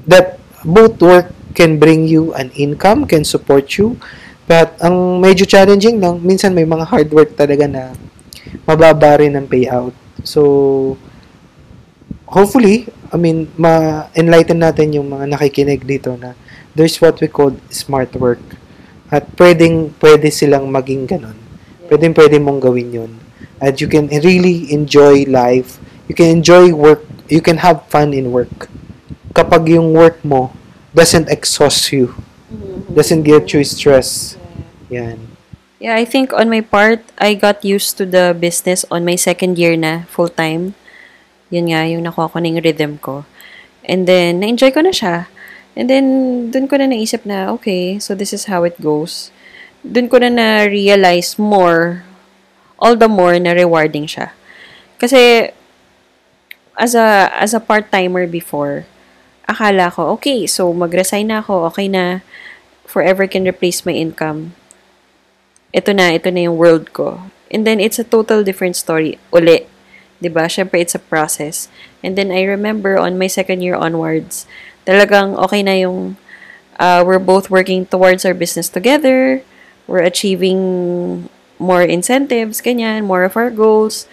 That 0.07 0.39
both 0.63 1.01
work 1.01 1.33
can 1.57 1.81
bring 1.81 2.07
you 2.07 2.35
an 2.37 2.53
income, 2.55 3.09
can 3.09 3.25
support 3.25 3.77
you. 3.77 3.97
But, 4.45 4.77
ang 4.85 5.21
medyo 5.25 5.49
challenging 5.49 5.99
lang, 5.99 6.21
minsan 6.21 6.53
may 6.53 6.69
mga 6.69 6.85
hard 6.87 7.09
work 7.11 7.33
talaga 7.35 7.65
na 7.65 7.97
mababa 8.69 9.17
rin 9.21 9.33
ang 9.35 9.49
payout. 9.49 9.97
So, 10.25 10.97
hopefully, 12.35 12.91
I 13.15 13.17
mean, 13.17 13.47
ma-enlighten 13.55 14.59
natin 14.59 14.91
yung 14.91 15.07
mga 15.07 15.39
nakikinig 15.39 15.87
dito 15.87 16.19
na 16.19 16.35
there's 16.75 16.99
what 16.99 17.23
we 17.23 17.31
call 17.31 17.55
smart 17.71 18.11
work. 18.19 18.43
At 19.15 19.31
pwedeng, 19.39 19.95
pwede 20.03 20.35
silang 20.35 20.67
maging 20.75 21.07
ganun. 21.07 21.39
Pwedeng, 21.87 22.11
pwede 22.19 22.43
mong 22.43 22.59
gawin 22.59 22.91
yun. 22.91 23.13
At 23.63 23.79
you 23.79 23.87
can 23.87 24.11
really 24.11 24.67
enjoy 24.75 25.23
life. 25.31 25.79
You 26.11 26.19
can 26.19 26.43
enjoy 26.43 26.75
work. 26.75 27.07
You 27.31 27.39
can 27.39 27.63
have 27.63 27.87
fun 27.87 28.11
in 28.11 28.35
work. 28.35 28.67
Kapag 29.31 29.71
yung 29.71 29.95
work 29.95 30.19
mo 30.27 30.51
doesn't 30.91 31.31
exhaust 31.31 31.95
you. 31.95 32.19
Doesn't 32.91 33.23
get 33.23 33.55
you 33.55 33.63
stress. 33.63 34.35
Yan. 34.91 35.31
Yeah, 35.79 35.95
I 35.95 36.05
think 36.05 36.35
on 36.35 36.51
my 36.51 36.63
part, 36.63 37.03
I 37.19 37.35
got 37.39 37.63
used 37.63 37.99
to 37.99 38.07
the 38.07 38.35
business 38.35 38.83
on 38.91 39.05
my 39.05 39.15
second 39.15 39.59
year 39.59 39.77
na 39.79 40.07
full-time. 40.11 40.75
Yun 41.55 41.71
nga, 41.71 41.87
yung 41.87 42.03
nakuha 42.03 42.27
ko 42.27 42.43
na 42.43 42.51
yung 42.51 42.67
rhythm 42.67 42.99
ko. 42.99 43.23
And 43.87 44.11
then, 44.11 44.43
na-enjoy 44.43 44.75
ko 44.75 44.83
na 44.83 44.91
siya. 44.91 45.31
And 45.79 45.87
then, 45.87 46.07
dun 46.51 46.67
ko 46.67 46.83
na 46.83 46.91
naisip 46.91 47.23
na, 47.23 47.55
okay, 47.55 48.03
so 48.03 48.19
this 48.19 48.35
is 48.35 48.51
how 48.51 48.67
it 48.67 48.75
goes. 48.83 49.31
Dun 49.87 50.11
ko 50.11 50.19
na 50.19 50.35
na-realize 50.35 51.39
more, 51.39 52.03
all 52.83 52.99
the 52.99 53.07
more 53.07 53.39
na 53.39 53.55
rewarding 53.55 54.11
siya. 54.11 54.35
Kasi, 54.99 55.55
as 56.75 56.99
a, 56.99 57.31
as 57.39 57.55
a 57.55 57.63
part-timer 57.63 58.27
before, 58.27 58.83
akala 59.47 59.95
ko, 59.95 60.11
okay, 60.19 60.51
so 60.51 60.75
mag-resign 60.75 61.31
na 61.31 61.39
ako, 61.39 61.71
okay 61.71 61.87
na, 61.87 62.27
forever 62.83 63.31
can 63.31 63.47
replace 63.47 63.87
my 63.87 63.95
income. 63.95 64.59
Ito 65.71 65.95
na, 65.95 66.19
ito 66.19 66.35
na 66.35 66.51
yung 66.51 66.59
world 66.59 66.91
ko. 66.91 67.31
And 67.47 67.63
then, 67.63 67.79
it's 67.79 68.03
a 68.03 68.07
total 68.07 68.43
different 68.43 68.75
story. 68.75 69.23
Uli, 69.31 69.71
'di 70.25 70.33
ba? 70.33 70.49
Syempre 70.49 70.81
it's 70.81 70.97
a 70.97 71.03
process. 71.03 71.69
And 72.01 72.17
then 72.17 72.33
I 72.33 72.49
remember 72.49 72.97
on 72.97 73.21
my 73.21 73.29
second 73.29 73.61
year 73.61 73.77
onwards, 73.77 74.49
talagang 74.89 75.37
okay 75.37 75.61
na 75.61 75.77
yung 75.77 76.17
uh, 76.81 77.05
we're 77.05 77.21
both 77.21 77.53
working 77.53 77.85
towards 77.85 78.25
our 78.25 78.33
business 78.33 78.73
together. 78.73 79.45
We're 79.85 80.09
achieving 80.09 81.29
more 81.61 81.85
incentives, 81.85 82.65
ganyan, 82.65 83.05
more 83.05 83.29
of 83.29 83.37
our 83.37 83.53
goals. 83.53 84.09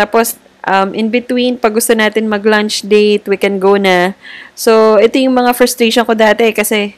Tapos 0.00 0.40
um, 0.64 0.92
in 0.96 1.08
between, 1.08 1.56
pag 1.56 1.76
gusto 1.76 1.92
natin 1.92 2.28
mag-lunch 2.28 2.84
date, 2.84 3.28
we 3.28 3.36
can 3.36 3.60
go 3.60 3.76
na. 3.76 4.16
So, 4.56 4.96
ito 5.00 5.16
yung 5.16 5.36
mga 5.36 5.56
frustration 5.56 6.04
ko 6.04 6.12
dati 6.12 6.52
kasi 6.52 6.96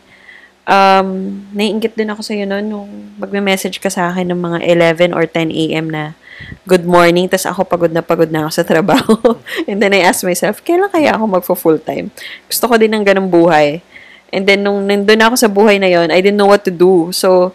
um, 0.72 1.08
naiingit 1.52 1.92
din 1.92 2.08
ako 2.08 2.24
sa 2.24 2.32
iyo 2.32 2.48
noon 2.48 2.66
nung 2.66 2.90
magme-message 3.20 3.76
ka 3.76 3.92
sa 3.92 4.08
akin 4.08 4.32
ng 4.32 4.40
mga 4.40 4.58
11 5.04 5.12
or 5.12 5.28
10 5.28 5.52
a.m. 5.52 5.92
na 5.92 6.16
good 6.64 6.88
morning, 6.88 7.28
tas 7.28 7.44
ako 7.44 7.68
pagod 7.68 7.92
na 7.92 8.00
pagod 8.00 8.32
na 8.32 8.48
ako 8.48 8.50
sa 8.56 8.64
trabaho. 8.64 9.14
And 9.68 9.78
then 9.78 9.92
I 9.92 10.02
ask 10.02 10.24
myself, 10.24 10.64
kailan 10.64 10.90
kaya 10.90 11.14
ako 11.14 11.24
magfo 11.28 11.54
full 11.54 11.78
time? 11.78 12.10
Gusto 12.48 12.66
ko 12.66 12.74
din 12.80 12.96
ng 12.96 13.04
ganong 13.04 13.28
buhay. 13.28 13.84
And 14.32 14.48
then 14.48 14.64
nung 14.64 14.88
nandun 14.88 15.20
ako 15.20 15.36
sa 15.36 15.52
buhay 15.52 15.76
na 15.76 15.92
yon, 15.92 16.08
I 16.08 16.24
didn't 16.24 16.40
know 16.40 16.48
what 16.48 16.64
to 16.64 16.72
do. 16.72 17.12
So, 17.12 17.52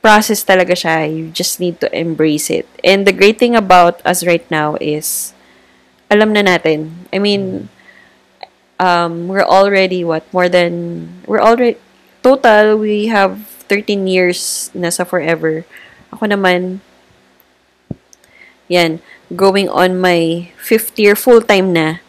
process 0.00 0.40
talaga 0.40 0.72
siya. 0.72 1.04
You 1.04 1.28
just 1.28 1.60
need 1.60 1.76
to 1.84 1.92
embrace 1.92 2.48
it. 2.48 2.64
And 2.80 3.04
the 3.04 3.12
great 3.12 3.36
thing 3.36 3.52
about 3.52 4.00
us 4.08 4.24
right 4.24 4.44
now 4.48 4.80
is, 4.80 5.36
alam 6.08 6.32
na 6.32 6.40
natin. 6.40 7.04
I 7.12 7.20
mean, 7.20 7.68
um, 8.80 9.28
we're 9.28 9.44
already, 9.44 10.08
what, 10.08 10.24
more 10.32 10.48
than, 10.48 11.04
we're 11.28 11.44
already, 11.44 11.76
total, 12.28 12.76
we 12.76 13.08
have 13.08 13.40
13 13.72 14.04
years 14.04 14.68
na 14.76 14.92
sa 14.92 15.08
forever. 15.08 15.64
Ako 16.12 16.28
naman, 16.28 16.84
yan, 18.68 19.00
going 19.32 19.68
on 19.72 19.96
my 19.96 20.52
fifth 20.60 20.92
year 21.00 21.16
full-time 21.16 21.72
na 21.72 22.04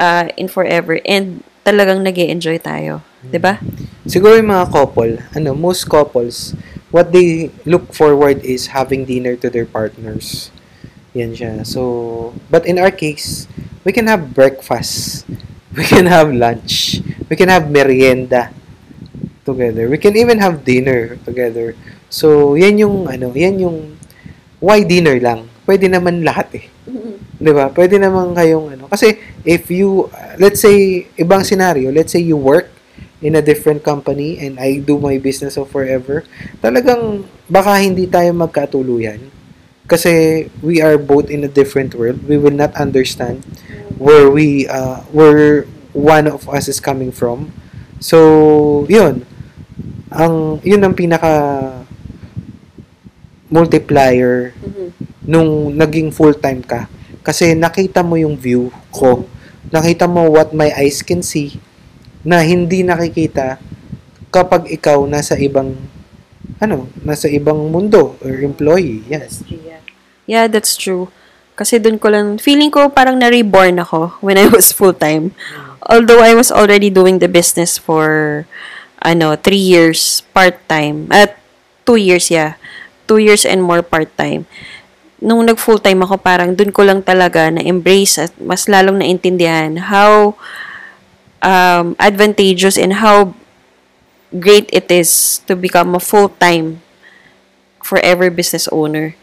uh, 0.00 0.32
in 0.40 0.48
forever. 0.48 1.04
And 1.04 1.44
talagang 1.68 2.00
nag 2.00 2.16
enjoy 2.16 2.64
tayo. 2.64 3.04
ba? 3.36 3.60
Siguro 4.08 4.40
yung 4.40 4.48
mga 4.48 4.72
couple, 4.72 5.20
ano, 5.36 5.52
most 5.52 5.84
couples, 5.84 6.56
what 6.88 7.12
they 7.12 7.52
look 7.68 7.92
forward 7.92 8.40
is 8.40 8.72
having 8.72 9.04
dinner 9.04 9.36
to 9.36 9.52
their 9.52 9.68
partners. 9.68 10.48
Yan 11.12 11.36
siya. 11.36 11.68
So, 11.68 12.32
but 12.48 12.64
in 12.64 12.80
our 12.80 12.92
case, 12.92 13.44
we 13.84 13.92
can 13.92 14.08
have 14.08 14.32
breakfast. 14.32 15.28
We 15.70 15.86
can 15.86 16.10
have 16.10 16.34
lunch. 16.34 16.98
We 17.30 17.38
can 17.38 17.46
have 17.46 17.70
merienda 17.70 18.50
together. 19.50 19.90
We 19.90 19.98
can 19.98 20.14
even 20.14 20.38
have 20.38 20.62
dinner 20.62 21.18
together. 21.26 21.74
So, 22.06 22.54
yan 22.54 22.78
yung, 22.78 23.10
ano, 23.10 23.34
yan 23.34 23.58
yung, 23.58 23.98
why 24.62 24.86
dinner 24.86 25.18
lang? 25.18 25.50
Pwede 25.66 25.90
naman 25.90 26.22
lahat 26.22 26.54
eh. 26.54 26.66
'Di 27.40 27.52
ba? 27.56 27.72
Pwede 27.72 27.96
naman 27.96 28.36
kayong 28.36 28.76
ano. 28.76 28.84
Kasi 28.86 29.16
if 29.48 29.72
you 29.72 30.12
let's 30.36 30.60
say 30.60 31.08
ibang 31.16 31.40
scenario, 31.42 31.88
let's 31.88 32.12
say 32.12 32.20
you 32.20 32.36
work 32.36 32.68
in 33.24 33.36
a 33.36 33.42
different 33.44 33.80
company 33.80 34.36
and 34.40 34.60
I 34.60 34.80
do 34.80 35.00
my 35.00 35.16
business 35.16 35.56
of 35.56 35.72
forever, 35.72 36.24
talagang 36.60 37.24
baka 37.48 37.80
hindi 37.80 38.04
tayo 38.04 38.32
magkatuluyan. 38.36 39.32
Kasi 39.88 40.46
we 40.62 40.84
are 40.84 41.00
both 41.00 41.32
in 41.32 41.42
a 41.42 41.50
different 41.50 41.96
world. 41.96 42.22
We 42.28 42.38
will 42.38 42.54
not 42.54 42.76
understand 42.76 43.42
where 43.96 44.30
we 44.30 44.68
uh, 44.68 45.02
where 45.10 45.66
one 45.96 46.28
of 46.30 46.46
us 46.46 46.68
is 46.68 46.78
coming 46.78 47.10
from. 47.10 47.56
So, 47.98 48.86
'yun. 48.86 49.29
Ang 50.10 50.58
'yun 50.66 50.82
ang 50.82 50.94
pinaka 50.94 51.32
multiplier 53.50 54.54
nung 55.26 55.74
naging 55.74 56.14
full-time 56.14 56.62
ka. 56.62 56.86
Kasi 57.20 57.54
nakita 57.58 58.00
mo 58.00 58.14
yung 58.14 58.38
view 58.38 58.70
ko. 58.94 59.26
Nakita 59.70 60.06
mo 60.06 60.30
what 60.30 60.54
my 60.54 60.70
eyes 60.74 61.02
can 61.02 61.22
see 61.22 61.58
na 62.22 62.42
hindi 62.42 62.82
nakikita 62.86 63.58
kapag 64.30 64.70
ikaw 64.70 65.02
nasa 65.06 65.34
ibang 65.36 65.74
ano, 66.60 66.86
nasa 67.02 67.26
ibang 67.26 67.72
mundo 67.72 68.14
or 68.20 68.44
employee. 68.44 69.02
Yes. 69.08 69.42
Yeah, 70.28 70.46
that's 70.46 70.76
true. 70.76 71.10
Kasi 71.56 71.80
dun 71.80 71.98
ko 72.00 72.08
lang, 72.08 72.38
feeling 72.40 72.70
ko 72.72 72.88
parang 72.88 73.18
na-reborn 73.18 73.80
ako 73.82 74.16
when 74.24 74.38
I 74.40 74.48
was 74.48 74.72
full-time. 74.72 75.32
Although 75.84 76.22
I 76.22 76.36
was 76.36 76.52
already 76.52 76.88
doing 76.88 77.18
the 77.18 77.28
business 77.28 77.76
for, 77.76 78.44
ano, 79.00 79.36
three 79.36 79.60
years 79.60 80.22
part-time. 80.32 81.08
At 81.10 81.40
two 81.88 81.96
years, 81.96 82.30
yeah. 82.30 82.60
Two 83.08 83.18
years 83.18 83.48
and 83.48 83.64
more 83.64 83.82
part-time. 83.82 84.46
Nung 85.20 85.44
nag-full-time 85.44 86.00
ako, 86.04 86.16
parang 86.20 86.56
dun 86.56 86.72
ko 86.72 86.84
lang 86.84 87.04
talaga 87.04 87.52
na-embrace 87.52 88.16
at 88.20 88.32
mas 88.40 88.64
lalong 88.68 89.00
naintindihan 89.00 89.76
how 89.76 90.32
um, 91.44 91.92
advantageous 92.00 92.80
and 92.80 93.00
how 93.00 93.32
great 94.32 94.70
it 94.72 94.88
is 94.88 95.42
to 95.44 95.56
become 95.56 95.92
a 95.96 96.00
full-time 96.00 96.80
forever 97.82 98.30
business 98.30 98.70
owner. 98.70 99.16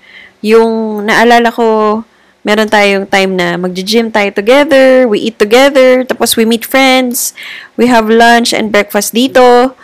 Yung 0.44 1.06
naalala 1.08 1.50
ko, 1.50 2.04
meron 2.48 2.72
tayong 2.72 3.04
time 3.04 3.36
na 3.36 3.60
mag-gym 3.60 4.08
tayo 4.08 4.32
together, 4.32 5.04
we 5.04 5.28
eat 5.28 5.36
together, 5.36 6.08
tapos 6.08 6.40
we 6.40 6.48
meet 6.48 6.64
friends, 6.64 7.36
we 7.76 7.92
have 7.92 8.08
lunch 8.08 8.56
and 8.56 8.72
breakfast 8.72 9.12
dito, 9.12 9.76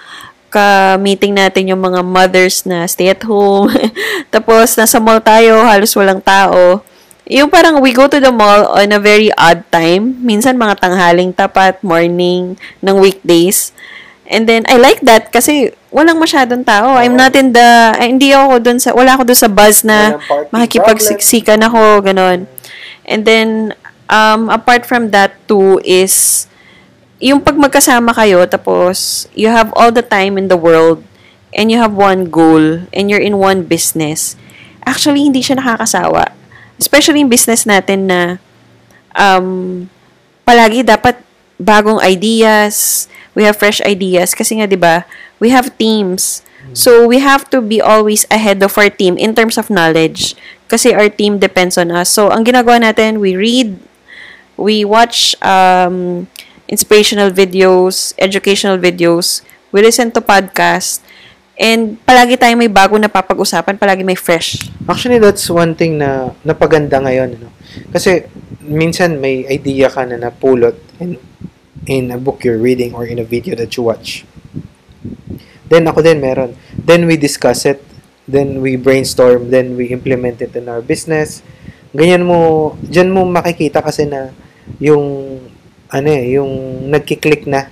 ka-meeting 0.47 1.35
natin 1.35 1.75
yung 1.75 1.83
mga 1.83 1.99
mothers 2.07 2.63
na 2.63 2.87
stay 2.87 3.11
at 3.11 3.19
home, 3.27 3.67
tapos 4.33 4.79
nasa 4.79 4.95
mall 5.03 5.19
tayo, 5.19 5.59
halos 5.67 5.91
walang 5.91 6.23
tao. 6.23 6.79
Yung 7.27 7.51
parang 7.51 7.83
we 7.83 7.91
go 7.91 8.07
to 8.07 8.23
the 8.23 8.31
mall 8.31 8.71
on 8.71 8.95
a 8.95 8.99
very 8.99 9.27
odd 9.35 9.67
time, 9.67 10.15
minsan 10.23 10.55
mga 10.55 10.79
tanghaling 10.79 11.35
tapat, 11.35 11.83
morning, 11.83 12.55
ng 12.79 12.95
weekdays. 12.95 13.75
And 14.23 14.47
then, 14.47 14.63
I 14.71 14.79
like 14.79 15.03
that 15.03 15.35
kasi 15.35 15.75
walang 15.91 16.15
masyadong 16.15 16.63
tao. 16.63 16.95
I'm 16.95 17.19
not 17.19 17.35
in 17.35 17.51
the, 17.51 17.91
ay, 17.99 18.07
hindi 18.07 18.31
ako 18.31 18.63
dun 18.63 18.79
sa, 18.79 18.95
wala 18.95 19.19
ako 19.19 19.27
dun 19.27 19.39
sa 19.39 19.51
buzz 19.51 19.83
na 19.83 20.15
makikipagsiksikan 20.49 21.59
ako, 21.59 22.07
ganon. 22.07 22.47
And 23.03 23.27
then, 23.27 23.75
um, 24.07 24.49
apart 24.49 24.85
from 24.85 25.11
that 25.11 25.35
too 25.47 25.79
is, 25.83 26.47
yung 27.19 27.39
pag 27.39 27.55
magkasama 27.55 28.11
kayo, 28.15 28.43
tapos, 28.47 29.27
you 29.35 29.47
have 29.47 29.71
all 29.75 29.91
the 29.91 30.03
time 30.03 30.35
in 30.35 30.47
the 30.47 30.59
world, 30.59 31.03
and 31.55 31.69
you 31.71 31.77
have 31.79 31.93
one 31.93 32.27
goal, 32.27 32.83
and 32.91 33.07
you're 33.07 33.23
in 33.23 33.39
one 33.39 33.63
business, 33.63 34.35
actually, 34.83 35.23
hindi 35.23 35.39
siya 35.39 35.59
nakakasawa. 35.59 36.31
Especially 36.75 37.23
in 37.23 37.31
business 37.31 37.63
natin 37.63 38.11
na, 38.11 38.21
um, 39.15 39.87
palagi 40.43 40.83
dapat 40.83 41.15
bagong 41.61 42.01
ideas, 42.03 43.07
we 43.33 43.47
have 43.47 43.57
fresh 43.57 43.79
ideas 43.87 44.35
kasi 44.35 44.59
nga 44.59 44.67
'di 44.67 44.77
ba, 44.77 45.07
we 45.39 45.49
have 45.49 45.71
teams. 45.79 46.43
So 46.73 47.05
we 47.05 47.21
have 47.21 47.49
to 47.53 47.61
be 47.61 47.79
always 47.79 48.25
ahead 48.33 48.61
of 48.61 48.77
our 48.77 48.89
team 48.89 49.17
in 49.17 49.37
terms 49.37 49.57
of 49.57 49.69
knowledge 49.69 50.33
kasi 50.67 50.93
our 50.93 51.09
team 51.09 51.37
depends 51.37 51.77
on 51.77 51.93
us. 51.93 52.09
So 52.09 52.33
ang 52.33 52.45
ginagawa 52.45 52.81
natin, 52.81 53.21
we 53.21 53.37
read, 53.37 53.77
we 54.57 54.81
watch 54.81 55.37
um, 55.45 56.25
inspirational 56.67 57.29
videos, 57.29 58.17
educational 58.17 58.81
videos, 58.81 59.45
we 59.69 59.85
listen 59.85 60.09
to 60.17 60.21
podcasts, 60.21 61.05
and 61.61 62.01
palagi 62.09 62.37
tayong 62.41 62.57
may 62.57 62.71
bago 62.71 62.97
na 62.97 63.09
papag-usapan, 63.09 63.77
palagi 63.77 64.01
may 64.01 64.17
fresh. 64.17 64.69
Actually, 64.89 65.21
that's 65.21 65.45
one 65.53 65.77
thing 65.77 66.01
na 66.01 66.33
napaganda 66.41 66.97
ngayon. 66.97 67.37
Ano? 67.37 67.53
Kasi, 67.93 68.25
minsan 68.65 69.21
may 69.21 69.45
idea 69.45 69.93
ka 69.93 70.05
na 70.09 70.17
napulot 70.17 70.77
in, 70.97 71.21
in 71.85 72.09
a 72.09 72.17
book 72.17 72.41
you're 72.41 72.57
reading 72.57 72.97
or 72.97 73.05
in 73.05 73.21
a 73.21 73.27
video 73.27 73.53
that 73.53 73.69
you 73.77 73.85
watch. 73.85 74.25
Then, 75.67 75.87
ako 75.87 76.03
din 76.03 76.19
meron. 76.19 76.55
Then, 76.75 77.07
we 77.07 77.15
discuss 77.15 77.63
it. 77.63 77.79
Then, 78.27 78.59
we 78.59 78.75
brainstorm. 78.75 79.51
Then, 79.51 79.75
we 79.79 79.91
implement 79.91 80.43
it 80.43 80.55
in 80.55 80.67
our 80.67 80.83
business. 80.83 81.43
Ganyan 81.93 82.25
mo, 82.25 82.73
dyan 82.83 83.13
mo 83.13 83.23
makikita 83.27 83.83
kasi 83.83 84.09
na 84.09 84.33
yung, 84.81 85.37
ano 85.93 86.07
eh, 86.09 86.35
yung 86.35 86.85
nagkiklik 86.89 87.45
na. 87.45 87.69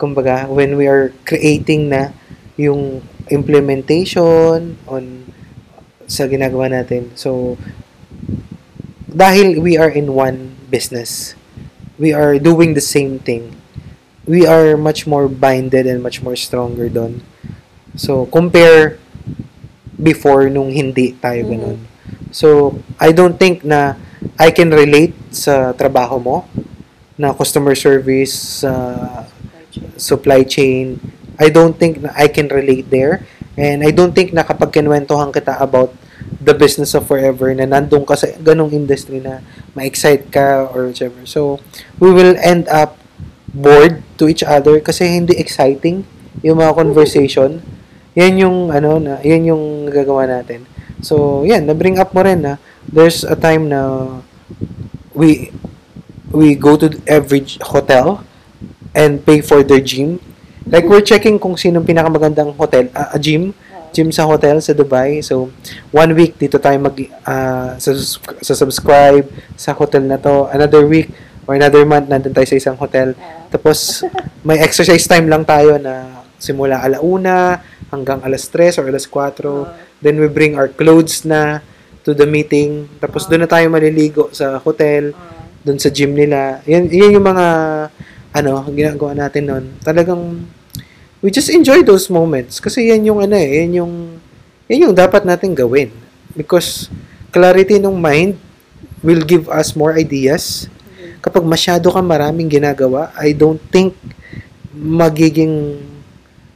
Kumbaga, 0.00 0.48
when 0.48 0.78
we 0.80 0.88
are 0.88 1.12
creating 1.28 1.90
na 1.92 2.14
yung 2.60 3.04
implementation 3.30 4.76
on 4.84 5.30
sa 6.10 6.26
ginagawa 6.26 6.66
natin. 6.66 7.14
So, 7.14 7.54
dahil 9.06 9.62
we 9.62 9.78
are 9.78 9.90
in 9.90 10.10
one 10.10 10.58
business, 10.66 11.38
we 11.98 12.10
are 12.10 12.38
doing 12.42 12.74
the 12.74 12.82
same 12.82 13.22
thing. 13.22 13.59
We 14.28 14.44
are 14.44 14.76
much 14.76 15.06
more 15.08 15.28
binded 15.28 15.88
and 15.88 16.04
much 16.04 16.20
more 16.20 16.36
stronger 16.36 16.88
doon. 16.88 17.24
So, 17.96 18.28
compare 18.28 19.00
before 19.96 20.48
nung 20.48 20.72
hindi 20.72 21.16
tayo 21.16 21.44
Mhm. 21.44 21.50
ganun. 21.50 21.78
So, 22.30 22.78
I 23.00 23.10
don't 23.12 23.36
think 23.40 23.64
na 23.64 23.96
I 24.36 24.52
can 24.52 24.70
relate 24.70 25.16
sa 25.32 25.72
trabaho 25.72 26.20
mo 26.20 26.36
na 27.16 27.32
customer 27.32 27.74
service, 27.74 28.64
sa 28.64 28.72
supply 29.96 30.44
chain. 30.44 31.00
I 31.40 31.48
don't 31.48 31.76
think 31.76 32.04
na 32.04 32.12
I 32.16 32.28
can 32.28 32.48
relate 32.52 32.92
there. 32.92 33.24
And 33.56 33.84
I 33.84 33.90
don't 33.92 34.12
think 34.12 34.32
na 34.32 34.44
kapag 34.44 34.72
kinwentuhan 34.72 35.32
kita 35.32 35.56
about 35.60 35.92
the 36.40 36.52
business 36.52 36.92
of 36.92 37.08
forever 37.08 37.52
na 37.56 37.64
nandun 37.64 38.04
ka 38.04 38.16
sa 38.16 38.28
ganong 38.40 38.72
industry 38.72 39.20
na 39.20 39.40
ma-excite 39.72 40.28
ka 40.28 40.68
or 40.72 40.92
whatever. 40.92 41.24
So, 41.24 41.60
we 41.96 42.12
will 42.12 42.36
end 42.40 42.68
up 42.68 42.99
bored 43.50 44.02
to 44.18 44.30
each 44.30 44.46
other 44.46 44.78
kasi 44.78 45.06
hindi 45.06 45.34
exciting 45.38 46.06
yung 46.42 46.62
mga 46.62 46.74
conversation. 46.74 47.62
Yan 48.14 48.38
yung 48.38 48.58
ano 48.74 48.98
na, 48.98 49.18
yan 49.22 49.50
yung 49.50 49.86
gagawa 49.90 50.26
natin. 50.26 50.66
So, 51.00 51.46
yan, 51.48 51.64
na-bring 51.64 51.96
up 51.96 52.12
mo 52.12 52.20
rin 52.20 52.44
na 52.44 52.60
there's 52.84 53.24
a 53.24 53.36
time 53.38 53.72
na 53.72 54.06
we 55.14 55.48
we 56.30 56.54
go 56.54 56.76
to 56.76 56.92
every 57.06 57.42
hotel 57.64 58.22
and 58.94 59.22
pay 59.24 59.40
for 59.40 59.62
their 59.62 59.82
gym. 59.82 60.18
Like, 60.66 60.86
we're 60.86 61.02
checking 61.02 61.40
kung 61.40 61.58
sinong 61.58 61.86
pinakamagandang 61.86 62.54
hotel, 62.54 62.90
a 62.94 63.18
gym, 63.18 63.54
gym 63.90 64.14
sa 64.14 64.26
hotel 64.26 64.62
sa 64.62 64.70
Dubai. 64.70 65.18
So, 65.24 65.50
one 65.90 66.14
week 66.14 66.38
dito 66.38 66.62
tayo 66.62 66.78
mag, 66.78 66.94
ah, 67.26 67.74
sa, 67.80 67.90
sa 68.42 68.54
subscribe 68.54 69.26
sa 69.58 69.74
hotel 69.74 70.06
na 70.06 70.18
to. 70.20 70.46
Another 70.54 70.86
week 70.86 71.10
or 71.50 71.58
another 71.58 71.82
month, 71.82 72.06
nandun 72.06 72.30
tayo 72.30 72.46
sa 72.46 72.54
isang 72.54 72.78
hotel. 72.78 73.18
Tapos, 73.50 74.06
may 74.46 74.62
exercise 74.62 75.02
time 75.10 75.26
lang 75.26 75.42
tayo 75.42 75.74
na 75.82 76.22
simula 76.38 76.78
alauna 76.78 77.58
hanggang 77.90 78.22
alas 78.22 78.46
3 78.46 78.78
or 78.78 78.86
alas 78.86 79.10
4. 79.10 79.98
Then, 79.98 80.22
we 80.22 80.30
bring 80.30 80.54
our 80.54 80.70
clothes 80.70 81.26
na 81.26 81.58
to 82.06 82.14
the 82.14 82.30
meeting. 82.30 82.86
Tapos, 83.02 83.26
doon 83.26 83.42
na 83.42 83.50
tayo 83.50 83.66
maliligo 83.66 84.30
sa 84.30 84.62
hotel. 84.62 85.10
doon 85.64 85.78
sa 85.80 85.92
gym 85.92 86.16
nila. 86.16 86.64
Yan, 86.64 86.88
yan 86.88 87.20
yung 87.20 87.26
mga 87.26 87.46
ano, 88.32 88.64
ginagawa 88.72 89.12
natin 89.12 89.42
noon. 89.44 89.64
Talagang 89.84 90.44
we 91.20 91.28
just 91.28 91.52
enjoy 91.52 91.84
those 91.84 92.08
moments 92.08 92.62
kasi 92.62 92.88
yan 92.88 93.04
yung 93.04 93.20
ano 93.20 93.36
eh, 93.36 93.64
yan 93.64 93.84
yung 93.84 93.92
yan 94.72 94.88
yung 94.88 94.96
dapat 94.96 95.28
natin 95.28 95.52
gawin 95.52 95.92
because 96.32 96.88
clarity 97.28 97.76
ng 97.76 97.92
mind 97.92 98.40
will 99.04 99.20
give 99.20 99.48
us 99.52 99.76
more 99.76 99.92
ideas. 99.92 100.72
Kapag 101.20 101.44
masyado 101.44 101.92
kang 101.92 102.08
maraming 102.08 102.48
ginagawa, 102.48 103.12
I 103.16 103.36
don't 103.36 103.60
think 103.68 103.92
magiging 104.72 105.84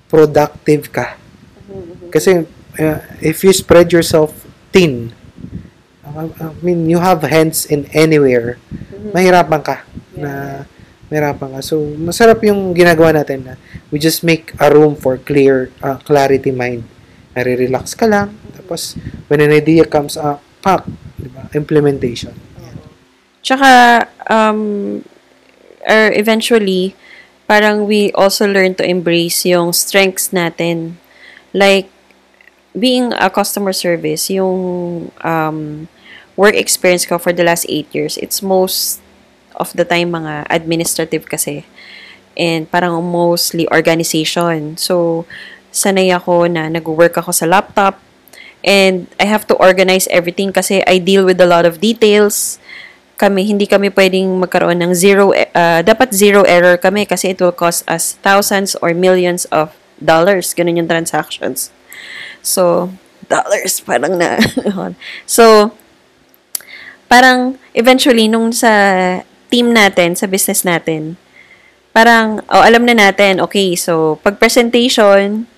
productive 0.09 0.89
ka. 0.89 1.21
Kasi 2.09 2.49
uh, 2.81 2.99
if 3.21 3.45
you 3.45 3.53
spread 3.53 3.93
yourself 3.93 4.33
thin, 4.73 5.13
uh, 6.07 6.31
I 6.41 6.55
mean, 6.65 6.89
you 6.89 7.03
have 7.03 7.21
hands 7.27 7.67
in 7.67 7.91
anywhere, 7.93 8.57
mahirapan 9.13 9.61
ka 9.61 9.77
na 10.17 10.65
mahirapan 11.11 11.59
ka. 11.59 11.61
So, 11.61 11.83
masarap 12.01 12.41
yung 12.47 12.73
ginagawa 12.73 13.13
natin 13.13 13.45
na 13.45 13.55
we 13.91 13.99
just 13.99 14.25
make 14.25 14.55
a 14.63 14.71
room 14.71 14.97
for 14.97 15.19
clear, 15.21 15.71
uh, 15.85 15.99
clarity 16.01 16.55
mind. 16.55 16.87
Nare-relax 17.35 17.99
ka 17.99 18.07
lang. 18.07 18.39
Tapos, 18.55 18.95
when 19.27 19.43
an 19.43 19.51
idea 19.51 19.83
comes 19.85 20.15
up, 20.15 20.39
pak, 20.63 20.87
di 21.19 21.27
ba? 21.27 21.51
Implementation. 21.53 22.31
Tsaka, 23.45 24.09
um, 24.33 25.05
or 25.85 26.11
eventually, 26.17 26.97
parang 27.45 27.85
we 27.85 28.09
also 28.17 28.49
learn 28.49 28.75
to 28.75 28.85
embrace 28.85 29.45
yung 29.45 29.77
strengths 29.77 30.33
natin. 30.33 30.97
Like, 31.53 31.93
being 32.73 33.13
a 33.15 33.29
customer 33.29 33.73
service, 33.77 34.33
yung 34.33 35.13
um, 35.23 35.87
work 36.37 36.57
experience 36.57 37.07
ko 37.07 37.19
for 37.19 37.33
the 37.33 37.45
last 37.45 37.67
eight 37.69 37.87
years, 37.95 38.17
it's 38.19 38.43
most 38.43 39.05
of 39.55 39.71
the 39.77 39.85
time 39.85 40.11
mga 40.11 40.49
administrative 40.51 41.29
kasi. 41.29 41.69
And 42.35 42.67
parang 42.67 42.99
mostly 43.05 43.69
organization. 43.71 44.75
So, 44.81 45.27
sanay 45.71 46.11
ako 46.11 46.51
na 46.51 46.67
nag-work 46.67 47.15
ako 47.15 47.31
sa 47.31 47.47
laptop. 47.47 48.03
And 48.65 49.07
I 49.21 49.29
have 49.29 49.47
to 49.53 49.55
organize 49.61 50.09
everything 50.11 50.51
kasi 50.51 50.83
I 50.89 50.99
deal 50.99 51.23
with 51.23 51.39
a 51.39 51.47
lot 51.47 51.69
of 51.69 51.79
details. 51.79 52.59
Kami, 53.25 53.41
hindi 53.49 53.65
kami 53.65 53.89
pwedeng 53.89 54.37
magkaroon 54.37 54.85
ng 54.85 54.93
zero, 54.93 55.33
uh, 55.33 55.81
dapat 55.81 56.13
zero 56.13 56.45
error 56.45 56.77
kami 56.77 57.09
kasi 57.09 57.33
it 57.33 57.41
will 57.41 57.57
cost 57.57 57.81
us 57.89 58.21
thousands 58.21 58.77
or 58.85 58.93
millions 58.93 59.49
of 59.49 59.73
dollars. 59.97 60.53
Ganun 60.53 60.85
yung 60.85 60.91
transactions. 60.93 61.73
So, 62.45 62.93
dollars, 63.33 63.81
parang 63.81 64.21
na. 64.21 64.37
so, 65.25 65.73
parang 67.09 67.57
eventually, 67.73 68.29
nung 68.29 68.53
sa 68.53 68.69
team 69.49 69.73
natin, 69.73 70.13
sa 70.13 70.29
business 70.29 70.61
natin, 70.61 71.17
parang, 71.97 72.45
oh, 72.53 72.61
alam 72.61 72.85
na 72.85 72.93
natin, 72.93 73.41
okay, 73.41 73.73
so, 73.73 74.21
pag 74.21 74.37
presentation, 74.37 75.49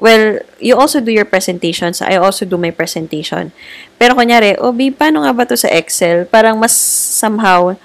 well, 0.00 0.40
you 0.58 0.74
also 0.74 0.98
do 0.98 1.12
your 1.12 1.28
presentations. 1.28 2.00
I 2.00 2.16
also 2.16 2.48
do 2.48 2.56
my 2.56 2.72
presentation. 2.72 3.52
Pero 4.00 4.16
kunyari, 4.16 4.56
oh, 4.58 4.72
babe, 4.72 4.96
paano 4.96 5.22
nga 5.22 5.36
ba 5.36 5.44
to 5.44 5.54
sa 5.54 5.68
Excel? 5.68 6.24
Parang 6.24 6.56
mas 6.56 6.72
somehow, 7.14 7.76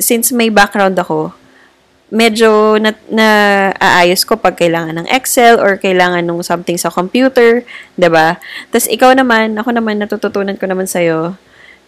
since 0.00 0.32
may 0.32 0.48
background 0.48 0.96
ako, 0.96 1.36
medyo 2.08 2.80
na, 2.80 2.96
na 3.12 3.28
aayos 3.76 4.24
ko 4.24 4.40
pag 4.40 4.56
kailangan 4.56 4.96
ng 5.04 5.08
Excel 5.12 5.60
or 5.60 5.76
kailangan 5.76 6.24
ng 6.24 6.40
something 6.40 6.80
sa 6.80 6.88
computer, 6.88 7.60
ba? 8.08 8.40
Tapos 8.72 8.88
ikaw 8.88 9.12
naman, 9.12 9.60
ako 9.60 9.76
naman 9.76 10.00
natututunan 10.00 10.56
ko 10.56 10.64
naman 10.64 10.88
sa 10.88 11.04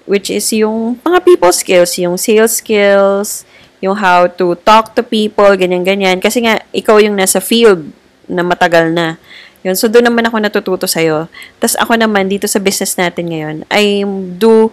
which 0.05 0.29
is 0.29 0.45
yung 0.53 1.01
mga 1.01 1.25
people 1.25 1.53
skills, 1.57 1.97
yung 1.97 2.21
sales 2.21 2.61
skills, 2.61 3.49
yung 3.81 3.97
how 3.97 4.29
to 4.29 4.53
talk 4.61 4.93
to 4.93 5.01
people, 5.01 5.49
ganyan-ganyan. 5.57 6.21
Kasi 6.21 6.45
nga, 6.45 6.61
ikaw 6.77 7.01
yung 7.01 7.17
nasa 7.17 7.41
field 7.41 7.89
na 8.31 8.47
matagal 8.47 8.95
na. 8.95 9.19
Yun. 9.67 9.77
So, 9.77 9.91
doon 9.91 10.09
naman 10.09 10.25
ako 10.25 10.41
natututo 10.41 10.87
sa'yo. 10.89 11.29
Tapos 11.61 11.77
ako 11.77 11.99
naman, 11.99 12.31
dito 12.31 12.49
sa 12.49 12.63
business 12.63 12.97
natin 12.97 13.29
ngayon, 13.29 13.57
I 13.69 14.07
do 14.39 14.73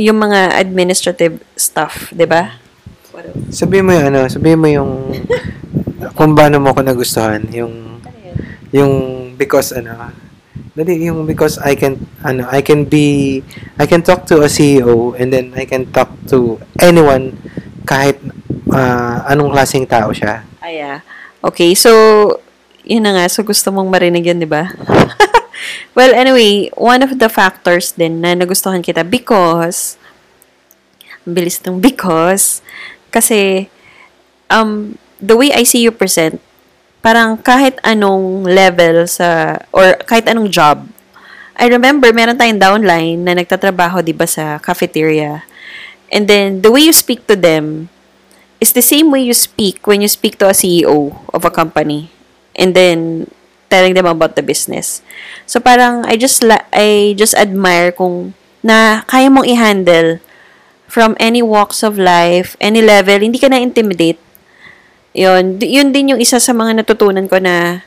yung 0.00 0.18
mga 0.22 0.56
administrative 0.56 1.42
stuff, 1.58 2.08
di 2.14 2.24
ba? 2.24 2.56
Sabihin 3.52 3.84
mo 3.84 3.92
yung 3.92 4.06
ano, 4.08 4.20
sabihin 4.30 4.60
mo 4.62 4.68
yung 4.70 5.12
kung 6.16 6.32
paano 6.32 6.62
mo 6.62 6.72
ko 6.72 6.80
nagustuhan, 6.80 7.44
yung 7.52 8.00
yung 8.72 8.92
because 9.36 9.76
ano, 9.76 9.92
Dali 10.72 11.04
yung 11.04 11.28
because 11.28 11.60
I 11.60 11.76
can 11.76 12.00
ano 12.24 12.48
I 12.48 12.64
can 12.64 12.88
be 12.88 13.40
I 13.76 13.84
can 13.84 14.00
talk 14.00 14.24
to 14.32 14.40
a 14.40 14.48
CEO 14.48 15.12
and 15.20 15.28
then 15.28 15.52
I 15.52 15.68
can 15.68 15.84
talk 15.92 16.08
to 16.32 16.56
anyone 16.80 17.36
kahit 17.84 18.16
uh, 18.72 19.20
anong 19.28 19.52
klaseng 19.52 19.84
tao 19.84 20.16
siya. 20.16 20.40
Ah. 20.64 21.04
Okay, 21.44 21.76
so 21.76 21.92
yun 22.92 23.08
na 23.08 23.16
nga 23.16 23.24
so 23.32 23.40
gusto 23.40 23.72
mong 23.72 23.88
marinig 23.88 24.28
yan, 24.28 24.44
'di 24.44 24.50
ba? 24.50 24.68
well, 25.96 26.12
anyway, 26.12 26.68
one 26.76 27.00
of 27.00 27.16
the 27.16 27.32
factors 27.32 27.96
din 27.96 28.20
na 28.20 28.36
nagustuhan 28.36 28.84
kita 28.84 29.00
because 29.00 29.96
bilis 31.24 31.62
ng 31.64 31.80
because 31.80 32.60
kasi 33.08 33.70
um 34.52 34.98
the 35.22 35.38
way 35.38 35.54
I 35.54 35.64
see 35.64 35.80
you 35.80 35.94
present 35.94 36.42
parang 37.02 37.34
kahit 37.42 37.82
anong 37.82 38.46
level 38.46 39.10
sa, 39.10 39.58
or 39.74 39.98
kahit 40.06 40.30
anong 40.30 40.48
job. 40.48 40.86
I 41.58 41.68
remember, 41.68 42.08
meron 42.14 42.38
tayong 42.38 42.62
downline 42.62 43.18
na 43.20 43.36
nagtatrabaho, 43.36 44.00
di 44.00 44.14
ba, 44.16 44.24
sa 44.24 44.56
cafeteria. 44.56 45.44
And 46.08 46.24
then, 46.24 46.62
the 46.64 46.72
way 46.72 46.88
you 46.88 46.94
speak 46.94 47.26
to 47.28 47.36
them 47.36 47.92
is 48.62 48.72
the 48.72 48.80
same 48.80 49.10
way 49.12 49.20
you 49.26 49.36
speak 49.36 49.84
when 49.84 50.00
you 50.00 50.08
speak 50.08 50.38
to 50.40 50.48
a 50.48 50.56
CEO 50.56 51.12
of 51.34 51.42
a 51.44 51.52
company. 51.52 52.08
And 52.56 52.74
then, 52.76 53.30
telling 53.72 53.94
them 53.96 54.04
about 54.04 54.36
the 54.36 54.44
business. 54.44 55.00
So, 55.46 55.60
parang, 55.60 56.04
I 56.04 56.16
just, 56.16 56.44
I 56.44 57.16
just 57.16 57.32
admire 57.34 57.92
kung 57.92 58.34
na 58.62 59.02
kaya 59.08 59.32
mong 59.32 59.48
i-handle 59.48 60.20
from 60.86 61.16
any 61.18 61.40
walks 61.40 61.82
of 61.82 61.96
life, 61.96 62.54
any 62.60 62.84
level, 62.84 63.18
hindi 63.18 63.40
ka 63.40 63.48
na-intimidate 63.48 64.20
yun, 65.12 65.60
yun 65.60 65.92
din 65.92 66.16
yung 66.16 66.20
isa 66.20 66.40
sa 66.40 66.56
mga 66.56 66.82
natutunan 66.82 67.28
ko 67.28 67.36
na 67.36 67.84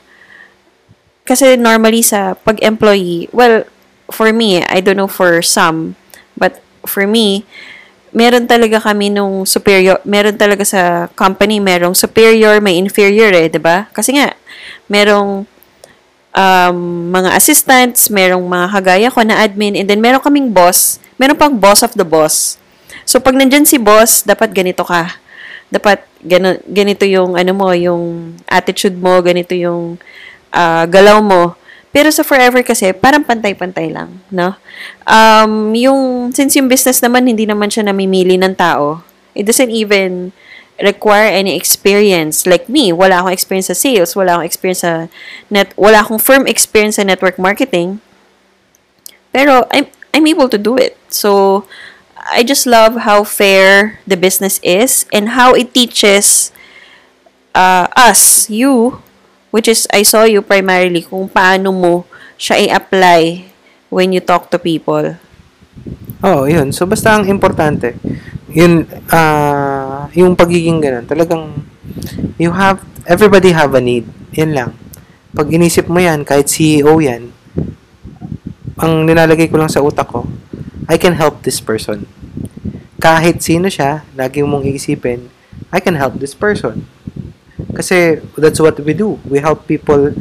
kasi 1.26 1.58
normally 1.58 2.06
sa 2.06 2.38
pag-employee, 2.38 3.26
well, 3.34 3.66
for 4.14 4.30
me, 4.30 4.62
I 4.62 4.78
don't 4.78 4.94
know 4.94 5.10
for 5.10 5.42
some, 5.42 5.98
but 6.38 6.62
for 6.86 7.02
me, 7.02 7.42
meron 8.16 8.48
talaga 8.48 8.80
kami 8.80 9.12
nung 9.12 9.44
superior, 9.44 10.00
meron 10.08 10.40
talaga 10.40 10.64
sa 10.64 11.12
company, 11.12 11.60
merong 11.60 11.92
superior, 11.92 12.56
may 12.64 12.80
inferior 12.80 13.28
eh, 13.36 13.52
'di 13.52 13.60
ba? 13.60 13.92
Kasi 13.92 14.16
nga 14.16 14.32
merong 14.88 15.44
um, 16.32 16.78
mga 17.12 17.36
assistants, 17.36 18.08
merong 18.08 18.42
mga 18.48 18.66
kagaya 18.72 19.08
ko 19.12 19.20
na 19.20 19.44
admin, 19.44 19.76
and 19.76 19.92
then 19.92 20.00
meron 20.00 20.24
kaming 20.24 20.48
boss, 20.48 20.96
meron 21.20 21.36
pang 21.36 21.52
boss 21.52 21.84
of 21.84 21.92
the 21.92 22.06
boss. 22.08 22.56
So 23.04 23.20
pag 23.20 23.36
nandiyan 23.36 23.68
si 23.68 23.76
boss, 23.76 24.24
dapat 24.24 24.56
ganito 24.56 24.80
ka 24.80 25.20
dapat 25.66 26.06
gano, 26.22 26.58
ganito 26.66 27.02
yung 27.02 27.34
ano 27.34 27.52
mo, 27.54 27.68
yung 27.74 28.34
attitude 28.46 28.94
mo, 28.94 29.18
ganito 29.18 29.54
yung 29.54 29.98
uh, 30.54 30.84
galaw 30.86 31.18
mo. 31.18 31.58
Pero 31.94 32.12
sa 32.12 32.26
forever 32.26 32.60
kasi, 32.60 32.92
parang 32.92 33.24
pantay-pantay 33.24 33.88
lang, 33.88 34.20
no? 34.28 34.54
Um, 35.08 35.72
yung, 35.72 36.30
since 36.34 36.52
yung 36.58 36.68
business 36.68 37.00
naman, 37.00 37.24
hindi 37.24 37.48
naman 37.48 37.72
siya 37.72 37.88
namimili 37.88 38.36
ng 38.36 38.54
tao, 38.54 39.00
it 39.32 39.48
doesn't 39.48 39.72
even 39.72 40.32
require 40.80 41.28
any 41.28 41.56
experience. 41.56 42.44
Like 42.44 42.68
me, 42.68 42.92
wala 42.92 43.20
akong 43.24 43.32
experience 43.32 43.72
sa 43.72 43.78
sales, 43.78 44.12
wala 44.12 44.36
akong 44.36 44.48
experience 44.48 44.84
sa 44.84 45.08
net, 45.48 45.72
wala 45.76 46.04
akong 46.04 46.20
firm 46.20 46.44
experience 46.44 47.00
sa 47.00 47.04
network 47.04 47.40
marketing. 47.40 48.00
Pero 49.32 49.64
I'm 49.72 49.88
I'm 50.12 50.26
able 50.28 50.48
to 50.48 50.60
do 50.60 50.76
it. 50.76 50.96
So 51.08 51.64
I 52.16 52.42
just 52.42 52.66
love 52.66 53.08
how 53.08 53.24
fair 53.24 54.00
the 54.08 54.16
business 54.16 54.60
is 54.64 55.04
and 55.12 55.36
how 55.36 55.52
it 55.52 55.72
teaches 55.72 56.50
uh, 57.54 57.88
us, 57.96 58.50
you, 58.50 59.00
which 59.56 59.72
is 59.72 59.88
I 59.88 60.04
saw 60.04 60.28
you 60.28 60.44
primarily 60.44 61.00
kung 61.00 61.32
paano 61.32 61.72
mo 61.72 62.04
siya 62.36 62.60
i-apply 62.68 63.48
when 63.88 64.12
you 64.12 64.20
talk 64.20 64.52
to 64.52 64.60
people. 64.60 65.16
Oh, 66.20 66.44
yun. 66.44 66.76
So, 66.76 66.84
basta 66.84 67.16
ang 67.16 67.24
importante, 67.24 67.96
yun, 68.52 68.84
uh, 69.08 70.12
yung 70.12 70.36
pagiging 70.36 70.84
ganun, 70.84 71.08
talagang, 71.08 71.64
you 72.36 72.52
have, 72.52 72.84
everybody 73.08 73.56
have 73.56 73.72
a 73.72 73.80
need. 73.80 74.04
Yan 74.36 74.52
lang. 74.52 74.70
Pag 75.32 75.48
inisip 75.48 75.88
mo 75.88 76.04
yan, 76.04 76.28
kahit 76.28 76.52
CEO 76.52 77.00
yan, 77.00 77.32
ang 78.76 79.08
nilalagay 79.08 79.48
ko 79.48 79.56
lang 79.56 79.72
sa 79.72 79.80
utak 79.80 80.12
ko, 80.12 80.28
I 80.84 81.00
can 81.00 81.16
help 81.16 81.40
this 81.48 81.64
person. 81.64 82.04
Kahit 83.00 83.40
sino 83.40 83.72
siya, 83.72 84.04
lagi 84.12 84.44
mong 84.44 84.68
iisipin, 84.68 85.32
I 85.72 85.80
can 85.80 85.96
help 85.96 86.20
this 86.20 86.36
person. 86.36 86.84
Kasi 87.76 88.24
that's 88.40 88.56
what 88.56 88.80
we 88.80 88.96
do. 88.96 89.20
We 89.28 89.44
help 89.44 89.68
people 89.68 90.16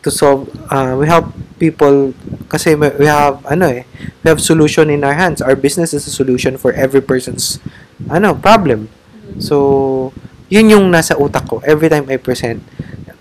to 0.00 0.08
solve, 0.08 0.48
uh, 0.72 0.96
we 0.96 1.04
help 1.04 1.28
people 1.60 2.16
kasi 2.48 2.72
we 2.72 3.04
have, 3.04 3.44
ano 3.44 3.68
eh, 3.68 3.84
we 4.24 4.26
have 4.32 4.40
solution 4.40 4.88
in 4.88 5.04
our 5.04 5.12
hands. 5.12 5.44
Our 5.44 5.54
business 5.56 5.92
is 5.92 6.08
a 6.08 6.14
solution 6.14 6.56
for 6.56 6.72
every 6.72 7.04
person's 7.04 7.60
ano, 8.08 8.32
problem. 8.32 8.88
So, 9.36 10.12
yun 10.48 10.70
yung 10.70 10.88
nasa 10.88 11.18
utak 11.20 11.50
ko 11.50 11.60
every 11.68 11.92
time 11.92 12.08
I 12.08 12.16
present. 12.16 12.64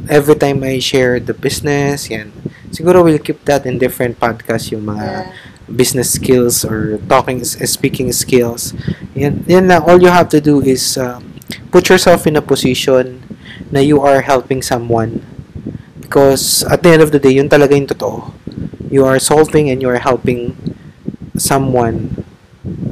Every 0.06 0.38
time 0.38 0.62
I 0.62 0.78
share 0.78 1.18
the 1.18 1.34
business, 1.34 2.14
yan. 2.14 2.30
Siguro 2.70 3.02
we'll 3.02 3.18
keep 3.18 3.42
that 3.50 3.66
in 3.66 3.82
different 3.82 4.22
podcasts, 4.22 4.70
yung 4.70 4.86
mga 4.86 5.34
business 5.66 6.14
skills 6.14 6.62
or 6.62 7.02
talking, 7.10 7.42
speaking 7.44 8.14
skills. 8.14 8.78
Yan, 9.18 9.42
yan 9.50 9.66
lang. 9.66 9.82
All 9.82 9.98
you 9.98 10.14
have 10.14 10.30
to 10.30 10.40
do 10.40 10.62
is 10.62 10.94
uh, 10.94 11.18
put 11.74 11.90
yourself 11.90 12.30
in 12.30 12.38
a 12.38 12.44
position 12.46 13.25
na 13.72 13.80
you 13.80 14.02
are 14.02 14.22
helping 14.22 14.62
someone. 14.62 15.22
Because 16.00 16.64
at 16.70 16.84
the 16.84 16.90
end 16.94 17.02
of 17.02 17.12
the 17.12 17.20
day, 17.20 17.34
yun 17.34 17.50
talaga 17.50 17.74
yung 17.74 17.90
totoo. 17.90 18.32
You 18.90 19.04
are 19.04 19.20
solving 19.20 19.70
and 19.70 19.82
you 19.82 19.90
are 19.90 20.00
helping 20.00 20.56
someone 21.36 22.24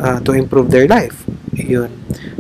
uh, 0.02 0.20
to 0.22 0.34
improve 0.34 0.72
their 0.74 0.88
life. 0.90 1.24
Yun. 1.54 1.94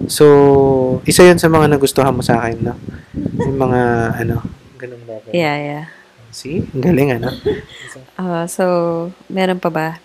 So, 0.10 1.00
isa 1.06 1.24
yun 1.24 1.40
sa 1.40 1.48
mga 1.48 1.78
nagustuhan 1.78 2.12
mo 2.12 2.26
sa 2.26 2.44
akin, 2.44 2.74
no? 2.74 2.76
Yung 3.40 3.58
mga, 3.62 3.82
ano, 4.26 4.44
ganun 4.76 5.04
bagay. 5.08 5.32
Yeah, 5.32 5.58
yeah. 5.58 5.86
See? 6.34 6.66
Ang 6.74 6.84
galing, 6.84 7.10
ano? 7.14 7.30
Ah, 8.18 8.50
so, 8.56 8.66
meron 9.30 9.62
pa 9.62 9.70
ba? 9.70 10.02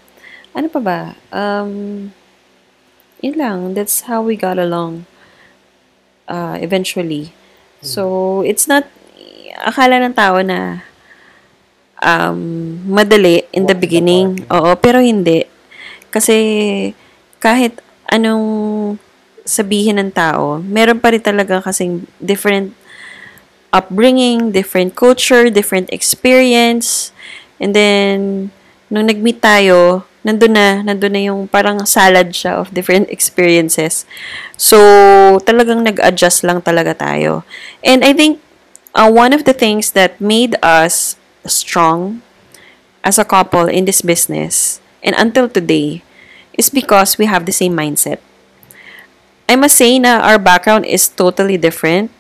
Ano 0.53 0.69
pa 0.69 0.81
ba? 0.81 0.99
Um, 1.33 2.13
yun 3.25 3.37
lang. 3.41 3.59
That's 3.75 4.07
how 4.07 4.23
we 4.23 4.37
got 4.37 4.61
along 4.61 5.09
uh, 6.29 6.61
eventually. 6.61 7.33
So, 7.83 8.43
it's 8.43 8.67
not, 8.67 8.87
akala 9.59 10.03
ng 10.03 10.15
tao 10.15 10.43
na 10.43 10.83
um, 12.03 12.39
madali 12.87 13.47
in 13.53 13.67
the 13.67 13.77
beginning. 13.77 14.47
Oo, 14.51 14.75
pero 14.79 15.03
hindi. 15.03 15.45
Kasi 16.11 16.37
kahit 17.39 17.79
anong 18.09 18.97
sabihin 19.45 20.01
ng 20.01 20.13
tao, 20.13 20.61
meron 20.61 21.01
pa 21.01 21.13
rin 21.13 21.23
talaga 21.23 21.61
kasing 21.65 22.05
different 22.21 22.73
upbringing, 23.73 24.51
different 24.53 24.97
culture, 24.97 25.53
different 25.53 25.93
experience. 25.93 27.13
And 27.61 27.77
then, 27.77 28.49
nung 28.89 29.09
nag-meet 29.09 29.45
tayo, 29.45 30.08
nandun 30.25 30.55
na, 30.55 30.83
nandun 30.83 31.13
na 31.13 31.23
yung 31.31 31.47
parang 31.49 31.85
salad 31.87 32.35
siya 32.35 32.59
of 32.59 32.75
different 32.75 33.11
experiences. 33.11 34.07
So, 34.57 34.79
talagang 35.43 35.87
nag-adjust 35.87 36.43
lang 36.43 36.63
talaga 36.63 36.95
tayo. 36.97 37.43
And 37.83 38.05
I 38.05 38.13
think, 38.13 38.41
uh, 38.95 39.11
one 39.11 39.33
of 39.33 39.45
the 39.45 39.55
things 39.55 39.93
that 39.93 40.21
made 40.21 40.59
us 40.63 41.17
strong 41.47 42.23
as 43.05 43.19
a 43.19 43.25
couple 43.25 43.71
in 43.71 43.87
this 43.87 44.03
business, 44.03 44.83
and 45.03 45.15
until 45.15 45.49
today, 45.49 46.03
is 46.59 46.69
because 46.69 47.17
we 47.17 47.31
have 47.31 47.47
the 47.47 47.55
same 47.55 47.73
mindset. 47.73 48.19
I 49.49 49.57
must 49.57 49.81
say 49.81 49.97
na 49.97 50.21
our 50.21 50.37
background 50.37 50.85
is 50.85 51.09
totally 51.09 51.57
different. 51.57 52.13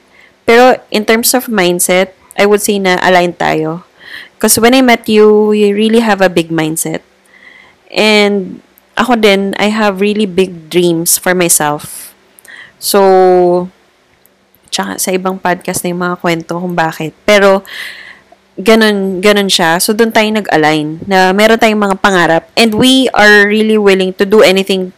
Pero 0.49 0.81
in 0.89 1.05
terms 1.05 1.37
of 1.37 1.53
mindset, 1.53 2.17
I 2.39 2.49
would 2.49 2.65
say 2.65 2.81
na 2.81 2.97
aligned 3.05 3.37
tayo. 3.37 3.85
Because 4.33 4.57
when 4.57 4.73
I 4.73 4.81
met 4.81 5.05
you, 5.11 5.53
you 5.53 5.75
really 5.77 6.01
have 6.01 6.25
a 6.25 6.33
big 6.33 6.49
mindset. 6.49 7.05
And 7.99 8.63
ako 8.95 9.19
din, 9.19 9.59
I 9.59 9.75
have 9.75 9.99
really 9.99 10.27
big 10.27 10.71
dreams 10.71 11.19
for 11.19 11.35
myself. 11.35 12.15
So, 12.79 13.67
tsaka 14.71 15.03
sa 15.03 15.11
ibang 15.11 15.43
podcast 15.43 15.83
na 15.83 15.91
yung 15.91 16.03
mga 16.07 16.17
kwento 16.23 16.63
kung 16.63 16.79
bakit. 16.79 17.11
Pero, 17.27 17.67
ganun, 18.55 19.19
ganun 19.19 19.51
siya. 19.51 19.83
So, 19.83 19.95
doon 19.95 20.15
tayo 20.15 20.31
nag-align 20.31 21.03
na 21.11 21.35
meron 21.35 21.59
tayong 21.59 21.79
mga 21.79 21.99
pangarap 21.99 22.47
and 22.55 22.75
we 22.79 23.11
are 23.15 23.47
really 23.51 23.79
willing 23.79 24.15
to 24.15 24.23
do 24.23 24.47
anything 24.47 24.95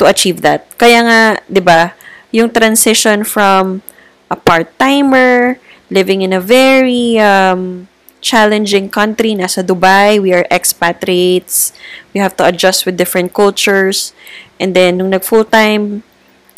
to 0.00 0.08
achieve 0.08 0.40
that. 0.40 0.64
Kaya 0.80 1.04
nga, 1.04 1.20
'di 1.44 1.60
ba, 1.60 1.92
yung 2.32 2.48
transition 2.48 3.20
from 3.20 3.84
a 4.32 4.36
part-timer, 4.40 5.60
living 5.92 6.24
in 6.24 6.32
a 6.32 6.40
very 6.40 7.20
um, 7.20 7.89
challenging 8.20 8.88
country, 8.88 9.34
nasa 9.34 9.64
Dubai, 9.64 10.20
we 10.20 10.32
are 10.32 10.46
expatriates, 10.52 11.72
we 12.12 12.20
have 12.20 12.36
to 12.36 12.44
adjust 12.44 12.84
with 12.84 12.96
different 12.96 13.32
cultures, 13.32 14.12
and 14.60 14.76
then 14.76 15.00
nung 15.00 15.10
nag-full-time, 15.10 16.04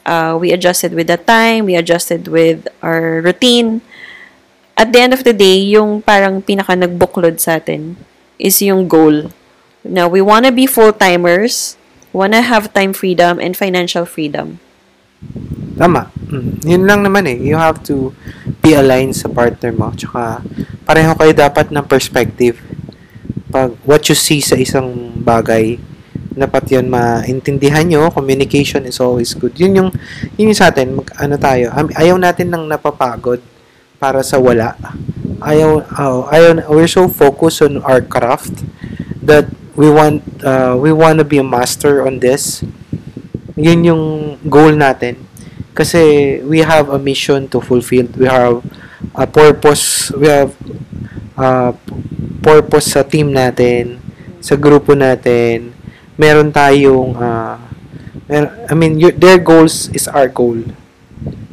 uh, 0.05 0.37
we 0.39 0.53
adjusted 0.53 0.93
with 0.95 1.07
the 1.07 1.17
time, 1.17 1.65
we 1.67 1.75
adjusted 1.75 2.27
with 2.29 2.67
our 2.83 3.23
routine. 3.23 3.81
At 4.77 4.93
the 4.93 5.01
end 5.01 5.15
of 5.15 5.23
the 5.23 5.33
day, 5.33 5.63
yung 5.63 6.03
parang 6.03 6.43
pinaka 6.43 6.75
nagbuklod 6.75 7.39
sa 7.39 7.63
atin 7.63 7.97
is 8.39 8.59
yung 8.61 8.91
goal. 8.91 9.31
Now, 9.87 10.11
we 10.11 10.21
wanna 10.21 10.51
be 10.51 10.67
full-timers, 10.67 11.79
wanna 12.13 12.43
have 12.43 12.75
time 12.75 12.93
freedom 12.93 13.39
and 13.39 13.57
financial 13.57 14.05
freedom. 14.05 14.59
Tama. 15.77 16.13
Mm. 16.29 16.51
Yun 16.65 16.83
lang 16.85 17.01
naman 17.03 17.25
eh. 17.29 17.39
You 17.41 17.57
have 17.57 17.81
to 17.89 18.13
be 18.61 18.77
aligned 18.77 19.17
sa 19.17 19.29
partner 19.33 19.73
mo. 19.73 19.91
Tsaka, 19.97 20.45
pareho 20.85 21.13
kayo 21.17 21.33
dapat 21.33 21.73
ng 21.73 21.85
perspective. 21.89 22.61
Pag 23.53 23.77
what 23.85 24.05
you 24.09 24.17
see 24.17 24.41
sa 24.41 24.57
isang 24.57 25.17
bagay, 25.21 25.77
dapat 26.33 26.65
yun 26.73 26.89
maintindihan 26.89 27.85
nyo. 27.85 28.09
Communication 28.13 28.89
is 28.89 29.01
always 29.01 29.33
good. 29.37 29.53
Yun 29.57 29.73
yung, 29.77 29.91
yun 30.37 30.53
yung 30.53 30.59
sa 30.59 30.73
atin. 30.73 30.97
Mag, 31.01 31.09
ano 31.17 31.35
tayo, 31.37 31.73
ayaw 31.97 32.17
natin 32.17 32.49
nang 32.49 32.65
napapagod 32.69 33.41
para 34.01 34.25
sa 34.25 34.41
wala. 34.41 34.77
Ayaw, 35.43 35.85
oh, 35.99 36.29
ayaw, 36.33 36.65
we're 36.73 36.91
so 36.91 37.09
focused 37.09 37.61
on 37.65 37.81
our 37.85 38.01
craft 38.01 38.65
that 39.21 39.47
we 39.77 39.89
want, 39.89 40.23
uh, 40.45 40.75
we 40.79 40.93
want 40.93 41.19
to 41.21 41.27
be 41.27 41.39
a 41.39 41.47
master 41.47 42.05
on 42.05 42.21
this. 42.21 42.65
Yun 43.57 43.81
yung 43.85 44.05
goal 44.49 44.77
natin. 44.77 45.21
Kasi 45.73 46.39
we 46.45 46.61
have 46.61 46.93
a 46.93 47.01
mission 47.01 47.49
to 47.49 47.61
fulfill. 47.61 48.09
We 48.17 48.29
have 48.29 48.61
a 49.17 49.27
purpose. 49.29 50.13
We 50.13 50.29
have 50.29 50.53
uh, 51.37 51.73
purpose 52.45 52.93
sa 52.93 53.05
team 53.05 53.33
natin, 53.33 54.01
sa 54.41 54.57
grupo 54.57 54.93
natin. 54.93 55.73
Meron 56.21 56.53
tayong 56.53 57.17
uh, 57.17 57.57
I 58.33 58.73
mean, 58.73 58.97
your, 58.97 59.13
their 59.13 59.37
goals 59.37 59.93
is 59.93 60.09
our 60.09 60.29
goal. 60.29 60.57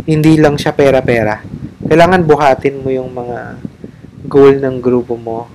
Hindi 0.08 0.39
lang 0.39 0.56
siya 0.56 0.72
pera-pera. 0.72 1.43
Kailangan 1.84 2.24
buhatin 2.24 2.80
mo 2.80 2.88
yung 2.88 3.12
mga 3.12 3.60
goal 4.32 4.56
ng 4.56 4.80
grupo 4.80 5.20
mo. 5.20 5.52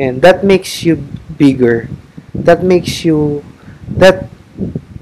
And 0.00 0.24
that 0.24 0.40
makes 0.40 0.80
you 0.80 0.96
bigger. 1.36 1.92
That 2.32 2.64
makes 2.64 3.04
you 3.04 3.44
that 4.00 4.32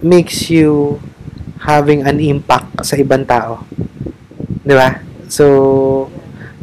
makes 0.00 0.48
you 0.48 1.00
having 1.60 2.04
an 2.04 2.20
impact 2.20 2.80
sa 2.84 2.96
ibang 2.96 3.24
tao. 3.24 3.64
'Di 4.64 4.74
ba? 4.74 5.00
So, 5.30 5.46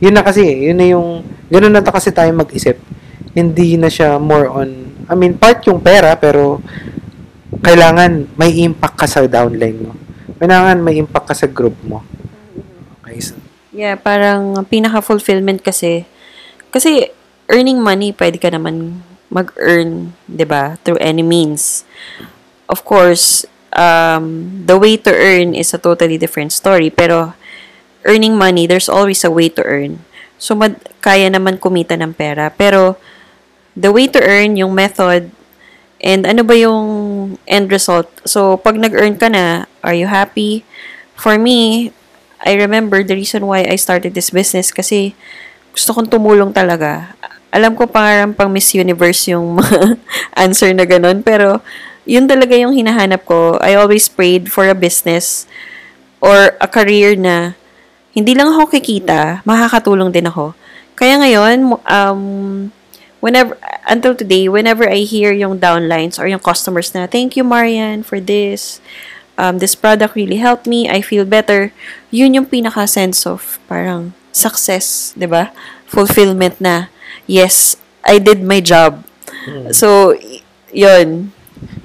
yun 0.02 0.14
na 0.14 0.26
kasi, 0.26 0.44
yun 0.44 0.78
na 0.78 0.88
yung 0.90 1.24
ganun 1.48 1.74
na 1.74 1.86
to 1.86 1.94
kasi 1.94 2.12
tayo 2.12 2.30
mag-isip. 2.36 2.78
Hindi 3.32 3.78
na 3.78 3.88
siya 3.88 4.18
more 4.18 4.50
on 4.50 4.70
I 5.08 5.16
mean, 5.16 5.40
part 5.40 5.64
yung 5.70 5.80
pera 5.80 6.20
pero 6.20 6.60
kailangan 7.64 8.36
may 8.36 8.60
impact 8.60 9.00
ka 9.00 9.08
sa 9.08 9.24
downline 9.24 9.80
mo. 9.80 9.92
Kailangan 10.36 10.84
may 10.84 11.00
impact 11.00 11.32
ka 11.32 11.36
sa 11.38 11.48
group 11.48 11.80
mo. 11.88 12.04
Okay. 13.02 13.24
So, 13.24 13.40
Yeah, 13.78 13.94
parang 13.94 14.58
pinaka-fulfillment 14.66 15.62
kasi, 15.62 16.10
kasi 16.74 17.14
earning 17.46 17.78
money, 17.78 18.10
pwede 18.10 18.42
ka 18.42 18.50
naman 18.50 19.06
mag-earn, 19.30 20.18
'di 20.26 20.46
ba 20.50 20.82
through 20.82 20.98
any 20.98 21.22
means. 21.22 21.86
Of 22.68 22.84
course, 22.84 23.48
um, 23.72 24.64
the 24.68 24.78
way 24.78 24.98
to 24.98 25.12
earn 25.12 25.56
is 25.56 25.74
a 25.74 25.80
totally 25.80 26.18
different 26.20 26.52
story, 26.52 26.92
pero 26.92 27.34
earning 28.04 28.36
money, 28.36 28.68
there's 28.68 28.92
always 28.92 29.24
a 29.24 29.32
way 29.32 29.48
to 29.50 29.64
earn. 29.64 30.04
So, 30.38 30.56
mad- 30.56 30.80
kaya 31.02 31.32
naman 31.32 31.60
kumita 31.60 31.96
ng 31.96 32.14
pera, 32.14 32.52
pero 32.52 33.00
the 33.76 33.92
way 33.92 34.08
to 34.12 34.20
earn, 34.20 34.60
yung 34.60 34.76
method, 34.76 35.32
and 36.02 36.28
ano 36.28 36.46
ba 36.46 36.54
yung 36.54 36.82
end 37.50 37.72
result. 37.72 38.10
So, 38.28 38.58
pag 38.58 38.78
nag-earn 38.78 39.18
ka 39.18 39.32
na, 39.32 39.66
are 39.82 39.98
you 39.98 40.08
happy? 40.08 40.62
For 41.18 41.42
me, 41.42 41.90
I 42.46 42.54
remember 42.54 43.02
the 43.02 43.18
reason 43.18 43.50
why 43.50 43.66
I 43.66 43.76
started 43.82 44.14
this 44.14 44.30
business 44.30 44.70
kasi 44.70 45.18
gusto 45.74 45.94
kong 45.94 46.10
tumulong 46.10 46.54
talaga. 46.54 47.18
Alam 47.50 47.74
ko 47.74 47.90
parang 47.90 48.36
pang 48.38 48.52
Miss 48.52 48.74
Universe 48.78 49.34
yung 49.34 49.58
answer 50.38 50.70
na 50.74 50.86
ganun, 50.86 51.26
pero 51.26 51.66
yun 52.08 52.26
talaga 52.26 52.56
yung 52.56 52.72
hinahanap 52.74 53.28
ko. 53.28 53.60
I 53.60 53.76
always 53.76 54.08
prayed 54.08 54.48
for 54.50 54.66
a 54.66 54.74
business 54.74 55.46
or 56.24 56.56
a 56.58 56.66
career 56.66 57.14
na 57.20 57.54
hindi 58.16 58.34
lang 58.34 58.50
ako 58.50 58.74
kikita, 58.74 59.46
makakatulong 59.46 60.10
din 60.10 60.26
ako. 60.26 60.58
Kaya 60.98 61.22
ngayon, 61.22 61.78
um, 61.86 62.22
whenever, 63.22 63.54
until 63.86 64.18
today, 64.18 64.50
whenever 64.50 64.90
I 64.90 65.06
hear 65.06 65.30
yung 65.30 65.62
downlines 65.62 66.18
or 66.18 66.26
yung 66.26 66.42
customers 66.42 66.96
na, 66.98 67.06
thank 67.06 67.38
you, 67.38 67.46
Marian, 67.46 68.02
for 68.02 68.18
this. 68.18 68.82
Um, 69.38 69.62
this 69.62 69.78
product 69.78 70.18
really 70.18 70.42
helped 70.42 70.66
me. 70.66 70.90
I 70.90 71.06
feel 71.06 71.22
better. 71.22 71.70
Yun 72.10 72.34
yung 72.34 72.48
pinaka 72.50 72.90
sense 72.90 73.30
of 73.30 73.62
parang 73.70 74.18
success, 74.34 75.14
ba? 75.14 75.54
Fulfillment 75.86 76.58
na. 76.58 76.90
Yes, 77.30 77.78
I 78.02 78.18
did 78.18 78.42
my 78.42 78.58
job. 78.66 79.06
So, 79.70 80.18
y- 80.18 80.42
yun. 80.74 81.37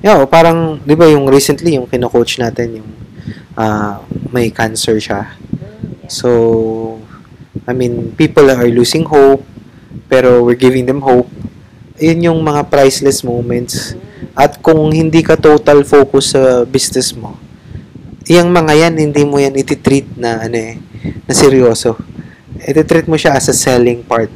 Yeah, 0.02 0.18
o, 0.18 0.26
parang, 0.26 0.82
di 0.82 0.98
ba 0.98 1.06
yung 1.06 1.30
recently, 1.30 1.78
yung 1.78 1.86
kino-coach 1.86 2.42
natin, 2.42 2.82
yung 2.82 2.90
ah, 3.54 4.02
may 4.34 4.50
cancer 4.50 4.98
siya. 4.98 5.36
So, 6.10 6.98
I 7.68 7.72
mean, 7.72 8.10
people 8.18 8.50
are 8.50 8.66
losing 8.66 9.06
hope, 9.06 9.46
pero 10.10 10.42
we're 10.42 10.58
giving 10.58 10.90
them 10.90 11.00
hope. 11.00 11.30
Yun 12.02 12.32
yung 12.32 12.40
mga 12.42 12.66
priceless 12.66 13.22
moments. 13.22 13.94
At 14.34 14.58
kung 14.58 14.90
hindi 14.90 15.22
ka 15.22 15.38
total 15.38 15.86
focus 15.86 16.34
sa 16.34 16.66
business 16.66 17.14
mo, 17.14 17.38
yung 18.26 18.50
mga 18.50 18.72
yan, 18.88 18.94
hindi 18.98 19.22
mo 19.22 19.38
yan 19.38 19.54
ititreat 19.54 20.18
na, 20.18 20.46
ano 20.46 20.56
eh, 20.58 20.82
na 21.26 21.34
seryoso. 21.34 21.94
Ititreat 22.58 23.06
mo 23.06 23.14
siya 23.14 23.38
as 23.38 23.50
a 23.50 23.54
selling 23.54 24.02
part. 24.02 24.30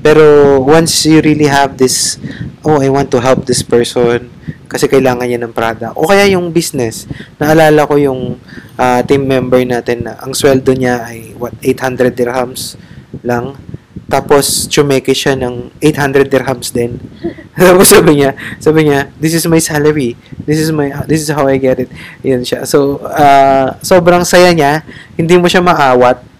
Pero 0.00 0.56
once 0.60 1.04
you 1.04 1.20
really 1.20 1.48
have 1.48 1.76
this, 1.76 2.16
oh, 2.64 2.80
I 2.80 2.88
want 2.88 3.12
to 3.12 3.20
help 3.20 3.44
this 3.44 3.60
person 3.60 4.32
kasi 4.70 4.86
kailangan 4.86 5.26
niya 5.26 5.42
ng 5.42 5.50
product. 5.50 5.98
O 5.98 6.06
kaya 6.06 6.30
yung 6.30 6.54
business. 6.54 7.10
Naalala 7.42 7.82
ko 7.90 7.98
yung 7.98 8.38
ah, 8.78 9.02
team 9.02 9.26
member 9.26 9.58
natin 9.66 10.06
na 10.06 10.14
ang 10.22 10.30
sweldo 10.30 10.70
niya 10.78 11.02
ay 11.10 11.34
what 11.34 11.50
800 11.58 12.14
dirhams 12.14 12.78
lang. 13.26 13.58
Tapos 14.06 14.70
chumeke 14.70 15.10
siya 15.10 15.34
ng 15.34 15.74
800 15.82 16.30
dirhams 16.30 16.70
din. 16.70 17.02
Tapos 17.58 17.90
sabi 17.90 18.22
niya, 18.22 18.38
sabi 18.62 18.86
niya, 18.86 19.10
this 19.18 19.34
is 19.34 19.42
my 19.50 19.58
salary. 19.58 20.14
This 20.46 20.62
is 20.62 20.70
my 20.70 20.94
this 21.10 21.26
is 21.26 21.34
how 21.34 21.50
I 21.50 21.58
get 21.58 21.82
it. 21.82 21.90
Yan 22.22 22.46
siya. 22.46 22.62
So, 22.62 23.02
ah, 23.10 23.74
sobrang 23.82 24.22
saya 24.22 24.54
niya. 24.54 24.86
Hindi 25.18 25.34
mo 25.34 25.50
siya 25.50 25.66
maawat 25.66 26.30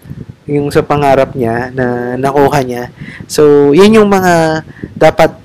yung 0.47 0.71
sa 0.71 0.83
pangarap 0.83 1.35
niya 1.35 1.71
na 1.75 2.15
nakuha 2.15 2.63
niya. 2.63 2.91
So, 3.27 3.71
yun 3.75 3.91
yung 3.91 4.07
mga 4.07 4.63
dapat 4.95 5.40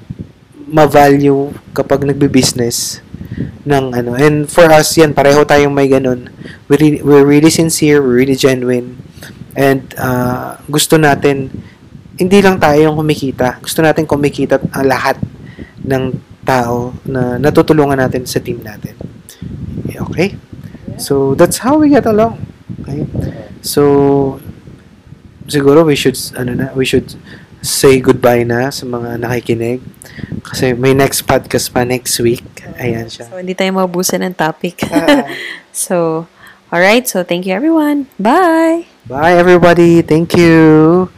ma-value 0.66 1.54
kapag 1.72 2.02
nagbi-business 2.02 3.00
ng 3.66 3.84
ano. 3.94 4.18
And 4.18 4.46
for 4.50 4.66
us, 4.70 4.94
yan, 4.98 5.14
pareho 5.14 5.46
tayong 5.46 5.74
may 5.74 5.86
ganun. 5.86 6.30
We 6.66 7.00
we're 7.02 7.26
really 7.26 7.50
sincere, 7.50 8.02
we're 8.02 8.22
really 8.26 8.38
genuine. 8.38 8.98
And 9.56 9.94
uh, 9.96 10.60
gusto 10.68 10.98
natin, 10.98 11.48
hindi 12.18 12.38
lang 12.42 12.60
tayo 12.60 12.76
yung 12.90 12.98
kumikita. 12.98 13.62
Gusto 13.62 13.80
natin 13.80 14.04
kumikita 14.04 14.60
ang 14.74 14.86
lahat 14.86 15.16
ng 15.86 16.12
tao 16.46 16.94
na 17.06 17.38
natutulungan 17.40 17.98
natin 17.98 18.26
sa 18.26 18.42
team 18.42 18.60
natin. 18.62 18.94
Okay? 20.10 20.36
So, 20.96 21.36
that's 21.36 21.60
how 21.60 21.76
we 21.76 21.92
get 21.92 22.06
along. 22.06 22.40
Okay? 22.82 23.04
So, 23.60 24.40
siguro 25.46 25.84
we 25.84 25.94
should 25.94 26.16
ano 26.34 26.52
na, 26.54 26.66
we 26.72 26.84
should 26.86 27.14
say 27.66 27.98
goodbye 27.98 28.46
na 28.46 28.70
sa 28.70 28.86
mga 28.86 29.18
nakikinig 29.18 29.82
kasi 30.46 30.72
may 30.72 30.94
next 30.94 31.26
podcast 31.26 31.74
pa 31.74 31.82
next 31.82 32.16
week. 32.22 32.46
Ayan 32.78 33.10
siya. 33.10 33.26
So, 33.26 33.42
hindi 33.42 33.58
tayo 33.58 33.74
mabusan 33.74 34.22
ng 34.22 34.38
topic. 34.38 34.86
Ah. 34.86 35.26
so, 35.74 36.24
alright. 36.70 37.04
So, 37.04 37.26
thank 37.26 37.44
you 37.44 37.52
everyone. 37.52 38.06
Bye! 38.16 38.86
Bye 39.06 39.38
everybody. 39.38 40.02
Thank 40.02 40.38
you. 40.38 41.10